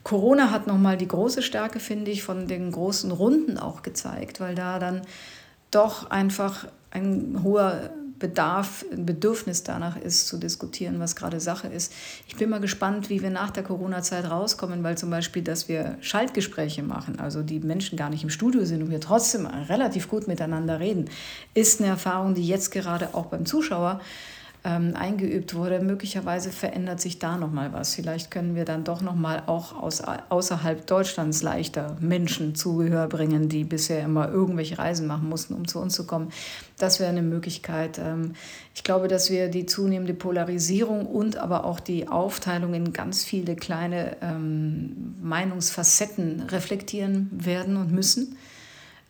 Corona 0.04 0.52
hat 0.52 0.68
nochmal 0.68 0.98
die 0.98 1.08
große 1.08 1.42
Stärke, 1.42 1.80
finde 1.80 2.12
ich, 2.12 2.24
von 2.24 2.48
den 2.48 2.72
großen 2.72 3.12
Runden 3.12 3.58
auch 3.58 3.82
gezeigt, 3.84 4.40
weil 4.40 4.56
da 4.56 4.80
dann 4.80 5.02
doch 5.72 6.10
einfach 6.10 6.68
ein 6.96 7.44
hoher 7.44 7.92
Bedarf, 8.18 8.86
ein 8.92 9.06
Bedürfnis 9.06 9.64
danach 9.64 9.98
ist, 9.98 10.28
zu 10.28 10.38
diskutieren, 10.38 11.00
was 11.00 11.18
gerade 11.18 11.42
Sache 11.42 11.68
ist. 11.68 11.92
Ich 12.28 12.38
bin 12.38 12.50
mal 12.50 12.62
gespannt, 12.62 13.10
wie 13.10 13.22
wir 13.22 13.30
nach 13.30 13.52
der 13.52 13.64
Corona-Zeit 13.64 14.30
rauskommen, 14.30 14.84
weil 14.84 14.98
zum 14.98 15.10
Beispiel, 15.10 15.44
dass 15.44 15.68
wir 15.68 15.98
Schaltgespräche 16.00 16.82
machen, 16.82 17.20
also 17.20 17.44
die 17.44 17.60
Menschen 17.60 17.98
gar 17.98 18.10
nicht 18.10 18.24
im 18.24 18.30
Studio 18.30 18.64
sind 18.64 18.82
und 18.82 18.90
wir 18.90 19.02
trotzdem 19.02 19.46
relativ 19.46 20.10
gut 20.10 20.28
miteinander 20.28 20.80
reden, 20.80 21.10
ist 21.54 21.82
eine 21.82 21.90
Erfahrung, 21.90 22.36
die 22.36 22.48
jetzt 22.48 22.72
gerade 22.72 23.14
auch 23.14 23.26
beim 23.26 23.46
Zuschauer 23.46 24.00
ähm, 24.66 24.96
eingeübt 24.96 25.54
wurde. 25.54 25.80
Möglicherweise 25.80 26.50
verändert 26.50 27.00
sich 27.00 27.20
da 27.20 27.38
noch 27.38 27.52
mal 27.52 27.72
was. 27.72 27.94
Vielleicht 27.94 28.32
können 28.32 28.56
wir 28.56 28.66
dann 28.66 28.84
doch 28.84 29.02
noch 29.02 29.16
mal 29.16 29.44
auch 29.46 29.82
aus, 29.82 30.02
außerhalb 30.02 30.88
Deutschlands 30.88 31.44
leichter 31.44 31.96
Menschen 32.00 32.56
Zugehör 32.56 33.08
bringen, 33.08 33.48
die 33.48 33.64
bisher 33.64 34.04
immer 34.04 34.30
irgendwelche 34.30 34.80
Reisen 34.80 35.06
machen 35.06 35.30
mussten, 35.30 35.54
um 35.54 35.68
zu 35.68 35.80
uns 35.80 35.94
zu 35.94 36.08
kommen. 36.08 36.32
Das 36.80 37.00
wäre 37.00 37.10
eine 37.10 37.22
Möglichkeit. 37.22 38.00
Ähm, 38.00 38.34
ich 38.74 38.84
glaube, 38.84 39.08
dass 39.08 39.30
wir 39.30 39.50
die 39.50 39.68
zunehmende 39.68 40.16
Polarisierung 40.16 41.06
und 41.06 41.38
aber 41.38 41.64
auch 41.64 41.80
die 41.80 42.08
Aufteilung 42.08 42.74
in 42.74 42.92
ganz 42.92 43.24
viele 43.24 43.56
kleine 43.56 44.18
ähm, 44.22 45.16
Meinungsfacetten 45.22 46.42
reflektieren 46.42 47.30
werden 47.32 47.78
und 47.78 47.92
müssen. 47.92 48.36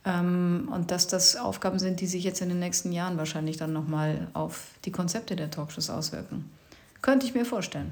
Ähm, 0.05 0.69
und 0.71 0.91
dass 0.91 1.07
das 1.07 1.35
Aufgaben 1.35 1.79
sind, 1.79 1.99
die 1.99 2.07
sich 2.07 2.23
jetzt 2.23 2.41
in 2.41 2.49
den 2.49 2.59
nächsten 2.59 2.91
Jahren 2.91 3.17
wahrscheinlich 3.17 3.57
dann 3.57 3.73
nochmal 3.73 4.27
auf 4.33 4.67
die 4.85 4.91
Konzepte 4.91 5.35
der 5.35 5.49
Talkshows 5.49 5.89
auswirken. 5.89 6.49
Könnte 7.01 7.25
ich 7.25 7.33
mir 7.33 7.45
vorstellen. 7.45 7.91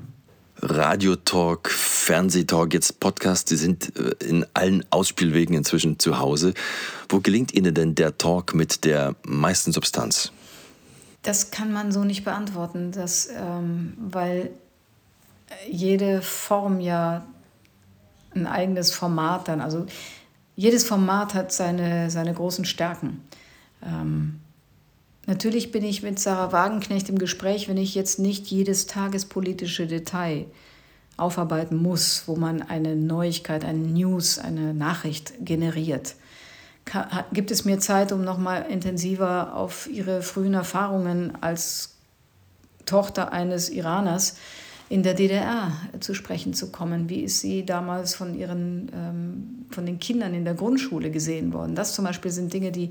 Radiotalk, 0.62 1.70
Fernsehtalk, 1.70 2.74
jetzt 2.74 3.00
Podcast, 3.00 3.50
die 3.50 3.56
sind 3.56 3.98
äh, 3.98 4.14
in 4.24 4.46
allen 4.54 4.86
Ausspielwegen 4.92 5.56
inzwischen 5.56 6.00
zu 6.00 6.20
Hause. 6.20 6.54
Wo 7.10 7.20
gelingt 7.20 7.54
Ihnen 7.54 7.74
denn 7.74 7.96
der 7.96 8.18
Talk 8.18 8.54
mit 8.54 8.86
der 8.86 9.16
meisten 9.24 9.72
Substanz? 9.72 10.32
Das 11.24 11.52
kann 11.52 11.72
man 11.72 11.92
so 11.92 12.04
nicht 12.04 12.24
beantworten, 12.24 12.92
das, 12.92 13.30
ähm, 13.36 13.94
weil 13.98 14.52
jede 15.70 16.22
Form 16.22 16.80
ja 16.80 17.26
ein 18.36 18.48
eigenes 18.48 18.92
Format 18.92 19.48
dann, 19.48 19.62
also 19.62 19.86
jedes 20.56 20.84
Format 20.84 21.34
hat 21.34 21.52
seine, 21.52 22.10
seine 22.10 22.34
großen 22.34 22.66
Stärken. 22.66 23.22
Ähm, 23.84 24.40
natürlich 25.26 25.72
bin 25.72 25.84
ich 25.84 26.04
mit 26.04 26.20
Sarah 26.20 26.52
Wagenknecht 26.52 27.10
im 27.10 27.18
Gespräch, 27.18 27.68
wenn 27.68 27.78
ich 27.78 27.96
jetzt 27.96 28.20
nicht 28.20 28.48
jedes 28.48 28.86
tagespolitische 28.88 29.88
Detail 29.88 30.46
aufarbeiten 31.18 31.78
muss, 31.78 32.24
wo 32.28 32.36
man 32.36 32.62
eine 32.62 32.96
Neuigkeit, 32.96 33.66
eine 33.66 33.80
News, 33.80 34.40
eine 34.40 34.74
Nachricht 34.74 35.34
generiert. 35.42 36.16
Gibt 37.32 37.52
es 37.52 37.66
mir 37.66 37.80
Zeit, 37.80 38.12
um 38.12 38.24
nochmal 38.24 38.66
intensiver 38.70 39.56
auf 39.56 39.88
Ihre 39.88 40.22
frühen 40.22 40.54
Erfahrungen 40.54 41.38
als 41.42 41.96
Tochter 42.86 43.32
eines 43.32 43.70
Iraners 43.70 44.36
in 44.90 45.02
der 45.02 45.14
DDR 45.14 45.72
zu 46.00 46.14
sprechen 46.14 46.54
zu 46.54 46.70
kommen. 46.70 47.10
Wie 47.10 47.22
ist 47.22 47.40
sie 47.40 47.66
damals 47.66 48.16
von, 48.16 48.38
ihren, 48.38 48.92
ähm, 48.94 49.66
von 49.70 49.86
den 49.86 50.00
Kindern 50.00 50.34
in 50.34 50.46
der 50.46 50.54
Grundschule 50.54 51.10
gesehen 51.10 51.54
worden? 51.54 51.74
Das 51.74 51.96
zum 51.96 52.06
Beispiel 52.06 52.32
sind 52.32 52.54
Dinge, 52.54 52.72
die 52.72 52.90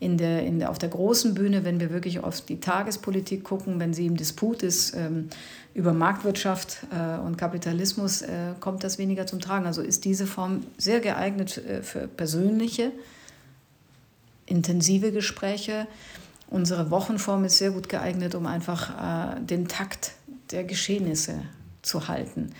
in 0.00 0.16
der, 0.16 0.44
in 0.44 0.58
der, 0.58 0.70
auf 0.70 0.78
der 0.78 0.88
großen 0.88 1.34
Bühne, 1.34 1.64
wenn 1.64 1.80
wir 1.80 1.90
wirklich 1.90 2.20
auf 2.20 2.40
die 2.40 2.60
Tagespolitik 2.60 3.44
gucken, 3.44 3.78
wenn 3.78 3.92
sie 3.92 4.06
im 4.06 4.16
Disput 4.16 4.62
ist 4.62 4.96
ähm, 4.96 5.28
über 5.74 5.92
Marktwirtschaft 5.92 6.78
äh, 6.90 7.18
und 7.20 7.36
Kapitalismus, 7.36 8.22
äh, 8.22 8.54
kommt 8.60 8.82
das 8.82 8.98
weniger 8.98 9.26
zum 9.26 9.40
Tragen. 9.40 9.66
Also 9.66 9.82
ist 9.82 10.04
diese 10.04 10.26
Form 10.26 10.64
sehr 10.78 11.00
geeignet 11.00 11.58
äh, 11.58 11.82
für 11.82 12.08
persönliche, 12.08 12.90
intensive 14.46 15.12
Gespräche. 15.12 15.86
Unsere 16.48 16.90
Wochenform 16.90 17.44
ist 17.44 17.58
sehr 17.58 17.70
gut 17.70 17.88
geeignet, 17.88 18.34
um 18.34 18.46
einfach 18.46 19.36
äh, 19.36 19.40
den 19.40 19.66
Takt 19.66 20.12
der 20.50 20.64
Geschehnisse 20.64 21.42
zu 21.82 22.08
halten. 22.08 22.50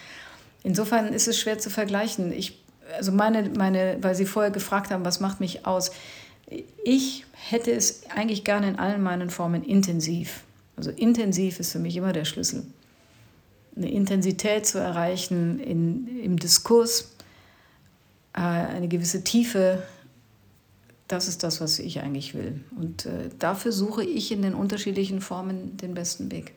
Insofern 0.62 1.12
ist 1.12 1.28
es 1.28 1.38
schwer 1.38 1.58
zu 1.58 1.70
vergleichen. 1.70 2.32
Ich, 2.32 2.62
also 2.96 3.12
meine, 3.12 3.50
meine, 3.50 3.98
weil 4.00 4.14
Sie 4.14 4.26
vorher 4.26 4.50
gefragt 4.50 4.90
haben, 4.90 5.04
was 5.04 5.20
macht 5.20 5.40
mich 5.40 5.66
aus? 5.66 5.90
Ich 6.84 7.24
hätte 7.32 7.72
es 7.72 8.02
eigentlich 8.10 8.44
gerne 8.44 8.68
in 8.68 8.78
allen 8.78 9.02
meinen 9.02 9.30
Formen 9.30 9.62
intensiv. 9.62 10.42
Also 10.76 10.90
intensiv 10.90 11.60
ist 11.60 11.72
für 11.72 11.78
mich 11.78 11.96
immer 11.96 12.12
der 12.12 12.24
Schlüssel. 12.24 12.64
Eine 13.76 13.90
Intensität 13.90 14.66
zu 14.66 14.78
erreichen 14.78 15.60
in, 15.60 16.20
im 16.20 16.38
Diskurs, 16.38 17.12
äh, 18.32 18.40
eine 18.40 18.88
gewisse 18.88 19.24
Tiefe, 19.24 19.82
das 21.08 21.28
ist 21.28 21.42
das, 21.42 21.60
was 21.60 21.78
ich 21.78 22.00
eigentlich 22.00 22.34
will. 22.34 22.60
Und 22.76 23.06
äh, 23.06 23.28
dafür 23.38 23.72
suche 23.72 24.04
ich 24.04 24.32
in 24.32 24.42
den 24.42 24.54
unterschiedlichen 24.54 25.20
Formen 25.20 25.76
den 25.76 25.94
besten 25.94 26.30
Weg. 26.32 26.54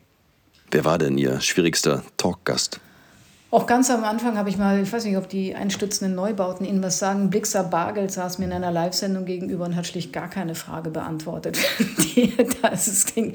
Wer 0.72 0.84
war 0.84 0.97
denn 0.97 1.18
Ihr 1.18 1.39
schwierigster 1.39 2.03
Talkgast? 2.18 2.82
Auch 3.49 3.65
ganz 3.65 3.89
am 3.89 4.03
Anfang 4.03 4.38
habe 4.38 4.49
ich 4.49 4.57
mal, 4.57 4.82
ich 4.82 4.91
weiß 4.91 5.05
nicht, 5.05 5.15
ob 5.15 5.30
die 5.30 5.55
einstürzenden 5.55 6.13
Neubauten 6.13 6.65
Ihnen 6.65 6.84
was 6.84 6.99
sagen. 6.99 7.30
Blixer 7.30 7.63
Bargeld 7.63 8.11
saß 8.11 8.39
mir 8.39 8.45
in 8.45 8.51
einer 8.51 8.72
Live-Sendung 8.72 9.24
gegenüber 9.24 9.63
und 9.63 9.78
hat 9.78 9.88
schlicht 9.88 10.11
gar 10.11 10.30
keine 10.30 10.55
Frage 10.55 10.89
beantwortet. 10.89 11.57
Das 12.61 13.05
ging 13.05 13.34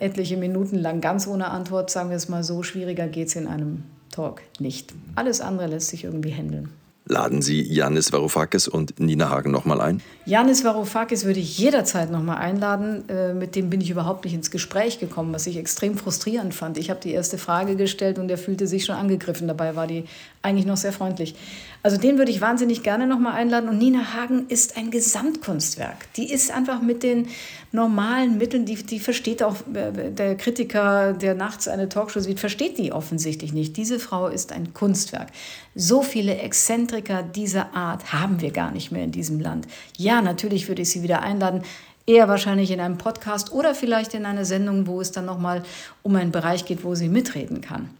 etliche 0.00 0.36
Minuten 0.36 0.78
lang 0.78 1.00
ganz 1.00 1.26
ohne 1.26 1.48
Antwort, 1.48 1.90
sagen 1.90 2.08
wir 2.08 2.16
es 2.16 2.28
mal 2.28 2.42
so. 2.42 2.62
Schwieriger 2.62 3.08
geht 3.08 3.28
es 3.28 3.36
in 3.36 3.46
einem 3.46 3.82
Talk 4.10 4.42
nicht. 4.58 4.94
Alles 5.16 5.40
andere 5.40 5.66
lässt 5.66 5.88
sich 5.88 6.04
irgendwie 6.04 6.32
handeln. 6.32 6.70
Laden 7.06 7.42
Sie 7.42 7.62
Janis 7.62 8.12
Varoufakis 8.14 8.66
und 8.66 8.98
Nina 8.98 9.28
Hagen 9.28 9.50
nochmal 9.50 9.82
ein? 9.82 10.00
Janis 10.24 10.64
Varoufakis 10.64 11.26
würde 11.26 11.38
ich 11.38 11.58
jederzeit 11.58 12.10
nochmal 12.10 12.38
einladen. 12.38 13.06
Äh, 13.10 13.34
mit 13.34 13.56
dem 13.56 13.68
bin 13.68 13.82
ich 13.82 13.90
überhaupt 13.90 14.24
nicht 14.24 14.32
ins 14.32 14.50
Gespräch 14.50 14.98
gekommen, 15.00 15.34
was 15.34 15.46
ich 15.46 15.58
extrem 15.58 15.98
frustrierend 15.98 16.54
fand. 16.54 16.78
Ich 16.78 16.88
habe 16.88 17.00
die 17.00 17.12
erste 17.12 17.36
Frage 17.36 17.76
gestellt 17.76 18.18
und 18.18 18.30
er 18.30 18.38
fühlte 18.38 18.66
sich 18.66 18.86
schon 18.86 18.96
angegriffen. 18.96 19.48
Dabei 19.48 19.76
war 19.76 19.86
die 19.86 20.04
eigentlich 20.44 20.66
noch 20.66 20.76
sehr 20.76 20.92
freundlich. 20.92 21.34
Also 21.82 21.98
den 21.98 22.16
würde 22.16 22.30
ich 22.30 22.40
wahnsinnig 22.40 22.82
gerne 22.82 23.06
nochmal 23.06 23.34
einladen. 23.34 23.68
Und 23.68 23.76
Nina 23.76 24.14
Hagen 24.14 24.46
ist 24.48 24.78
ein 24.78 24.90
Gesamtkunstwerk. 24.90 26.12
Die 26.14 26.32
ist 26.32 26.50
einfach 26.50 26.80
mit 26.80 27.02
den 27.02 27.28
normalen 27.72 28.38
Mitteln, 28.38 28.64
die, 28.64 28.76
die 28.76 29.00
versteht 29.00 29.42
auch 29.42 29.56
äh, 29.74 30.10
der 30.10 30.36
Kritiker, 30.36 31.12
der 31.12 31.34
nachts 31.34 31.68
eine 31.68 31.88
Talkshow 31.88 32.20
sieht, 32.20 32.40
versteht 32.40 32.78
die 32.78 32.92
offensichtlich 32.92 33.52
nicht. 33.52 33.76
Diese 33.76 33.98
Frau 33.98 34.28
ist 34.28 34.52
ein 34.52 34.72
Kunstwerk. 34.72 35.28
So 35.74 36.02
viele 36.02 36.38
Exzentriker 36.38 37.22
dieser 37.22 37.74
Art 37.74 38.12
haben 38.12 38.40
wir 38.40 38.50
gar 38.50 38.70
nicht 38.70 38.90
mehr 38.90 39.04
in 39.04 39.12
diesem 39.12 39.40
Land. 39.40 39.66
Ja, 39.98 40.22
natürlich 40.22 40.68
würde 40.68 40.82
ich 40.82 40.90
sie 40.90 41.02
wieder 41.02 41.22
einladen. 41.22 41.62
Eher 42.06 42.28
wahrscheinlich 42.28 42.70
in 42.70 42.80
einem 42.80 42.96
Podcast 42.96 43.52
oder 43.52 43.74
vielleicht 43.74 44.14
in 44.14 44.24
einer 44.24 44.44
Sendung, 44.44 44.86
wo 44.86 45.00
es 45.00 45.12
dann 45.12 45.24
nochmal 45.24 45.64
um 46.02 46.16
einen 46.16 46.32
Bereich 46.32 46.64
geht, 46.64 46.84
wo 46.84 46.94
sie 46.94 47.08
mitreden 47.08 47.60
kann. 47.60 47.90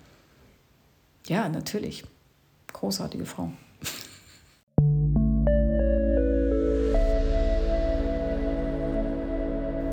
Ja, 1.26 1.48
natürlich. 1.48 2.04
Großartige 2.84 3.24
Frau. 3.24 3.50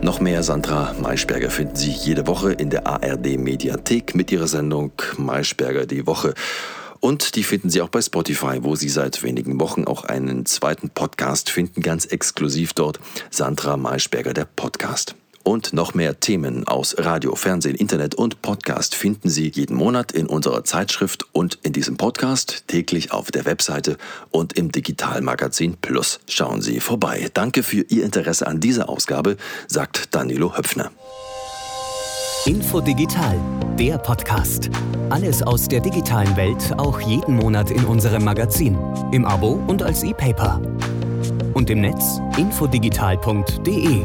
Noch 0.04 0.20
mehr 0.20 0.44
Sandra 0.44 0.94
Maischberger 1.00 1.50
finden 1.52 1.78
Sie 1.78 1.90
jede 1.90 2.28
Woche 2.28 2.52
in 2.52 2.70
der 2.70 2.86
ARD 2.88 3.38
Mediathek 3.38 4.14
mit 4.14 4.30
ihrer 4.30 4.50
Sendung 4.50 4.92
Maischberger 5.18 5.86
die 5.86 6.06
Woche. 6.06 6.34
Und 7.00 7.38
die 7.38 7.44
finden 7.44 7.70
Sie 7.70 7.82
auch 7.82 7.88
bei 7.88 8.02
Spotify, 8.02 8.58
wo 8.62 8.76
Sie 8.76 8.90
seit 8.90 9.24
wenigen 9.24 9.62
Wochen 9.62 9.86
auch 9.86 10.04
einen 10.04 10.46
zweiten 10.46 10.90
Podcast 10.90 11.50
finden, 11.50 11.82
ganz 11.82 12.04
exklusiv 12.04 12.74
dort. 12.74 13.00
Sandra 13.30 13.78
Maischberger, 13.78 14.34
der 14.34 14.44
Podcast. 14.44 15.16
Und 15.44 15.74
noch 15.74 15.94
mehr 15.94 16.20
Themen 16.20 16.68
aus 16.68 16.96
Radio, 17.00 17.36
Fernsehen, 17.36 17.76
Internet 17.76 18.16
und 18.16 18.42
Podcast 18.42 18.94
finden 18.96 19.30
Sie 19.30 19.50
jeden 19.50 19.76
Monat 19.76 20.12
in 20.12 20.28
unserer 20.28 20.64
Zeitschrift 20.64 21.26
und 21.32 21.58
in 21.64 21.74
diesem 21.74 21.98
Podcast 21.98 22.66
täglich 22.68 23.12
auf 23.12 23.32
der 23.32 23.46
Webseite 23.46 23.98
und 24.30 24.54
im 24.54 24.72
Digitalmagazin 24.72 25.78
Plus. 25.82 26.20
Schauen 26.28 26.62
Sie 26.62 26.80
vorbei. 26.80 27.30
Danke 27.34 27.64
für 27.64 27.82
Ihr 27.82 28.04
Interesse 28.04 28.46
an 28.46 28.60
dieser 28.60 28.90
Ausgabe, 28.90 29.38
sagt 29.68 30.14
Danilo 30.14 30.56
Höpfner. 30.56 30.92
Info 32.46 32.82
Digital, 32.82 33.40
der 33.78 34.00
Podcast. 34.00 34.70
Alles 35.10 35.44
aus 35.44 35.68
der 35.68 35.80
digitalen 35.80 36.36
Welt, 36.36 36.74
auch 36.78 37.00
jeden 37.00 37.36
Monat 37.36 37.70
in 37.70 37.86
unserem 37.86 38.24
Magazin, 38.24 38.78
im 39.12 39.26
Abo 39.26 39.60
und 39.68 39.84
als 39.84 40.02
E-Paper. 40.04 40.60
Und 41.54 41.70
im 41.70 41.82
Netz 41.82 42.20
infodigital.de. 42.38 44.04